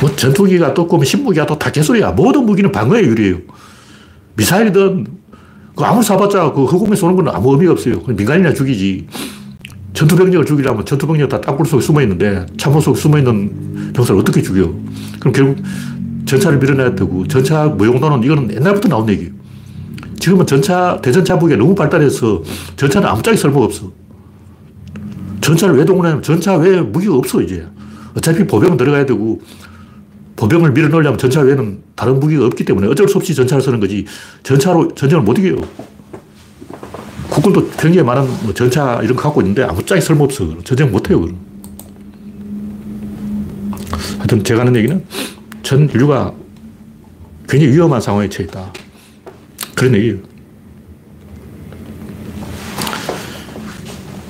뭐 0.00 0.14
전투기가 0.16 0.74
또 0.74 0.86
꼬면 0.86 1.04
신무기가 1.04 1.46
또 1.46 1.58
다 1.58 1.70
개소리야. 1.70 2.10
모든 2.12 2.44
무기는 2.44 2.70
방어에 2.72 3.02
유리해요. 3.02 3.38
미사일이든 4.36 5.06
그 5.76 5.84
아무리 5.84 6.04
쏴봤자 6.04 6.54
그 6.54 6.64
허공에 6.64 6.94
쏘는 6.96 7.16
건 7.16 7.28
아무 7.28 7.52
의미가 7.52 7.72
없어요. 7.72 8.00
민간인이나 8.06 8.52
죽이지. 8.52 9.06
전투병력을 9.92 10.44
죽이려면 10.44 10.84
전투병력 10.84 11.28
다 11.28 11.40
땅굴 11.40 11.66
속에 11.66 11.80
숨어 11.80 12.02
있는데 12.02 12.44
참호 12.58 12.80
속에 12.80 12.98
숨어 13.00 13.18
있는 13.18 13.92
병사를 13.92 14.20
어떻게 14.20 14.42
죽여? 14.42 14.74
그럼 15.20 15.32
결국 15.32 15.62
전차를 16.26 16.58
밀어내야 16.58 16.94
되고 16.94 17.26
전차 17.26 17.66
무용도는 17.66 18.22
이거는 18.22 18.54
옛날부터 18.54 18.88
나온 18.88 19.08
얘기예요. 19.08 19.32
지금은 20.18 20.46
전차, 20.46 20.98
대전차 21.02 21.36
무기가 21.36 21.58
너무 21.58 21.74
발달해서 21.74 22.42
전차는 22.76 23.08
아무짝에 23.08 23.36
쓸모가 23.36 23.66
없어. 23.66 23.92
전차를 25.40 25.76
왜 25.76 25.84
동원하냐면 25.84 26.22
전차 26.22 26.56
외에 26.56 26.80
무기가 26.80 27.14
없어, 27.14 27.42
이제. 27.42 27.66
어차피 28.16 28.46
보병은 28.46 28.76
들어가야 28.76 29.04
되고 29.04 29.42
보병을 30.36 30.72
밀어넣으려면 30.72 31.18
전차 31.18 31.40
외에는 31.40 31.82
다른 31.94 32.18
무기가 32.18 32.46
없기 32.46 32.64
때문에 32.64 32.86
어쩔 32.88 33.08
수 33.08 33.18
없이 33.18 33.34
전차를 33.34 33.62
쓰는 33.62 33.80
거지 33.80 34.04
전차로 34.42 34.94
전쟁을 34.94 35.22
못 35.22 35.38
이겨요. 35.38 35.56
국군도 37.28 37.68
굉장히 37.76 38.06
많은 38.06 38.26
뭐 38.44 38.54
전차 38.54 39.00
이런 39.02 39.16
거 39.16 39.22
갖고 39.22 39.40
있는데 39.42 39.64
아무짝에 39.64 40.00
쓸모없어. 40.00 40.58
전쟁 40.64 40.90
못 40.90 41.10
해요, 41.10 41.20
그럼. 41.20 41.36
하여튼 44.18 44.42
제가 44.42 44.60
하는 44.60 44.74
얘기는 44.76 45.04
전 45.64 45.88
인류가 45.88 46.32
굉장히 47.48 47.72
위험한 47.72 48.00
상황에 48.00 48.28
처해 48.28 48.46
있다. 48.46 48.72
그런 49.74 49.94
얘기예요. 49.94 50.18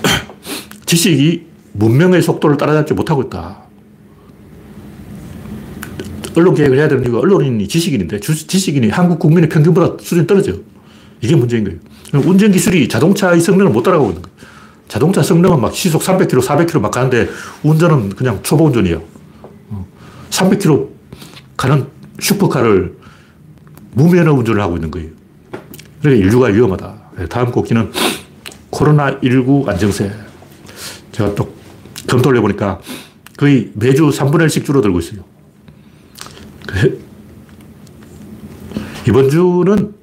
지식이 0.87 1.45
문명의 1.73 2.23
속도를 2.23 2.57
따라잡지 2.57 2.95
못하고 2.95 3.23
있다. 3.23 3.65
언론 6.37 6.55
개혁을 6.55 6.79
해야 6.79 6.89
되는 6.89 7.05
이유가 7.05 7.19
언론인이 7.19 7.67
지식인인데 7.69 8.21
지식인이 8.21 8.89
한국 8.91 9.19
국민의 9.19 9.49
평균보다 9.49 10.03
수준이 10.03 10.27
떨어져요. 10.27 10.57
이게 11.21 11.37
문제인 11.37 11.65
거예요. 11.65 11.79
운전 12.27 12.53
기술이 12.53 12.89
자동차의 12.89 13.41
성능을 13.41 13.73
못 13.73 13.83
따라가고 13.83 14.11
있는 14.11 14.23
거예요. 14.23 14.37
자동차 14.87 15.23
성능은 15.23 15.61
막 15.61 15.75
시속 15.75 16.03
300km, 16.03 16.41
400km 16.43 16.81
막 16.81 16.91
가는데 16.93 17.29
운전은 17.65 18.11
그냥 18.11 18.41
초보 18.43 18.67
운전이에요. 18.67 19.03
300km 20.31 20.94
가는 21.57 21.87
슈퍼카를 22.21 22.97
무면허 23.93 24.33
운전을 24.33 24.61
하고 24.61 24.77
있는 24.77 24.91
거예요. 24.91 25.11
그러니까 26.01 26.27
인류가 26.27 26.49
위험하다. 26.49 26.95
네, 27.19 27.27
다음 27.27 27.51
곡지는 27.51 27.91
코로나19 28.71 29.69
안정세. 29.69 30.13
제가 31.13 31.35
또 31.35 31.55
검토를 32.09 32.39
해보니까 32.39 32.81
거의 33.37 33.71
매주 33.75 34.09
3분의 34.09 34.47
1씩 34.47 34.65
줄어들고 34.65 34.99
있어요. 34.99 35.25
그 36.67 37.03
이번 39.09 39.29
주는 39.31 39.95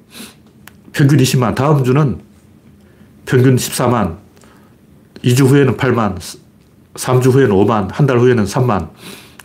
평균 0.92 1.18
20만, 1.18 1.54
다음 1.54 1.84
주는 1.84 2.18
평균 3.26 3.56
14만, 3.56 4.16
2주 5.24 5.46
후에는 5.46 5.76
8만, 5.76 6.16
3주 6.94 7.32
후에는 7.32 7.54
5만, 7.54 7.88
한 7.90 8.06
달 8.06 8.18
후에는 8.18 8.44
3만. 8.44 8.90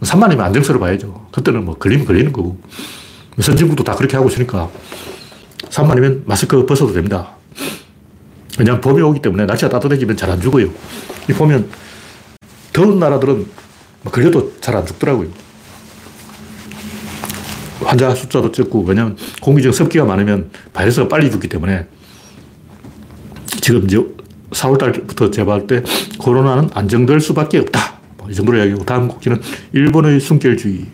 3만이면 0.02 0.40
안정세로 0.42 0.80
봐야죠. 0.80 1.28
그때는 1.32 1.66
뭐 1.66 1.78
걸리면 1.78 2.06
걸리는 2.06 2.32
거고. 2.32 2.60
선진국도 3.40 3.84
다 3.84 3.96
그렇게 3.96 4.18
하고 4.18 4.30
있으니까 4.30 4.70
3만이면 5.70 6.24
마스크 6.26 6.66
벗어도 6.66 6.94
됩니다. 6.94 7.36
그냥 8.58 8.82
봄이 8.82 9.02
오기 9.02 9.22
때문에 9.22 9.46
날씨가 9.46 9.70
따뜻해지면 9.70 10.18
잘 10.18 10.32
안 10.32 10.42
죽어요. 10.42 10.70
이 11.30 11.34
보면 11.34 11.70
더운 12.74 13.00
나라들은 13.00 13.46
뭐 14.04 14.12
걸려도 14.12 14.60
잘 14.60 14.76
안 14.76 14.86
죽더라고요. 14.86 15.30
환자 17.84 18.14
숫자도 18.14 18.52
적고, 18.52 18.84
왜냐면 18.84 19.16
공기 19.40 19.62
중 19.62 19.72
습기가 19.72 20.04
많으면 20.06 20.50
바이러스가 20.74 21.08
빨리 21.08 21.30
죽기 21.30 21.48
때문에 21.48 21.88
지금 23.62 23.86
이제 23.86 24.04
4월달부터 24.52 25.32
제보할 25.32 25.68
때 25.68 25.84
코로나는 26.18 26.70
안정될 26.74 27.22
수밖에 27.22 27.60
없다. 27.60 27.97
뭐이 28.28 28.36
정도로 28.36 28.58
이야기하고 28.58 28.86
다음 28.86 29.08
곡지는 29.08 29.42
일본의 29.74 30.20
순결주의. 30.20 30.86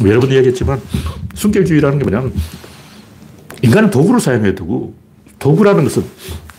뭐 0.00 0.08
여러 0.08 0.20
번 0.20 0.30
이야기했지만 0.30 0.80
순결주의라는 1.34 1.98
게 1.98 2.04
뭐냐면 2.04 2.32
인간은 3.62 3.90
도구를 3.90 4.20
사용해야 4.20 4.54
되고 4.54 4.94
도구라는 5.40 5.84
것은 5.84 6.04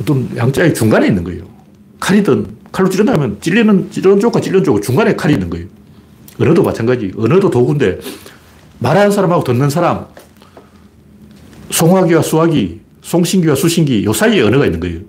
어떤 0.02 0.30
양자의 0.36 0.74
중간에 0.74 1.08
있는 1.08 1.24
거예요. 1.24 1.44
칼이든 2.00 2.60
칼로 2.72 2.90
찌른다면 2.90 3.40
찔리는, 3.42 3.92
찌르는 3.92 4.20
쪽과 4.20 4.42
찔리는 4.42 4.64
쪽 4.64 4.82
중간에 4.82 5.16
칼이 5.16 5.34
있는 5.34 5.50
거예요. 5.50 5.68
언어도 6.40 6.64
마찬가지. 6.64 7.12
언어도 7.18 7.50
도구인데 7.50 8.00
말하는 8.80 9.12
사람하고 9.12 9.44
듣는 9.44 9.70
사람, 9.70 10.06
송화기와 11.72 12.22
수화기, 12.22 12.80
송신기와 13.02 13.56
수신기, 13.56 14.06
요 14.06 14.14
사이에 14.14 14.42
언어가 14.42 14.66
있는 14.66 14.80
거예요. 14.80 15.00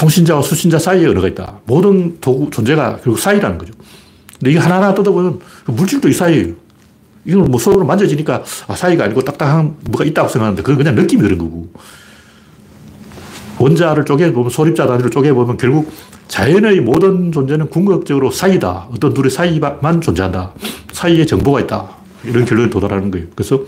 송신자와 0.00 0.40
수신자 0.40 0.78
사이에 0.78 1.06
언어가 1.06 1.28
있다. 1.28 1.60
모든 1.66 2.18
도구, 2.20 2.48
존재가 2.48 3.00
결국 3.04 3.18
사이라는 3.18 3.58
거죠. 3.58 3.74
근데 4.38 4.52
이게 4.52 4.58
하나하나 4.58 4.94
뜯어보면 4.94 5.40
그 5.66 5.72
물질도 5.72 6.08
이 6.08 6.12
사이에요. 6.14 6.54
이건 7.26 7.44
뭐 7.44 7.60
손으로 7.60 7.84
만져지니까 7.84 8.42
아, 8.66 8.74
사이가 8.74 9.04
아니고 9.04 9.20
딱딱한 9.20 9.76
뭐가 9.90 10.06
있다고 10.06 10.28
생각하는데 10.28 10.62
그건 10.62 10.78
그냥 10.78 10.94
느낌이 10.94 11.22
그런 11.22 11.36
거고. 11.36 11.68
원자를 13.58 14.06
쪼개보면, 14.06 14.48
소립자 14.48 14.86
단위로 14.86 15.10
쪼개보면 15.10 15.58
결국 15.58 15.92
자연의 16.28 16.80
모든 16.80 17.30
존재는 17.30 17.68
궁극적으로 17.68 18.30
사이다. 18.30 18.88
어떤 18.90 19.12
둘의 19.12 19.30
사이만 19.30 20.00
존재한다. 20.00 20.54
사이에 20.92 21.26
정보가 21.26 21.60
있다. 21.60 21.90
이런 22.24 22.46
결론에 22.46 22.70
도달하는 22.70 23.10
거예요. 23.10 23.26
그래서 23.34 23.62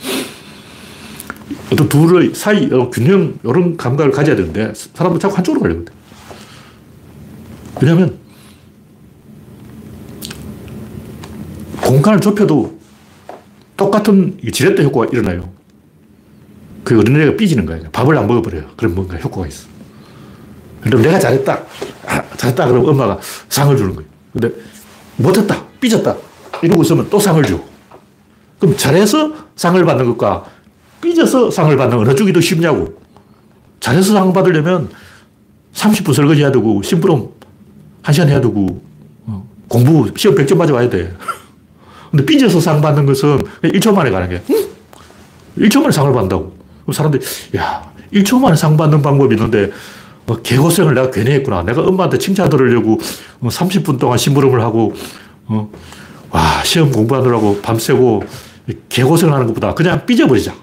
어떤 1.71 1.91
둘의 1.91 2.35
사이, 2.35 2.73
어, 2.73 2.89
균형, 2.89 3.35
이런 3.45 3.77
감각을 3.77 4.13
가져야 4.13 4.35
되는데 4.35 4.73
사람도 4.75 5.19
자꾸 5.19 5.37
한쪽으로 5.37 5.61
가려거든. 5.61 6.02
왜냐하면 7.83 8.17
공간을 11.81 12.21
좁혀도 12.21 12.79
똑같은 13.77 14.39
지렛대 14.53 14.85
효과가 14.85 15.11
일어나요. 15.13 15.51
그 16.85 16.99
어린애가 16.99 17.37
삐지는 17.37 17.67
거예요. 17.67 17.91
밥을 17.91 18.17
안 18.17 18.29
먹어버려요. 18.29 18.71
그럼 18.77 18.95
뭔가 18.95 19.17
효과가 19.17 19.49
있어. 19.49 19.67
그럼 20.81 21.03
내가 21.03 21.19
잘했다. 21.19 21.63
아, 22.07 22.23
잘했다. 22.37 22.69
그러면 22.69 22.89
엄마가 22.91 23.19
상을 23.49 23.77
주는 23.77 23.97
거예요. 23.97 24.09
근데 24.33 24.53
못했다. 25.17 25.65
삐졌다. 25.81 26.17
이러고 26.63 26.83
있으면 26.83 27.11
또 27.11 27.19
상을 27.19 27.43
줘. 27.43 27.61
그럼 28.61 28.77
잘해서 28.77 29.33
상을 29.57 29.85
받는 29.85 30.07
것과 30.07 30.45
삐져서 31.01 31.51
상을 31.51 31.77
받는 31.77 31.99
어느 31.99 32.15
쪽이 32.15 32.33
더 32.33 32.41
쉽냐고. 32.41 33.01
잘해서 33.81 34.13
상 34.13 34.33
받으려면 34.33 34.89
30분 35.75 36.15
설거지 36.15 36.43
해야 36.43 36.53
되고, 36.53 36.81
심부름 36.83 37.42
1시간 38.03 38.29
해야 38.29 38.41
되고, 38.41 38.83
어, 39.27 39.47
공부 39.69 40.11
시험 40.17 40.37
100점 40.37 40.57
맞아와야 40.57 40.89
돼. 40.89 41.13
근데 42.11 42.25
삐져서 42.27 42.61
상 42.61 42.81
받는 42.81 43.07
것은 43.07 43.39
1초 43.63 43.95
만에 43.95 44.11
가는 44.11 44.29
게, 44.29 44.43
응? 44.51 44.67
1초 45.59 45.81
만에 45.81 45.93
상을 45.93 46.13
받는다고. 46.13 46.53
사람들이, 46.93 47.25
야, 47.57 47.91
1초 48.13 48.39
만에 48.39 48.57
상 48.57 48.77
받는 48.77 49.03
방법이 49.03 49.35
있는데, 49.35 49.71
뭐 50.27 50.41
개고생을 50.41 50.95
내가 50.95 51.11
괜히 51.11 51.31
했구나. 51.33 51.63
내가 51.63 51.83
엄마한테 51.83 52.19
칭찬 52.19 52.49
들으려고 52.49 52.99
30분 53.43 53.99
동안 53.99 54.19
심부름을 54.19 54.61
하고, 54.61 54.95
어, 55.47 55.71
와, 56.31 56.63
시험 56.65 56.91
공부하느라고 56.91 57.61
밤새고 57.61 58.25
개고생을 58.89 59.35
하는 59.35 59.47
것보다 59.49 59.75
그냥 59.75 60.05
삐져버리자. 60.07 60.55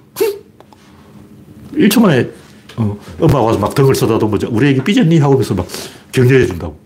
1초 1.74 2.02
만에 2.02 2.30
어, 2.78 2.98
엄마가 3.20 3.42
와서 3.42 3.60
막 3.60 3.76
등을 3.76 3.94
써다듬어보자. 3.94 4.48
우리 4.50 4.70
애기 4.70 4.82
삐졌니? 4.84 5.20
하고 5.20 5.36
면서 5.36 5.54
막 5.54 5.68
격려해 6.12 6.48
준다고. 6.48 6.78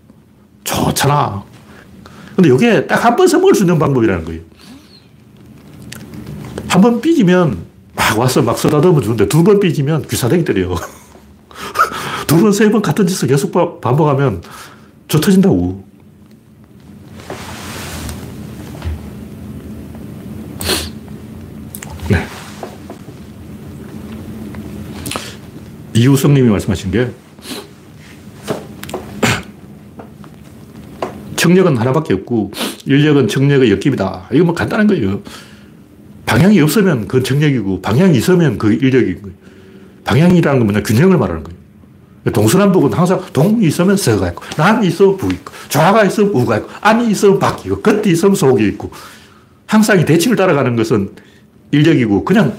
좋잖아. 0.64 1.44
근데 2.36 2.52
이게 2.52 2.86
딱 2.86 3.04
한 3.04 3.16
번 3.16 3.28
써먹을 3.28 3.54
수 3.54 3.62
있는 3.62 3.78
방법이라는 3.78 4.24
거예요. 4.24 4.40
한 6.68 6.80
번 6.82 7.00
삐지면 7.00 7.58
막 7.94 8.18
와서 8.18 8.42
막 8.42 8.58
써다듬어 8.58 9.00
주는데 9.00 9.28
두 9.28 9.44
번 9.44 9.60
삐지면 9.60 10.08
귀사대기 10.08 10.44
때려요. 10.44 10.74
두 12.26 12.40
번, 12.40 12.50
세 12.52 12.68
번 12.70 12.82
같은 12.82 13.06
짓을 13.06 13.28
계속 13.28 13.52
반복하면 13.80 14.42
저 15.06 15.20
터진다고. 15.20 15.84
네. 22.08 22.26
이우성님이 25.94 26.48
말씀하신 26.50 26.90
게 26.90 27.10
청력은 31.44 31.76
하나밖에 31.76 32.14
없고 32.14 32.52
인력은 32.86 33.28
청력의 33.28 33.70
엮임이다. 33.70 34.30
이거 34.32 34.44
뭐 34.44 34.54
간단한 34.54 34.86
거예요. 34.86 35.20
방향이 36.24 36.58
없으면 36.60 37.02
그건 37.02 37.22
청력이고 37.22 37.82
방향이 37.82 38.16
있으면 38.16 38.56
그게 38.56 38.76
인력인 38.76 39.20
거예요. 39.20 39.36
방향이라는 40.04 40.58
건 40.58 40.66
뭐냐 40.66 40.82
균형을 40.82 41.18
말하는 41.18 41.44
거예요. 41.44 41.58
동서남북은 42.32 42.94
항상 42.94 43.20
동이 43.34 43.66
있으면 43.66 43.98
서가 43.98 44.30
있고 44.30 44.42
남이 44.56 44.86
있으면 44.86 45.18
북이 45.18 45.34
있고 45.34 45.52
좌가 45.68 46.04
있으면 46.04 46.30
우가 46.30 46.56
있고 46.56 46.70
안이 46.80 47.10
있으면 47.10 47.38
밖이 47.38 47.64
있고 47.66 47.82
겉이 47.82 48.12
있으면 48.12 48.34
속이 48.34 48.66
있고 48.68 48.90
항상 49.66 50.00
이 50.00 50.06
대칭을 50.06 50.38
따라가는 50.38 50.76
것은 50.76 51.10
인력이고 51.72 52.24
그냥 52.24 52.56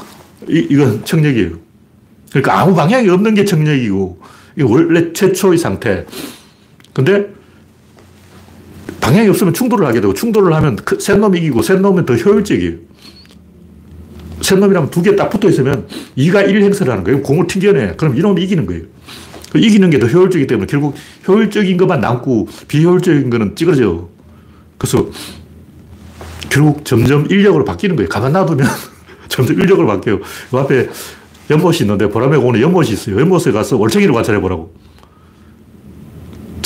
이, 0.48 0.68
이건 0.70 1.04
청력이에요. 1.04 1.58
그러니까 2.30 2.60
아무 2.62 2.76
방향이 2.76 3.10
없는 3.10 3.34
게 3.34 3.46
청력이고 3.46 4.20
이게 4.58 4.64
원래 4.64 5.12
최초의 5.12 5.58
상태. 5.58 6.06
근데 6.94 7.35
방향이 9.02 9.28
없으면 9.30 9.54
충돌을 9.54 9.86
하게 9.86 10.02
되고 10.02 10.14
충돌을 10.14 10.54
하면 10.54 10.78
센 11.00 11.20
놈이 11.22 11.38
이기고 11.40 11.62
센 11.62 11.82
놈은 11.82 12.06
더 12.06 12.16
효율적이에요. 12.16 12.74
센 14.42 14.60
놈이라면 14.60 14.90
두 14.92 15.02
개 15.02 15.16
딱 15.16 15.30
붙어 15.30 15.50
있으면 15.50 15.88
2가 16.18 16.48
1 16.50 16.62
행사를 16.64 16.92
하는 16.92 17.04
거예요. 17.04 17.22
공을 17.22 17.48
튕겨내. 17.48 17.96
그럼 17.98 18.18
이놈이 18.18 18.44
이기는 18.44 18.66
거예요. 18.66 18.84
그 19.52 19.60
이기는 19.60 19.90
게 19.90 20.00
더 20.00 20.08
효율적이기 20.08 20.48
때문에 20.48 20.68
결국 20.68 20.96
효율적인 21.28 21.78
것만 21.78 22.02
남고 22.02 22.48
비효율적인 22.68 23.30
거는 23.30 23.56
찌그러져. 23.56 24.10
그래서 24.78 25.10
결국 26.50 26.84
점점 26.86 27.26
인력으로 27.30 27.64
바뀌는 27.66 27.96
거예요. 27.96 28.10
가만 28.10 28.34
놔두면 28.34 28.68
점점 29.30 29.60
인력으로 29.60 29.88
바뀌어요. 29.88 30.20
그 30.52 30.58
앞에 30.58 30.90
연못이 31.50 31.84
있는데 31.84 32.10
보람에 32.10 32.38
오는 32.38 32.60
연못이 32.60 32.94
있어요. 32.94 33.20
연못에 33.20 33.52
가서 33.52 33.78
올챙이를 33.78 34.14
관찰해 34.14 34.40
보라고. 34.42 34.74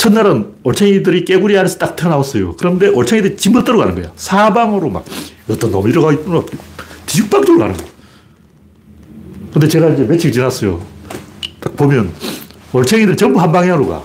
첫날은 0.00 0.54
올챙이들이 0.62 1.26
깨구리 1.26 1.58
안에서 1.58 1.76
딱 1.76 1.94
튀어나왔어요. 1.94 2.56
그런데 2.56 2.88
올챙이들이 2.88 3.36
짐버 3.36 3.64
들어가는 3.64 3.94
거야. 3.94 4.10
사방으로 4.16 4.88
막 4.88 5.04
어떤 5.46 5.70
놈이 5.70 5.92
들어가 5.92 6.10
있구나. 6.14 6.42
뒤죽박죽 7.04 7.58
나는 7.58 7.76
거야. 7.76 7.86
근데 9.52 9.68
제가 9.68 9.90
이제 9.90 10.04
며칠 10.04 10.32
지났어요. 10.32 10.80
딱 11.60 11.76
보면 11.76 12.10
올챙이들 12.72 13.14
전부 13.18 13.42
한 13.42 13.52
방향으로 13.52 13.88
가. 13.88 14.02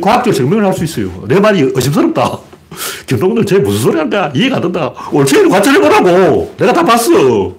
과학적으로 0.00 0.34
증명을 0.34 0.64
할 0.64 0.72
수 0.72 0.84
있어요. 0.84 1.24
내 1.28 1.38
말이 1.38 1.70
의심스럽다. 1.74 2.38
김동들 3.06 3.44
쟤 3.44 3.58
무슨 3.58 3.78
소리 3.82 3.98
한다. 3.98 4.32
이해가 4.34 4.56
안 4.56 4.62
된다. 4.62 4.94
올챙이를 5.12 5.50
관찰해보라고. 5.50 6.54
내가 6.56 6.72
다 6.72 6.82
봤어. 6.82 7.54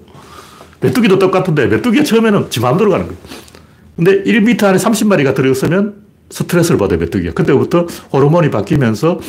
메뚜기도 0.81 1.19
똑같은데 1.19 1.67
메뚜기가 1.67 2.03
처음에는 2.03 2.49
지 2.49 2.59
마음대로 2.59 2.89
가는 2.89 3.05
거예요. 3.05 3.19
근데 3.95 4.23
1m 4.23 4.63
안에 4.63 4.79
30마리가 4.79 5.35
들어있으면 5.35 6.06
스트레스를 6.29 6.77
받아요, 6.77 6.99
메뚜기가. 6.99 7.33
그때부터 7.33 7.87
호르몬이 8.11 8.49
바뀌면서 8.49 9.19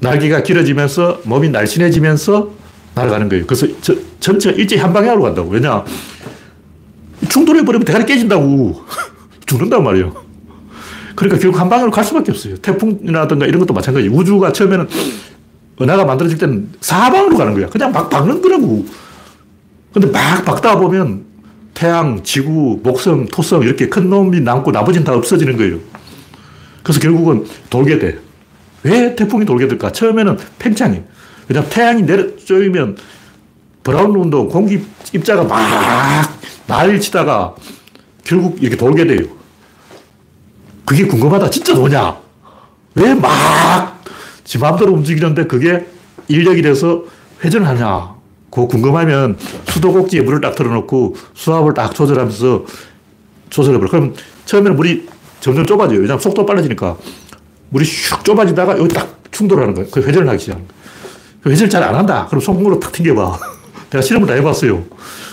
날개가 0.00 0.42
길어지면서 0.42 1.20
몸이 1.24 1.50
날씬해지면서 1.50 2.50
날아가는 2.94 3.28
거예요. 3.28 3.46
그래서 3.46 3.66
저, 3.80 3.94
전체가 4.20 4.56
일제히 4.56 4.80
한 4.80 4.92
방향으로 4.92 5.22
간다고. 5.22 5.50
왜냐? 5.50 5.84
충돌해버리면 7.28 7.84
대가리 7.84 8.06
깨진다고. 8.06 8.82
죽는단 9.46 9.84
말이에요. 9.84 10.12
그러니까 11.14 11.40
결국 11.40 11.60
한 11.60 11.68
방향으로 11.68 11.92
갈 11.92 12.04
수밖에 12.04 12.30
없어요. 12.30 12.56
태풍이라든가 12.56 13.46
이런 13.46 13.60
것도 13.60 13.72
마찬가지. 13.72 14.08
우주가 14.08 14.52
처음에는 14.52 14.88
은하가 15.80 16.04
만들어질 16.04 16.38
때는 16.38 16.70
사방으로 16.80 17.36
가는 17.36 17.54
거야. 17.54 17.68
그냥 17.68 17.92
막 17.92 18.10
박는 18.10 18.42
거라고. 18.42 18.86
근데 19.92 20.08
막 20.08 20.44
박다 20.44 20.78
보면 20.78 21.25
태양, 21.80 22.22
지구, 22.24 22.80
목성, 22.82 23.26
토성 23.26 23.62
이렇게 23.62 23.88
큰 23.90 24.08
놈이 24.08 24.40
남고 24.40 24.70
나머지는 24.70 25.04
다 25.04 25.12
없어지는 25.14 25.58
거예요. 25.58 25.78
그래서 26.82 26.98
결국은 27.00 27.44
돌게 27.68 27.98
돼. 27.98 28.18
왜 28.82 29.14
태풍이 29.14 29.44
돌게 29.44 29.68
될까? 29.68 29.92
처음에는 29.92 30.38
팽창이. 30.58 31.02
왜냐면 31.48 31.68
태양이 31.70 32.02
내려 32.02 32.34
쪼이면 32.36 32.96
브라운 33.82 34.16
운동, 34.16 34.48
공기 34.48 34.80
입자가 35.12 35.44
막 35.44 36.40
난리 36.66 36.98
치다가 36.98 37.54
결국 38.24 38.56
이렇게 38.62 38.76
돌게 38.76 39.06
돼요. 39.06 39.26
그게 40.86 41.04
궁금하다. 41.06 41.50
진짜 41.50 41.74
도냐? 41.74 42.16
왜 42.94 43.12
막 43.14 43.96
지 44.44 44.58
마음대로 44.58 44.92
움직이는데 44.92 45.44
그게 45.46 45.84
인력이 46.28 46.62
돼서 46.62 47.02
회전을 47.44 47.66
하냐? 47.66 48.15
그거 48.56 48.68
궁금하면 48.68 49.36
수도꼭지에 49.68 50.22
물을 50.22 50.40
딱 50.40 50.54
틀어놓고 50.54 51.14
수압을 51.34 51.74
딱 51.74 51.94
조절하면서 51.94 52.64
조절해버려. 53.50 53.90
그럼 53.90 54.14
처음에는 54.46 54.76
물이 54.76 55.06
점점 55.40 55.66
좁아져요. 55.66 55.98
왜냐하면 55.98 56.18
속도 56.20 56.46
빨라지니까 56.46 56.96
물이 57.68 57.84
슉 57.84 58.24
좁아지다가 58.24 58.78
여기 58.78 58.88
딱 58.94 59.18
충돌하는 59.30 59.74
거예요. 59.74 59.90
그 59.90 60.00
회전을 60.00 60.26
하기 60.30 60.38
시작하는 60.38 60.66
거예요. 60.66 60.82
그 61.42 61.50
회전을 61.50 61.68
잘 61.68 61.82
안 61.82 61.94
한다. 61.94 62.24
그럼 62.30 62.40
손목으로 62.40 62.80
탁 62.80 62.92
튕겨봐. 62.92 63.38
내가 63.92 64.00
실험을 64.00 64.26
다 64.26 64.32
해봤어요. 64.32 64.84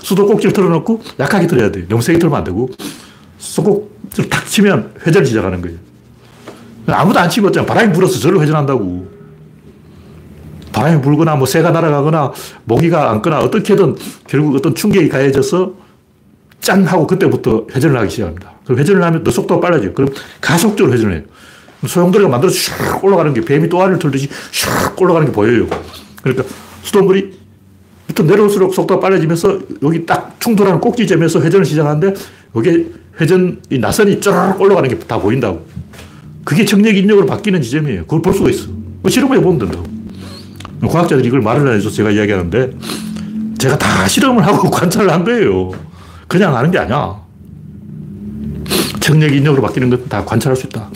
수도꼭지를 0.04 0.52
틀어놓고 0.52 1.02
약하게 1.18 1.48
틀어야 1.48 1.72
돼. 1.72 1.88
너무 1.88 2.02
세게 2.02 2.20
틀면 2.20 2.38
안 2.38 2.44
되고. 2.44 2.70
손꼭지를 3.38 4.30
탁 4.30 4.46
치면 4.46 4.96
회전을 5.08 5.26
시작하는 5.26 5.62
거예요. 5.62 5.78
아무도 6.88 7.18
안 7.22 7.30
치고 7.30 7.48
있잖아. 7.48 7.66
바람이 7.66 7.94
불어서 7.94 8.20
저를 8.20 8.42
회전한다고. 8.42 9.13
바람이 10.74 11.02
불거나 11.02 11.36
뭐 11.36 11.46
새가 11.46 11.72
날아가거나 11.72 12.34
모기가 12.66 13.12
앉거나 13.12 13.40
어떻게든 13.40 13.96
결국 14.28 14.56
어떤 14.56 14.76
충격이 14.76 15.08
가해져서 15.10 15.74
짠 16.60 16.84
하고 16.86 17.08
그때부터 17.08 17.68
회전을 17.74 17.98
하기 18.00 18.10
시작합니다. 18.10 18.54
그럼 18.66 18.80
회전을 18.80 19.04
하면 19.04 19.24
더 19.24 19.32
속도가 19.32 19.62
빨라져요. 19.62 19.94
그럼 19.94 20.10
가속적으로 20.42 20.94
회전을 20.94 21.16
해요. 21.16 21.24
소용돌이가 21.86 22.30
만들어서 22.30 22.56
슉 22.58 23.04
올라가는 23.04 23.34
게 23.34 23.42
뱀이 23.42 23.68
또알을 23.70 24.00
틀듯이 24.00 24.30
슉 24.52 25.00
올라가는 25.02 25.28
게 25.28 25.34
보여요. 25.34 25.68
그러니까 26.22 26.46
수돗물이 26.82 27.40
밑으로 28.08 28.28
내려올수록 28.28 28.74
속도가 28.74 29.00
빨라지면서 29.02 29.60
여기 29.84 30.06
딱 30.06 30.40
충돌하는 30.40 30.80
꼭지점에서 30.80 31.42
회전을 31.42 31.66
시작하는데 31.66 32.14
여기 32.56 32.88
회전 33.20 33.62
이 33.70 33.78
나선이 33.80 34.22
쫙 34.22 34.60
올라가는 34.60 34.90
게 34.90 34.98
다 35.00 35.20
보인다고. 35.20 35.66
그게 36.46 36.66
청력 36.66 36.96
인력으로 36.96 37.26
바뀌는 37.26 37.62
지점이에요. 37.62 38.02
그걸 38.04 38.22
볼 38.22 38.34
수가 38.34 38.50
있어. 38.50 38.68
뭐 39.02 39.10
실험해 39.12 39.40
보면 39.42 39.60
된다고. 39.60 39.93
과학자들이 40.88 41.28
이걸 41.28 41.42
말을 41.42 41.68
안 41.68 41.76
해줘서 41.76 41.96
제가 41.96 42.12
이야기하는데 42.12 42.72
제가 43.58 43.78
다 43.78 44.08
실험을 44.08 44.46
하고 44.46 44.70
관찰을 44.72 45.12
한 45.12 45.24
거예요. 45.24 45.72
그냥 46.28 46.56
하는 46.56 46.72
게 46.72 46.80
아니야. 46.80 47.22
청력 49.00 49.34
인력으로 49.34 49.62
바뀌는 49.62 49.90
건다 49.90 50.24
관찰할 50.24 50.56
수 50.56 50.68
있다. 50.68 50.90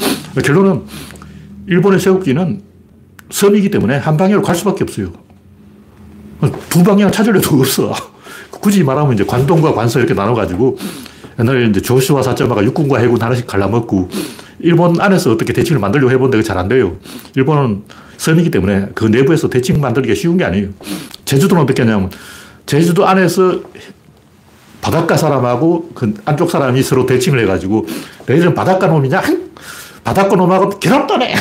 결론은 0.43 0.83
일본의 1.67 1.99
쇠국기는 1.99 2.61
섬이기 3.29 3.69
때문에 3.69 3.97
한 3.97 4.15
방향으로 4.15 4.41
갈 4.41 4.55
수밖에 4.55 4.83
없어요. 4.83 5.11
두 6.69 6.83
방향 6.83 7.11
찾을 7.11 7.33
려도 7.33 7.57
없어. 7.57 7.93
굳이 8.51 8.83
말하면 8.83 9.13
이제 9.13 9.25
관동과 9.25 9.73
관서 9.73 9.99
이렇게 9.99 10.13
나눠가지고 10.13 10.77
옛날에 11.39 11.65
이제 11.67 11.81
조슈아 11.81 12.21
사점마가 12.23 12.63
육군과 12.63 12.99
해군 12.99 13.21
하나씩 13.21 13.45
갈라먹고 13.47 14.09
일본 14.59 14.99
안에서 14.99 15.31
어떻게 15.31 15.53
대칭을 15.53 15.79
만들려고 15.79 16.11
해보는데 16.11 16.41
잘 16.43 16.57
안 16.57 16.67
돼요. 16.67 16.97
일본은 17.35 17.83
섬이기 18.17 18.49
때문에 18.49 18.88
그 18.95 19.05
내부에서 19.05 19.47
대칭 19.49 19.79
만들기가 19.79 20.15
쉬운 20.15 20.38
게 20.38 20.43
아니에요. 20.45 20.69
제주도는 21.25 21.63
어떻게 21.63 21.83
하냐면 21.83 22.09
제주도 22.65 23.07
안에서 23.07 23.61
바닷가 24.81 25.15
사람하고 25.15 25.91
그 25.93 26.13
안쪽 26.25 26.49
사람이 26.49 26.81
서로 26.81 27.05
대칭을 27.05 27.39
해가지고 27.41 27.85
너희들은 28.25 28.55
바닷가 28.55 28.88
놈이냐? 28.88 29.21
바닷가 30.03 30.35
놈하고 30.35 30.69
결합도네. 30.79 31.35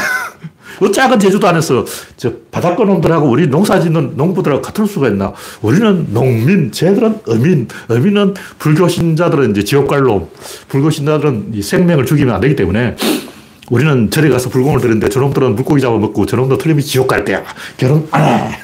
그 0.78 0.92
작은 0.92 1.18
제주도 1.18 1.46
안에서 1.48 1.84
저 2.16 2.32
바닷가 2.50 2.84
놈들하고 2.84 3.28
우리 3.28 3.46
농사 3.46 3.80
짓는 3.80 4.12
농부들하고 4.16 4.62
같을 4.62 4.86
수가 4.86 5.08
있나? 5.08 5.32
우리는 5.62 6.06
농민, 6.12 6.70
쟤들은 6.70 7.20
어민, 7.28 7.68
어민은 7.88 8.34
불교 8.58 8.88
신자들은 8.88 9.52
이제 9.52 9.64
지옥 9.64 9.88
갈 9.88 10.02
놈, 10.02 10.28
불교 10.68 10.90
신자들은 10.90 11.60
생명을 11.62 12.04
죽이면 12.06 12.34
안 12.34 12.40
되기 12.40 12.56
때문에 12.56 12.96
우리는 13.70 14.10
절에 14.10 14.28
가서 14.28 14.48
불공을 14.48 14.80
드리는데 14.80 15.08
저놈들은 15.08 15.56
물고기 15.56 15.80
잡아먹고 15.80 16.26
저놈들 16.26 16.58
틀림이 16.58 16.82
지옥 16.82 17.08
갈 17.08 17.24
때야. 17.24 17.42
결혼 17.76 18.06
안 18.10 18.22
해. 18.24 18.58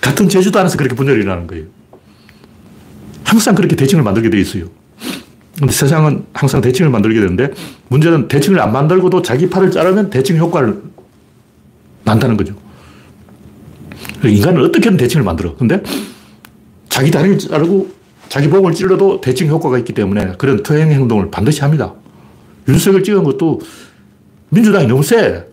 같은 0.00 0.28
제주도 0.28 0.58
안에서 0.58 0.76
그렇게 0.76 0.94
분열이 0.94 1.20
일어나는 1.20 1.46
거예요. 1.46 1.64
항상 3.22 3.54
그렇게 3.54 3.76
대칭을 3.76 4.02
만들게 4.04 4.30
돼 4.30 4.40
있어요. 4.40 4.66
근데 5.58 5.72
세상은 5.72 6.24
항상 6.32 6.60
대칭을 6.60 6.90
만들게 6.90 7.20
되는데 7.20 7.50
문제는 7.88 8.28
대칭을 8.28 8.60
안 8.60 8.72
만들고도 8.72 9.22
자기 9.22 9.48
팔을 9.48 9.70
자르면 9.70 10.10
대칭 10.10 10.36
효과를 10.36 10.82
난다는 12.04 12.36
거죠. 12.36 12.54
인간은 14.24 14.62
어떻게든 14.64 14.96
대칭을 14.96 15.24
만들어. 15.24 15.54
근데 15.56 15.82
자기 16.88 17.10
다리를 17.10 17.38
자르고 17.38 17.88
자기 18.28 18.48
목을 18.48 18.72
찔러도 18.72 19.20
대칭 19.20 19.48
효과가 19.48 19.78
있기 19.78 19.92
때문에 19.92 20.32
그런 20.38 20.62
투행 20.62 20.90
행동을 20.90 21.30
반드시 21.30 21.60
합니다. 21.60 21.92
윤석열 22.68 23.02
찍은 23.02 23.22
것도 23.22 23.60
민주당이 24.48 24.86
너무 24.86 25.02
세. 25.02 25.44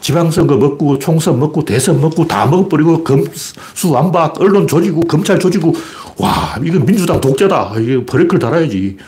지방선거 0.00 0.56
먹고 0.56 0.98
총선 0.98 1.40
먹고 1.40 1.64
대선 1.64 2.00
먹고 2.00 2.26
다 2.26 2.46
먹어버리고 2.46 3.02
검수 3.02 3.90
완박 3.90 4.38
언론 4.40 4.66
조지고 4.66 5.00
검찰 5.02 5.38
조지고 5.38 5.74
와 6.18 6.56
이건 6.62 6.84
민주당 6.84 7.20
독재다. 7.20 7.74
이게 7.78 8.04
브레이크를 8.04 8.38
달아야지. 8.38 8.98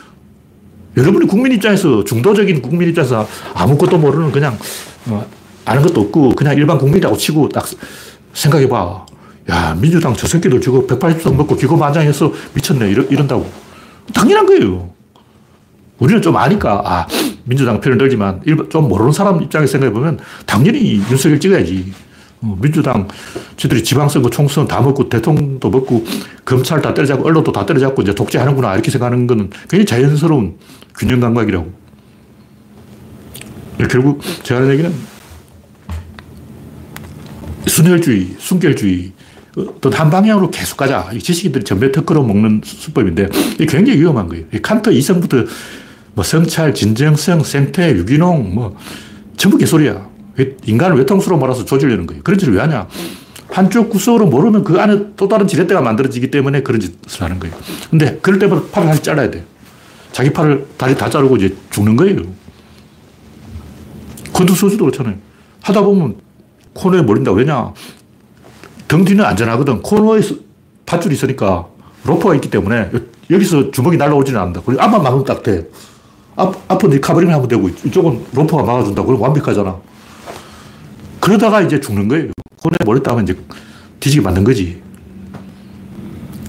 여러분이 0.99 1.27
국민 1.27 1.53
입장에서 1.53 2.03
중도적인 2.03 2.61
국민 2.61 2.89
입장에서 2.89 3.27
아무것도 3.53 3.97
모르는 3.97 4.31
그냥 4.31 4.57
어, 5.07 5.25
아는 5.63 5.81
것도 5.81 6.01
없고 6.01 6.35
그냥 6.35 6.55
일반 6.57 6.77
국민이라고 6.77 7.15
치고 7.15 7.49
딱 7.49 7.65
생각해봐. 8.33 9.05
야 9.49 9.77
민주당 9.79 10.13
저 10.13 10.27
새끼들 10.27 10.59
저거 10.61 10.85
180석 10.85 11.35
먹고 11.35 11.55
기고만장해서 11.55 12.31
미쳤네 12.53 12.91
이런, 12.91 13.07
이런다고. 13.09 13.49
당연한 14.13 14.45
거예요. 14.45 14.89
우리는 15.99 16.21
좀 16.21 16.35
아니까 16.35 16.81
아 16.85 17.07
민주당 17.45 17.79
편을 17.79 17.97
들지만 17.97 18.41
좀 18.69 18.89
모르는 18.89 19.11
사람 19.11 19.41
입장에서 19.41 19.71
생각해보면 19.71 20.19
당연히 20.45 21.01
윤석열 21.09 21.39
찍어야지. 21.39 21.93
어, 22.41 22.57
민주당 22.61 23.07
저들이 23.57 23.83
지방선거 23.83 24.29
총선 24.29 24.67
다 24.67 24.81
먹고 24.81 25.09
대통령도 25.09 25.69
먹고 25.69 26.05
검찰 26.45 26.81
다 26.81 26.93
때려잡고 26.93 27.27
언론도 27.27 27.51
다 27.51 27.65
때려잡고 27.65 28.01
이제 28.01 28.13
독재하는구나 28.15 28.73
이렇게 28.73 28.91
생각하는 28.91 29.27
거는 29.27 29.49
굉장히 29.69 29.85
자연스러운 29.85 30.55
균형 30.97 31.19
감각이라고. 31.19 31.71
결국 33.89 34.21
제가 34.43 34.61
하는 34.61 34.73
얘기는 34.73 34.93
순혈주의, 37.67 38.35
순결주의 38.37 39.13
어떤 39.55 39.93
한 39.93 40.09
방향으로 40.09 40.51
계속 40.51 40.77
가자. 40.77 41.09
이 41.13 41.19
지식인들이 41.19 41.63
전배 41.63 41.91
특허로 41.91 42.23
먹는 42.23 42.61
수법인데 42.63 43.29
굉장히 43.67 43.99
위험한 43.99 44.27
거예요. 44.27 44.45
칸트 44.61 44.91
이성부터 44.91 45.45
뭐 46.13 46.23
성찰, 46.23 46.73
진정성, 46.73 47.43
생태, 47.43 47.91
유기농 47.91 48.53
뭐 48.53 48.75
전부 49.37 49.57
개소리야. 49.57 50.09
인간을 50.65 50.97
외통수로 50.97 51.37
몰아서 51.37 51.65
조지려는 51.65 52.05
거예요. 52.05 52.21
그런 52.23 52.39
짓을 52.39 52.53
왜 52.53 52.61
하냐? 52.61 52.87
한쪽 53.51 53.89
구석으로 53.89 54.27
모르면 54.27 54.63
그 54.63 54.79
안에 54.79 55.07
또 55.17 55.27
다른 55.27 55.47
지렛대가 55.47 55.81
만들어지기 55.81 56.31
때문에 56.31 56.61
그런 56.61 56.79
짓을 56.79 57.23
하는 57.23 57.39
거예요. 57.39 57.55
근데 57.89 58.19
그럴 58.21 58.39
때마다 58.39 58.61
팔을 58.71 58.87
다시 58.89 59.03
잘라야 59.03 59.31
돼. 59.31 59.43
자기 60.19 60.33
팔을 60.33 60.67
다리 60.75 60.97
다 60.97 61.09
자르고 61.09 61.37
이제 61.37 61.55
죽는 61.69 61.95
거예요. 61.95 62.17
건두소주도 64.33 64.83
그렇잖아요. 64.83 65.15
하다 65.61 65.81
보면 65.81 66.17
코너에 66.73 67.01
몰린다. 67.03 67.31
왜냐? 67.31 67.73
등 68.89 69.05
뒤는 69.05 69.23
안전하거든. 69.23 69.81
코너에 69.81 70.19
밧줄이 70.85 71.15
있으니까 71.15 71.67
로프가 72.03 72.35
있기 72.35 72.49
때문에 72.49 72.91
여기서 73.29 73.71
주먹이 73.71 73.95
날라오지는 73.95 74.37
않는다. 74.37 74.61
그리고 74.65 74.81
앞만 74.81 75.03
막으면 75.03 75.23
딱 75.23 75.41
돼. 75.41 75.69
앞, 76.35 76.53
앞은 76.67 76.99
카버링을 76.99 77.33
하면 77.33 77.47
되고 77.47 77.69
이쪽은 77.69 78.25
로프가 78.33 78.63
막아준다. 78.63 79.01
그럼 79.03 79.21
완벽하잖아. 79.21 79.77
그러다가 81.21 81.61
이제 81.61 81.79
죽는 81.79 82.09
거예요. 82.09 82.27
코너에 82.61 82.79
몰렸다 82.83 83.11
하면 83.11 83.23
이제 83.23 83.39
뒤지게 84.01 84.21
만든 84.21 84.43
거지. 84.43 84.81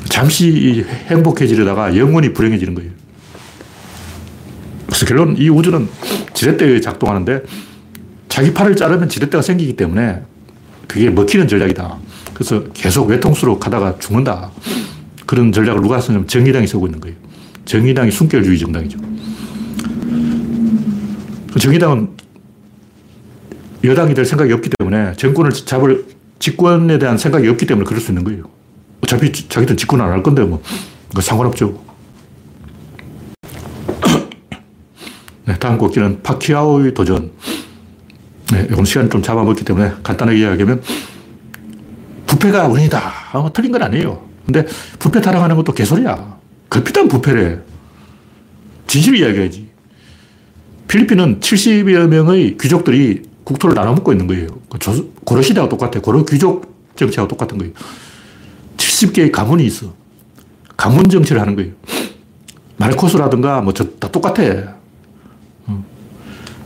잠시 0.08 0.84
행복해지려다가 1.06 1.96
영원히 1.96 2.32
불행해지는 2.32 2.74
거예요. 2.74 2.99
그래서 4.91 5.07
결론 5.07 5.36
이 5.38 5.49
우주는 5.49 5.88
지렛대에 6.34 6.80
작동하는데 6.80 7.43
자기 8.28 8.53
팔을 8.53 8.74
자르면 8.76 9.09
지렛대가 9.09 9.41
생기기 9.41 9.74
때문에 9.76 10.22
그게 10.88 11.09
먹히는 11.11 11.47
전략이다. 11.47 11.97
그래서 12.34 12.64
계속 12.72 13.09
외통수로 13.09 13.59
가다가 13.61 13.97
죽는다. 13.99 14.51
그런 15.26 15.53
전략을 15.53 15.80
누가 15.80 16.01
쓰냐면 16.01 16.26
정의당이 16.26 16.66
쓰고 16.66 16.86
있는 16.86 17.01
거예요. 17.01 17.16
정의당이 17.64 18.11
순결주의 18.11 18.59
정당이죠. 18.59 18.99
정의당은 21.59 22.09
여당이 23.84 24.14
될 24.14 24.24
생각이 24.24 24.53
없기 24.53 24.70
때문에 24.78 25.12
정권을 25.16 25.53
잡을 25.53 26.05
집권에 26.38 26.99
대한 26.99 27.16
생각이 27.18 27.49
없기 27.49 27.66
때문에 27.66 27.86
그럴 27.86 28.01
수 28.01 28.11
있는 28.11 28.24
거예요. 28.24 28.45
어차피 29.03 29.30
자기들 29.32 29.76
집권 29.76 30.01
안 30.01 30.11
할 30.11 30.22
건데 30.22 30.43
뭐 30.43 30.61
상관없죠. 31.20 31.89
네, 35.47 35.59
다음 35.59 35.78
곡기는 35.78 36.22
파키아오의 36.22 36.95
도전. 36.95 37.30
네, 38.53 38.68
오늘 38.72 38.86
시간 38.86 39.09
좀 39.11 39.22
잡아먹기 39.22 39.64
때문에 39.64 39.93
간단하게 40.03 40.38
이야기하면 40.41 40.82
부패가 42.26 42.68
원인이다. 42.68 43.12
어, 43.34 43.53
틀린 43.53 43.72
건 43.72 43.82
아니에요. 43.82 44.22
근데 44.45 44.66
부패 44.99 45.20
타령하는 45.20 45.57
것도 45.57 45.72
개소리야. 45.72 46.38
급히단 46.68 47.09
부패래. 47.09 47.59
진실 48.86 49.16
이야기해야지. 49.16 49.68
필리핀은 50.88 51.41
70여 51.41 52.09
명의 52.09 52.57
귀족들이 52.61 53.22
국토를 53.45 53.74
나눠 53.74 53.95
먹고 53.95 54.12
있는 54.12 54.26
거예요. 54.26 54.49
그 54.68 55.12
고려 55.24 55.43
시대와 55.43 55.68
똑같아. 55.68 56.01
고려 56.01 56.24
귀족 56.24 56.74
정치하고 56.97 57.28
똑같은 57.28 57.59
거예요. 57.59 57.72
70개의 58.76 59.30
가문이 59.30 59.64
있어. 59.66 59.95
가문 60.76 61.09
정치를 61.09 61.41
하는 61.41 61.55
거예요. 61.57 61.72
마르코스라든가 62.78 63.61
뭐 63.61 63.72
저 63.72 63.84
다 63.99 64.09
똑같아. 64.11 64.79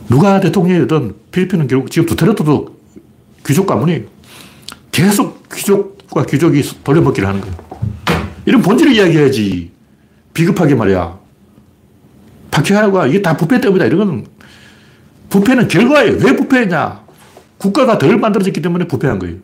누가 0.09 0.39
대통령이든 0.39 1.15
필리핀은 1.31 1.67
결국 1.67 1.89
지금 1.91 2.05
두테르테도 2.07 2.75
귀족 3.45 3.65
가문이에요. 3.65 4.03
계속 4.91 5.49
귀족과 5.49 6.25
귀족이 6.25 6.61
돌려먹기를 6.83 7.27
하는 7.27 7.41
거예요. 7.41 7.55
이런 8.45 8.61
본질을 8.61 8.93
이야기해야지. 8.93 9.71
비급하게 10.33 10.75
말이야. 10.75 11.19
박해하가 12.51 13.07
이게 13.07 13.21
다 13.21 13.35
부패 13.35 13.59
때문이다. 13.59 13.85
이런 13.85 13.99
건 13.99 14.25
부패는 15.29 15.67
결과예요. 15.67 16.17
왜 16.23 16.35
부패했냐? 16.35 17.03
국가가 17.57 17.97
덜 17.97 18.17
만들어졌기 18.17 18.61
때문에 18.61 18.87
부패한 18.87 19.19
거예요. 19.19 19.37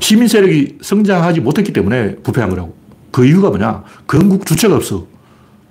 시민 0.00 0.28
세력이 0.28 0.78
성장하지 0.82 1.40
못했기 1.40 1.72
때문에 1.72 2.16
부패한 2.16 2.50
거라고. 2.50 2.76
그 3.10 3.24
이유가 3.24 3.48
뭐냐? 3.48 3.84
건국 4.06 4.44
주체가 4.44 4.76
없어. 4.76 5.06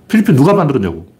필리핀 0.08 0.34
누가 0.34 0.54
만들었냐고. 0.54 1.13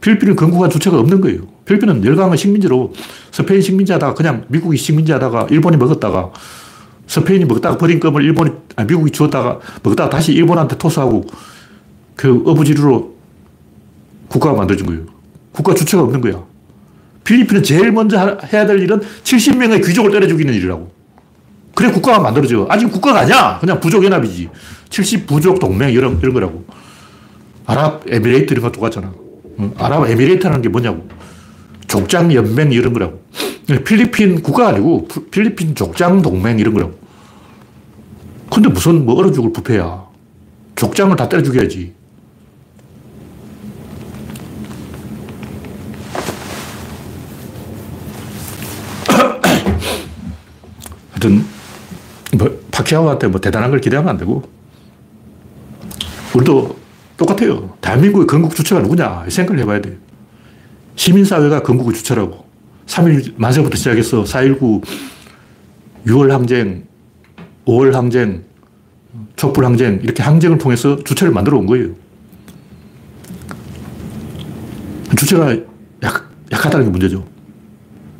필리핀은 0.00 0.36
건국한 0.36 0.70
주체가 0.70 0.98
없는 0.98 1.20
거예요. 1.20 1.40
필리핀은 1.64 2.04
열강한 2.04 2.36
식민지로 2.36 2.92
스페인 3.32 3.60
식민지하다가 3.60 4.14
그냥 4.14 4.44
미국이 4.48 4.76
식민지하다가 4.76 5.48
일본이 5.50 5.76
먹었다가 5.76 6.32
스페인이 7.06 7.44
먹다가 7.44 7.78
버린 7.78 8.00
껌을 8.00 8.22
일본이, 8.22 8.50
아 8.76 8.84
미국이 8.84 9.10
주었다가 9.10 9.60
먹다가 9.82 10.10
다시 10.10 10.32
일본한테 10.32 10.76
토스하고 10.76 11.24
그 12.14 12.42
어부지리로 12.44 13.14
국가가 14.28 14.56
만들어진 14.56 14.86
거예요. 14.86 15.02
국가 15.52 15.74
주체가 15.74 16.02
없는 16.02 16.20
거야. 16.20 16.42
필리핀은 17.24 17.62
제일 17.62 17.92
먼저 17.92 18.38
해야 18.52 18.66
될 18.66 18.80
일은 18.80 19.00
70명의 19.24 19.84
귀족을 19.84 20.10
때려 20.10 20.26
죽이는 20.28 20.52
일이라고. 20.54 20.90
그래 21.74 21.90
국가가 21.90 22.20
만들어져. 22.20 22.66
아직 22.70 22.90
국가가 22.90 23.20
아니야. 23.20 23.58
그냥 23.60 23.80
부족연합이지. 23.80 24.48
70부족 24.88 25.60
동맹 25.60 25.90
이런, 25.90 26.18
이런 26.20 26.32
거라고. 26.32 26.64
아랍 27.66 28.02
에미레이트 28.08 28.52
이런 28.52 28.62
거 28.62 28.72
똑같잖아. 28.72 29.12
음, 29.58 29.72
아랍에미레이트라는 29.76 30.62
게 30.62 30.68
뭐냐고. 30.68 31.08
족장 31.86 32.32
연맹 32.32 32.72
이런 32.72 32.92
거라고. 32.92 33.22
네, 33.68 33.82
필리핀 33.82 34.42
국가 34.42 34.68
아니고 34.68 35.08
필리핀 35.30 35.74
족장 35.74 36.22
동맹 36.22 36.58
이런 36.58 36.74
거라고. 36.74 36.94
근데 38.50 38.68
무슨 38.68 39.04
뭐 39.04 39.16
얼어 39.16 39.32
죽을 39.32 39.52
부패야. 39.52 40.06
족장을 40.76 41.16
다 41.16 41.28
때려 41.28 41.42
죽여야지. 41.42 41.94
하여튼 51.12 51.44
뭐 52.36 52.60
파키아오한테 52.70 53.28
뭐 53.28 53.40
대단한 53.40 53.70
걸 53.70 53.80
기대하면 53.80 54.10
안 54.10 54.18
되고 54.18 54.42
우리도 56.34 56.76
똑같아요. 57.16 57.74
대한민국의 57.80 58.26
건국 58.26 58.54
주체가 58.54 58.82
누구냐? 58.82 59.24
생각을 59.28 59.60
해봐야 59.62 59.80
돼요. 59.80 59.94
시민사회가 60.96 61.62
건국의 61.62 61.94
주체라고. 61.94 62.44
3일 62.86 63.34
만세부터 63.36 63.76
시작해서 63.76 64.22
4.19, 64.22 64.82
6월 66.06 66.28
항쟁, 66.28 66.84
5월 67.66 67.92
항쟁, 67.92 68.44
촛불 69.34 69.64
항쟁, 69.64 70.00
이렇게 70.02 70.22
항쟁을 70.22 70.58
통해서 70.58 71.02
주체를 71.02 71.32
만들어 71.32 71.58
온 71.58 71.66
거예요. 71.66 71.88
주체가 75.16 75.56
약, 76.02 76.30
약하다는 76.52 76.86
게 76.86 76.90
문제죠. 76.90 77.26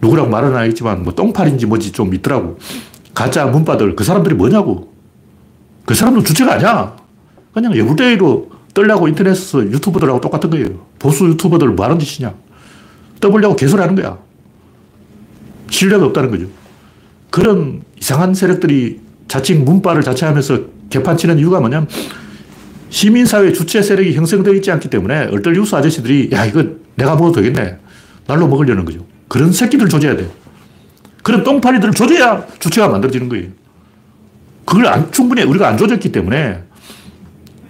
누구라고 0.00 0.28
말은 0.28 0.56
안 0.56 0.64
했지만, 0.64 1.02
뭐, 1.02 1.14
똥팔인지 1.14 1.66
뭐지 1.66 1.92
좀 1.92 2.14
있더라고. 2.14 2.58
가짜 3.14 3.46
문바들, 3.46 3.96
그 3.96 4.04
사람들이 4.04 4.34
뭐냐고. 4.34 4.92
그 5.84 5.94
사람들 5.94 6.24
주체가 6.24 6.54
아니야. 6.54 6.96
그냥 7.52 7.76
여부대로 7.76 8.55
떨려고 8.76 9.08
인터넷에서 9.08 9.62
유튜버들하고 9.62 10.20
똑같은 10.20 10.50
거예요. 10.50 10.86
보수 10.98 11.26
유튜버들 11.26 11.68
뭐 11.68 11.86
하는 11.86 11.98
짓이냐. 11.98 12.34
떠보려고 13.20 13.56
개소리 13.56 13.80
하는 13.80 13.94
거야. 13.94 14.18
신뢰가 15.70 16.04
없다는 16.04 16.30
거죠. 16.30 16.46
그런 17.30 17.82
이상한 17.98 18.34
세력들이 18.34 19.00
자칭 19.28 19.64
문바를 19.64 20.02
자처하면서 20.02 20.60
개판 20.90 21.16
치는 21.16 21.38
이유가 21.38 21.58
뭐냐면 21.58 21.88
시민사회 22.90 23.54
주체 23.54 23.80
세력이 23.80 24.12
형성되어 24.12 24.52
있지 24.54 24.70
않기 24.70 24.90
때문에 24.90 25.28
얼떨 25.28 25.54
뉴스 25.54 25.74
아저씨들이 25.74 26.28
야, 26.32 26.44
이거 26.44 26.62
내가 26.96 27.14
먹어도 27.14 27.40
되겠네. 27.40 27.78
날로 28.26 28.46
먹으려는 28.46 28.84
거죠. 28.84 29.06
그런 29.28 29.52
새끼들 29.52 29.88
조져야 29.88 30.16
돼요. 30.16 30.28
그런 31.22 31.42
똥파리들을 31.42 31.94
조져야 31.94 32.46
주체가 32.58 32.88
만들어지는 32.88 33.30
거예요. 33.30 33.48
그걸 34.66 34.86
안, 34.86 35.10
충분히 35.10 35.44
우리가 35.44 35.66
안 35.66 35.78
조졌기 35.78 36.12
때문에 36.12 36.65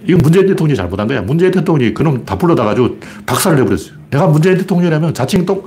이건 0.07 0.21
문재인 0.21 0.47
대통령이 0.47 0.75
잘못한 0.75 1.07
거야. 1.07 1.21
문재인 1.21 1.51
대통령이 1.51 1.93
그놈 1.93 2.25
다 2.25 2.37
불러다가지고 2.37 2.97
박살을 3.25 3.59
내버렸어요. 3.59 3.97
내가 4.09 4.27
문재인 4.27 4.57
대통령이라면 4.57 5.13
자칭 5.13 5.45
똥, 5.45 5.63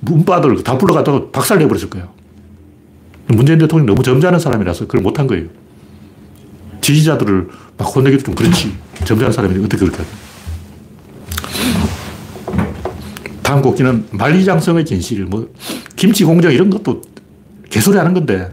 문바들 0.00 0.62
다 0.62 0.76
불러가다가 0.78 1.30
박살 1.32 1.58
내버렸을 1.58 1.90
거야. 1.90 2.08
문재인 3.26 3.58
대통령이 3.58 3.86
너무 3.86 4.02
점잖은 4.02 4.38
사람이라서 4.38 4.86
그걸 4.86 5.00
못한 5.02 5.26
거예요. 5.26 5.46
지지자들을 6.80 7.48
막 7.78 7.84
혼내기도 7.84 8.22
좀 8.24 8.34
그렇지. 8.34 8.74
점잖은 9.04 9.32
사람이 9.32 9.58
어떻게 9.64 9.78
그렇게 9.78 9.96
하냐. 9.96 10.08
다음 13.42 13.62
곡기는 13.62 14.06
만리장성의 14.10 14.84
진실, 14.84 15.24
뭐, 15.24 15.50
김치 15.96 16.24
공정 16.24 16.52
이런 16.52 16.70
것도 16.70 17.02
개소리 17.70 17.96
하는 17.96 18.12
건데, 18.14 18.50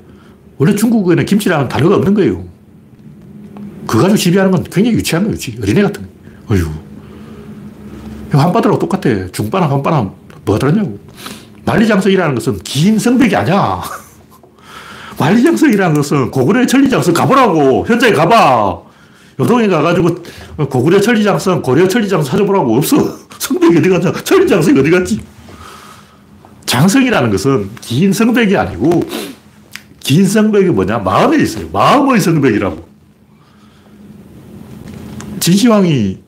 원래 0.57 0.75
중국에는 0.75 1.25
김치라는 1.25 1.67
단어가 1.67 1.95
없는 1.95 2.13
거예요. 2.13 2.45
그거 3.91 4.03
가지고 4.03 4.15
시비하는 4.15 4.51
건 4.51 4.63
굉장히 4.63 4.95
유치한 4.95 5.25
거예요. 5.25 5.37
어린애 5.61 5.81
같은 5.81 6.01
거. 6.01 6.53
어휴. 6.55 6.65
한바다랑 8.31 8.79
똑같아. 8.79 9.29
중바랑 9.33 9.69
한바랑 9.69 10.15
뭐가 10.45 10.59
다르냐고. 10.59 10.97
만리장성이라는 11.65 12.35
것은 12.35 12.59
긴 12.59 12.97
성벽이 12.97 13.35
아니야. 13.35 13.81
만리장성이라는 15.19 15.93
것은 15.93 16.31
고구려 16.31 16.65
천리장성 16.65 17.13
가보라고. 17.13 17.85
현장에 17.85 18.13
가봐. 18.13 18.79
요동에 19.41 19.67
가가지고 19.67 20.23
고구려 20.69 21.01
천리장성, 21.01 21.61
고려 21.61 21.85
천리장성 21.85 22.31
찾아보라고. 22.31 22.77
없어. 22.77 22.95
성벽이 23.39 23.77
어디 23.77 23.89
갔냐? 23.89 24.13
천리장성이 24.23 24.79
어디 24.79 24.89
갔지? 24.89 25.19
장성이라는 26.65 27.29
것은 27.29 27.69
긴 27.81 28.13
성벽이 28.13 28.55
아니고 28.55 29.03
긴 29.99 30.25
성벽이 30.25 30.67
뭐냐? 30.67 30.99
마음에 30.99 31.43
있어요. 31.43 31.67
마음의 31.73 32.21
성벽이라고. 32.21 32.90
진시황이 35.41 36.19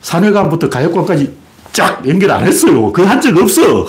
산회관부터 0.00 0.70
가역관까지 0.70 1.36
쫙 1.72 2.02
연결 2.08 2.30
안 2.30 2.44
했어요. 2.46 2.90
그 2.92 3.02
한 3.04 3.20
적 3.20 3.36
없어. 3.36 3.86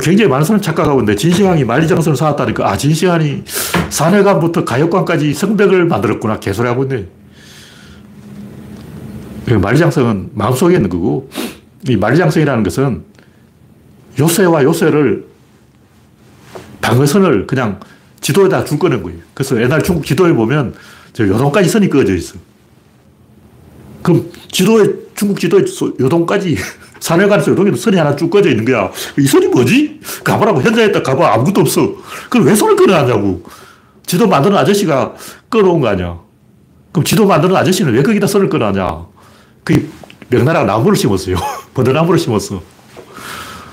굉장히 0.00 0.28
많은 0.30 0.44
사람이 0.44 0.62
착각하고 0.62 1.00
있는데 1.00 1.14
진시황이 1.16 1.64
만리장성을 1.64 2.16
쌓았다니까 2.16 2.66
아 2.68 2.76
진시황이 2.78 3.42
산회관부터 3.90 4.64
가역관까지 4.64 5.34
성벽을 5.34 5.84
만들었구나 5.84 6.40
개소리 6.40 6.66
하고 6.66 6.84
있네. 6.84 7.06
그 9.46 9.52
만리장성은 9.54 10.30
마음속에 10.34 10.76
있는 10.76 10.88
거고 10.88 11.28
이 11.86 11.96
만리장성이라는 11.96 12.62
것은 12.62 13.04
요새와 14.18 14.62
요새를 14.64 15.26
방어선을 16.80 17.46
그냥 17.46 17.78
지도에다 18.22 18.64
줄 18.64 18.78
거는 18.78 19.02
거예요. 19.02 19.18
그래서 19.34 19.60
옛날 19.60 19.82
중국 19.82 20.06
지도에 20.06 20.32
보면 20.32 20.74
저 21.12 21.26
요동까지 21.26 21.68
선이 21.68 21.88
그어져 21.90 22.14
있어. 22.14 22.36
그럼 24.02 24.30
지도에, 24.50 24.86
중국 25.14 25.38
지도에 25.38 25.64
요동까지 26.00 26.56
산회관에서 27.00 27.50
요동에도 27.52 27.76
선이 27.76 27.96
하나 27.96 28.14
쭉 28.14 28.30
꺼져 28.30 28.50
있는 28.50 28.64
거야. 28.64 28.90
이 29.18 29.26
선이 29.26 29.48
뭐지? 29.48 30.00
가보라고. 30.22 30.62
현장에 30.62 30.92
딱 30.92 31.02
가봐. 31.02 31.34
아무것도 31.34 31.62
없어. 31.62 31.94
그럼 32.30 32.46
왜 32.46 32.54
손을 32.54 32.76
끊어하냐고. 32.76 33.42
지도 34.06 34.28
만드는 34.28 34.56
아저씨가 34.56 35.14
끊어온 35.48 35.80
거 35.80 35.88
아니야. 35.88 36.18
그럼 36.92 37.04
지도 37.04 37.26
만드는 37.26 37.56
아저씨는 37.56 37.92
왜 37.92 38.02
거기다 38.02 38.26
선을 38.26 38.48
끊어하냐. 38.48 39.06
그 39.64 39.90
명나라가 40.28 40.64
나무를 40.64 40.96
심었어요. 40.96 41.36
버드나무를 41.74 42.18
심었어. 42.18 42.62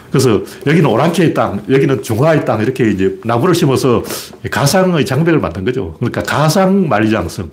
그래서 0.10 0.42
여기는 0.66 0.90
오랑캐의 0.90 1.34
땅, 1.34 1.64
여기는 1.70 2.02
중화의 2.02 2.44
땅, 2.46 2.62
이렇게 2.62 2.90
이제 2.90 3.20
나무를 3.24 3.54
심어서 3.54 4.04
가상의 4.50 5.06
장벽을 5.06 5.40
만든 5.40 5.64
거죠. 5.66 5.96
그러니까 6.00 6.24
가상 6.24 6.90
만리장성, 6.90 7.52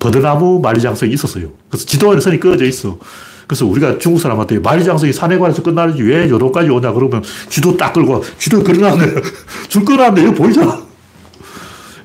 버드나무 0.00 0.60
만리장성이 0.60 1.12
있었어요. 1.12 1.50
그래서 1.68 1.86
지도에는 1.86 2.20
선이 2.20 2.40
꺼져 2.40 2.64
있어. 2.64 2.98
그래서 3.46 3.66
우리가 3.66 3.98
중국 3.98 4.18
사람한테 4.18 4.58
만리장성이 4.58 5.12
산해관에서 5.12 5.62
끝나는지 5.62 6.02
왜 6.02 6.28
요동까지 6.28 6.68
오냐 6.70 6.92
그러면 6.92 7.22
지도 7.48 7.76
딱 7.76 7.92
끌고 7.92 8.24
지도 8.38 8.64
걸어놨네. 8.64 9.14
줄 9.68 9.84
끌어놨네. 9.84 10.22
이거 10.22 10.32
보이잖아. 10.32 10.80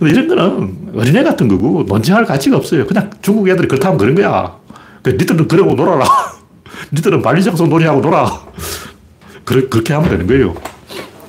이런 0.02 0.28
거는 0.28 0.92
어린애 0.96 1.24
같은 1.24 1.48
거고 1.48 1.84
논쟁할 1.88 2.26
가치가 2.26 2.58
없어요. 2.58 2.86
그냥 2.86 3.10
중국 3.22 3.48
애들이 3.48 3.68
그렇다면 3.68 3.98
그런 3.98 4.14
거야. 4.14 4.56
그 5.02 5.12
니들은 5.12 5.48
그러고 5.48 5.74
놀아라. 5.74 6.06
니들은 6.92 7.22
만리장성 7.22 7.70
놀이하고 7.70 8.02
놀아. 8.02 8.42
그렇게, 9.46 9.70
그렇게 9.70 9.94
하면 9.94 10.10
되는 10.10 10.28
거예요. 10.28 10.56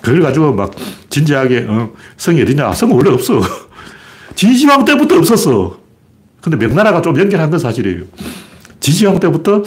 그걸 0.01 0.23
가지고 0.23 0.53
막 0.53 0.73
진지하게 1.11 1.67
어, 1.69 1.91
성이 2.17 2.43
어디냐? 2.43 2.73
성은 2.73 2.97
원래 2.97 3.11
없어. 3.11 3.41
진시황 4.35 4.85
때부터 4.85 5.19
없었어. 5.19 5.86
근데 6.47 6.65
명나라가 6.65 7.03
좀 7.03 7.19
연결한 7.19 7.51
건 7.51 7.59
사실이에요. 7.59 8.05
진시황 8.79 9.19
때부터 9.19 9.65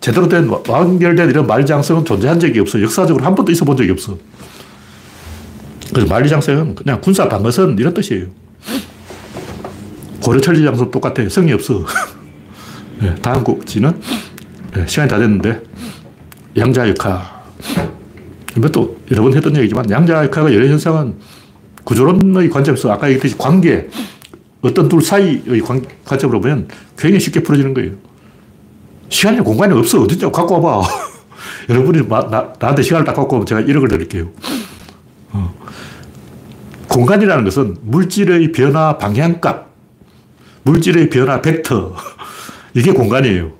제대로 0.00 0.28
된 0.28 0.50
완결된 0.66 1.30
이런 1.30 1.46
만리장성은 1.46 2.04
존재한 2.04 2.40
적이 2.40 2.58
없어. 2.58 2.82
역사적으로 2.82 3.24
한 3.24 3.36
번도 3.36 3.52
있어 3.52 3.64
본 3.64 3.76
적이 3.76 3.92
없어. 3.92 4.18
그래서 5.94 6.12
만리장성은 6.12 6.74
그냥 6.74 7.00
군사 7.00 7.28
방어선 7.28 7.78
이런 7.78 7.94
뜻이에요. 7.94 8.26
고려 10.20 10.40
천리장성 10.40 10.90
똑같아. 10.90 11.28
성이 11.28 11.52
없어. 11.52 11.86
네, 13.00 13.14
다음 13.22 13.44
곡지는 13.44 14.00
네, 14.74 14.86
시간이 14.88 15.08
다 15.08 15.18
됐는데 15.20 15.62
양자역학. 16.56 17.46
이것도 18.56 18.98
여러 19.12 19.22
번 19.22 19.34
했던 19.34 19.56
얘기지만 19.56 19.88
양자역학의 19.88 20.56
여러 20.56 20.66
현상은 20.66 21.14
구조론의 21.84 22.50
관점에서 22.50 22.90
아까 22.90 23.06
얘기했듯이 23.06 23.38
관계, 23.38 23.88
어떤 24.60 24.88
둘 24.88 25.02
사이의 25.02 25.60
관, 25.60 25.84
관점으로 26.04 26.40
보면 26.40 26.68
굉장히 26.96 27.20
쉽게 27.20 27.42
풀어지는 27.42 27.74
거예요. 27.74 27.92
시간이 29.08 29.40
공간이 29.40 29.72
없어. 29.74 30.00
어딨냐고 30.02 30.32
갖고 30.32 30.60
와봐. 30.60 30.88
여러분이 31.70 32.08
나, 32.08 32.28
나, 32.28 32.52
나한테 32.58 32.82
시간을 32.82 33.04
딱 33.04 33.14
갖고 33.14 33.36
오면 33.36 33.46
제가 33.46 33.62
1억을 33.62 33.88
드릴게요. 33.88 34.30
어. 35.30 35.54
공간이라는 36.88 37.44
것은 37.44 37.76
물질의 37.82 38.52
변화 38.52 38.96
방향값, 38.98 39.68
물질의 40.64 41.10
변화 41.10 41.40
벡터, 41.40 41.94
이게 42.74 42.92
공간이에요. 42.92 43.52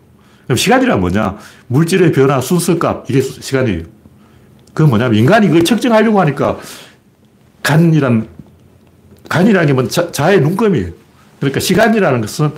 그럼 0.45 0.57
시간이란 0.57 1.01
뭐냐? 1.01 1.37
물질의 1.69 2.13
변화 2.13 2.41
순서값, 2.41 3.09
이게 3.11 3.21
시간이에요. 3.21 3.83
그건 4.73 4.91
뭐냐면 4.91 5.19
인간이 5.19 5.49
그걸 5.49 5.65
측정하려고 5.65 6.21
하니까 6.21 6.59
간이란, 7.63 8.29
간이라는 9.29 9.67
게뭐 9.67 9.89
자의 9.89 10.41
눈금이에요. 10.41 10.91
그러니까 11.39 11.61
시간이라는 11.61 12.21
것은 12.21 12.51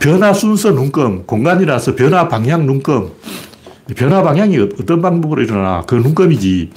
변화 0.00 0.32
순서 0.32 0.70
눈금, 0.70 1.24
공간이라서 1.26 1.94
변화 1.94 2.28
방향 2.28 2.66
눈금. 2.66 3.10
변화 3.96 4.22
방향이 4.22 4.58
어떤 4.58 5.00
방법으로 5.00 5.42
일어나 5.42 5.82
그 5.86 5.94
눈금이지. 5.94 6.70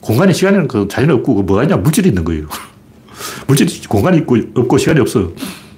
공간에 0.00 0.32
시간에는 0.32 0.68
그 0.68 0.86
자연은 0.88 1.16
없고 1.16 1.34
그 1.36 1.42
뭐가 1.42 1.62
있냐 1.64 1.76
물질이 1.76 2.08
있는 2.08 2.24
거예요. 2.24 2.46
물질이 3.46 3.82
공간이 3.88 4.18
있고 4.18 4.36
없고 4.54 4.78
시간이 4.78 5.00
없어. 5.00 5.32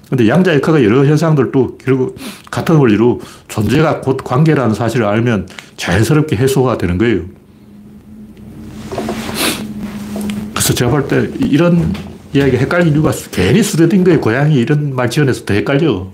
근데 0.09 0.27
양자역학의 0.27 0.85
여러 0.85 1.05
현상들도 1.05 1.79
결국 1.85 2.17
같은 2.51 2.77
원리로 2.77 3.21
존재가 3.49 4.01
곧 4.01 4.19
관계라는 4.25 4.75
사실을 4.75 5.05
알면 5.07 5.49
자연스럽게 5.77 6.37
해소가 6.37 6.79
되는 6.79 6.97
거예요. 6.97 7.23
그래서 10.55 10.75
제가 10.75 10.91
볼 10.91 11.09
때 11.09 11.31
이런 11.41 11.93
이야기가 12.33 12.59
헷갈린 12.59 12.93
이유가 12.93 13.13
괜히 13.31 13.63
스레딩거의 13.63 14.21
고양이 14.21 14.57
이런 14.57 14.95
말 14.95 15.11
지어내서 15.11 15.45
더 15.45 15.55
헷갈려. 15.55 16.13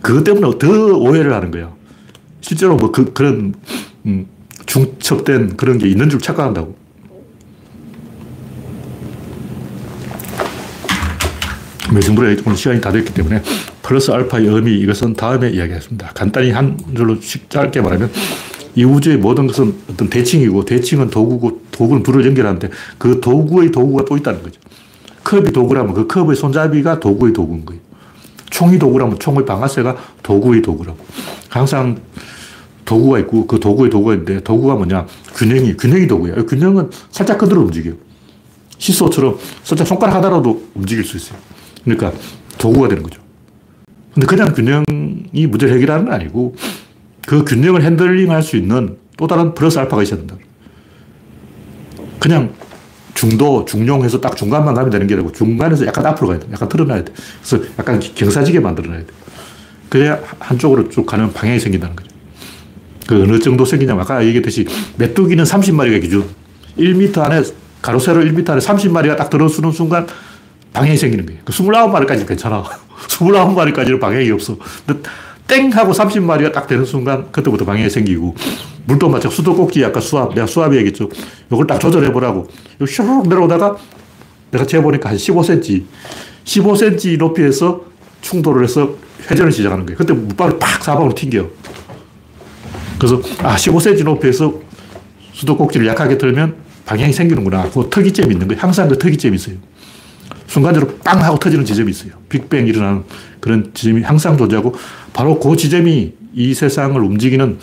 그것 0.00 0.24
때문에 0.24 0.58
더 0.58 0.96
오해를 0.96 1.32
하는 1.32 1.50
거야. 1.50 1.72
실제로 2.40 2.76
뭐 2.76 2.90
그, 2.90 3.12
그런, 3.12 3.54
음, 4.06 4.26
중첩된 4.66 5.56
그런 5.56 5.78
게 5.78 5.88
있는 5.88 6.08
줄 6.08 6.20
착각한다고. 6.20 6.76
매승부에 11.92 12.36
오늘 12.44 12.56
시간이 12.56 12.80
다 12.80 12.90
됐기 12.90 13.14
때문에 13.14 13.42
플러스 13.82 14.10
알파의 14.10 14.46
의미 14.46 14.78
이것은 14.80 15.14
다음에 15.14 15.50
이야기하겠습니다. 15.50 16.12
간단히 16.14 16.50
한 16.50 16.76
줄로 16.96 17.16
짧게 17.48 17.80
말하면 17.80 18.10
이 18.74 18.84
우주의 18.84 19.16
모든 19.16 19.46
것은 19.46 19.74
어떤 19.90 20.10
대칭이고 20.10 20.64
대칭은 20.64 21.10
도구고 21.10 21.62
도구는 21.70 22.02
불을 22.02 22.26
연결하는데 22.26 22.68
그 22.98 23.20
도구의 23.20 23.70
도구가 23.70 24.04
또 24.04 24.16
있다는 24.16 24.42
거죠. 24.42 24.60
컵이 25.26 25.50
도구라면 25.50 25.92
그 25.92 26.06
컵의 26.06 26.36
손잡이가 26.36 27.00
도구의 27.00 27.32
도구인 27.32 27.64
거예요. 27.64 27.82
총이 28.50 28.78
도구라면 28.78 29.18
총의 29.18 29.44
방아쇠가 29.44 29.96
도구의 30.22 30.62
도구라고. 30.62 30.98
항상 31.48 31.98
도구가 32.84 33.18
있고 33.20 33.48
그 33.48 33.58
도구의 33.58 33.90
도구가 33.90 34.14
있는데 34.14 34.40
도구가 34.44 34.76
뭐냐? 34.76 35.04
균형이, 35.34 35.76
균형이 35.76 36.06
도구예요. 36.06 36.46
균형은 36.46 36.90
살짝 37.10 37.38
그대로 37.38 37.62
움직여요. 37.62 37.94
시소처럼 38.78 39.36
살짝 39.64 39.84
손가락 39.88 40.14
하나라도 40.14 40.68
움직일 40.74 41.04
수 41.04 41.16
있어요. 41.16 41.38
그러니까 41.82 42.12
도구가 42.58 42.86
되는 42.86 43.02
거죠. 43.02 43.20
근데 44.14 44.26
그냥 44.28 44.54
균형이 44.54 45.46
문제를 45.48 45.74
해결하는 45.74 46.04
건 46.04 46.14
아니고 46.14 46.54
그 47.26 47.44
균형을 47.44 47.82
핸들링 47.82 48.30
할 48.30 48.44
수 48.44 48.56
있는 48.56 48.96
또 49.16 49.26
다른 49.26 49.54
플러스 49.54 49.80
알파가 49.80 50.04
있어야 50.04 50.20
된다. 50.20 50.36
그냥 52.20 52.52
중도, 53.16 53.64
중용해서 53.64 54.20
딱 54.20 54.36
중간만 54.36 54.74
가면 54.74 54.90
되는 54.90 55.06
게 55.06 55.14
아니고 55.14 55.32
중간에서 55.32 55.86
약간 55.86 56.04
앞으로 56.06 56.28
가야 56.28 56.38
돼. 56.38 56.46
약간 56.52 56.68
틀어놔야 56.68 57.02
돼. 57.04 57.12
그래서 57.40 57.64
약간 57.78 57.98
경사지게 57.98 58.60
만들어놔야 58.60 59.00
돼. 59.00 59.06
그래야 59.88 60.20
한쪽으로 60.38 60.88
쭉 60.90 61.06
가는 61.06 61.32
방향이 61.32 61.58
생긴다는 61.58 61.96
거죠. 61.96 62.10
그 63.06 63.22
어느 63.22 63.38
정도 63.38 63.64
생기냐면 63.64 64.02
아까 64.02 64.22
얘기했듯이 64.24 64.66
메뚜기는 64.98 65.42
30마리가 65.42 66.02
기준. 66.02 66.24
1m 66.78 67.18
안에, 67.18 67.42
가로 67.80 67.98
세로 67.98 68.22
1m 68.22 68.50
안에 68.50 68.60
30마리가 68.60 69.16
딱 69.16 69.30
들어서는 69.30 69.72
순간 69.72 70.06
방향이 70.74 70.98
생기는 70.98 71.24
거예요. 71.24 71.40
그 71.44 71.52
29마리까지 71.52 72.28
괜찮아. 72.28 72.62
29마리까지는 73.08 73.98
방향이 73.98 74.30
없어. 74.30 74.58
근데 74.86 75.08
땡 75.46 75.70
하고 75.70 75.92
30마리가 75.92 76.52
딱 76.52 76.66
되는 76.66 76.84
순간 76.84 77.32
그때부터 77.32 77.64
방향이 77.64 77.88
생기고 77.88 78.34
물도 78.86 79.08
마찬 79.08 79.30
수도꼭지 79.30 79.84
아까 79.84 80.00
수압 80.00 80.34
내가 80.34 80.46
수압 80.46 80.72
얘기했죠. 80.74 81.08
이걸 81.52 81.66
딱 81.66 81.78
조절해 81.78 82.12
보라고. 82.12 82.46
슈르륵 82.86 83.28
내려오다가 83.28 83.76
내가 84.50 84.66
재보니까 84.66 85.10
한 85.10 85.16
15cm 85.16 85.84
15cm 86.44 87.18
높이에서 87.18 87.84
충돌을 88.20 88.64
해서 88.64 88.94
회전을 89.28 89.52
시작하는 89.52 89.84
거예요. 89.84 89.98
그때 89.98 90.12
물방울 90.14 90.58
팍 90.58 90.82
사방으로 90.82 91.14
튕겨. 91.14 91.46
그래서 92.98 93.20
아 93.42 93.56
15cm 93.56 94.04
높이에서 94.04 94.54
수도꼭지를 95.32 95.86
약하게 95.86 96.16
들면 96.16 96.54
방향이 96.86 97.12
생기는구나. 97.12 97.68
그 97.70 97.88
특이점이 97.90 98.32
있는 98.32 98.46
거예요. 98.46 98.60
항상 98.60 98.88
그 98.88 98.96
특이점이 98.96 99.34
있어요. 99.34 99.56
순간적으로 100.46 100.96
빵 101.04 101.22
하고 101.22 101.38
터지는 101.38 101.64
지점이 101.64 101.90
있어요. 101.90 102.12
빅뱅 102.28 102.68
일어나는 102.68 103.02
그런 103.40 103.70
지점이 103.74 104.02
항상 104.02 104.36
존재하고 104.36 104.74
바로 105.12 105.38
그 105.40 105.56
지점이 105.56 106.14
이 106.34 106.54
세상을 106.54 107.00
움직이는 107.00 107.58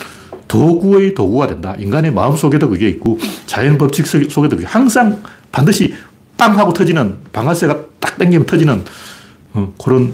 도구의 0.54 1.16
도구가 1.16 1.48
된다. 1.48 1.76
인간의 1.80 2.14
마음 2.14 2.38
속에도 2.38 2.70
그게 2.70 2.88
있고 2.90 3.18
자연 3.48 3.76
법칙 3.80 4.06
속에도 4.06 4.56
그게 4.56 4.68
항상 4.68 5.24
반드시 5.52 5.96
빵 6.38 6.60
하고 6.60 6.72
터지는 6.72 7.18
방아쇠가 7.34 7.86
딱 8.00 8.20
당기면 8.20 8.46
터지는 8.46 8.84
어, 9.54 9.74
그런 9.84 10.14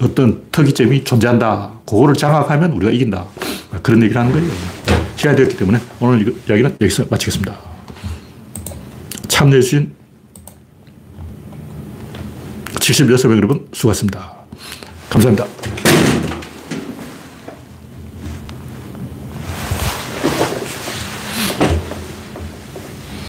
어떤 0.00 0.42
특이점이 0.52 1.02
존재한다. 1.02 1.72
그거를 1.86 2.14
장악하면 2.14 2.70
우리가 2.70 2.92
이긴다. 2.92 3.26
그런 3.82 4.00
얘기를 4.04 4.20
하는 4.20 4.32
거예요. 4.32 4.48
시간이 5.16 5.36
되었기 5.36 5.56
때문에 5.56 5.80
오늘 5.98 6.36
이야기는 6.48 6.76
여기서 6.80 7.06
마치겠습니다. 7.10 7.52
참여해주신 9.26 9.92
76명 12.74 13.36
여러분 13.38 13.66
수고하셨습니다. 13.72 14.34
감사합니다. 15.10 15.89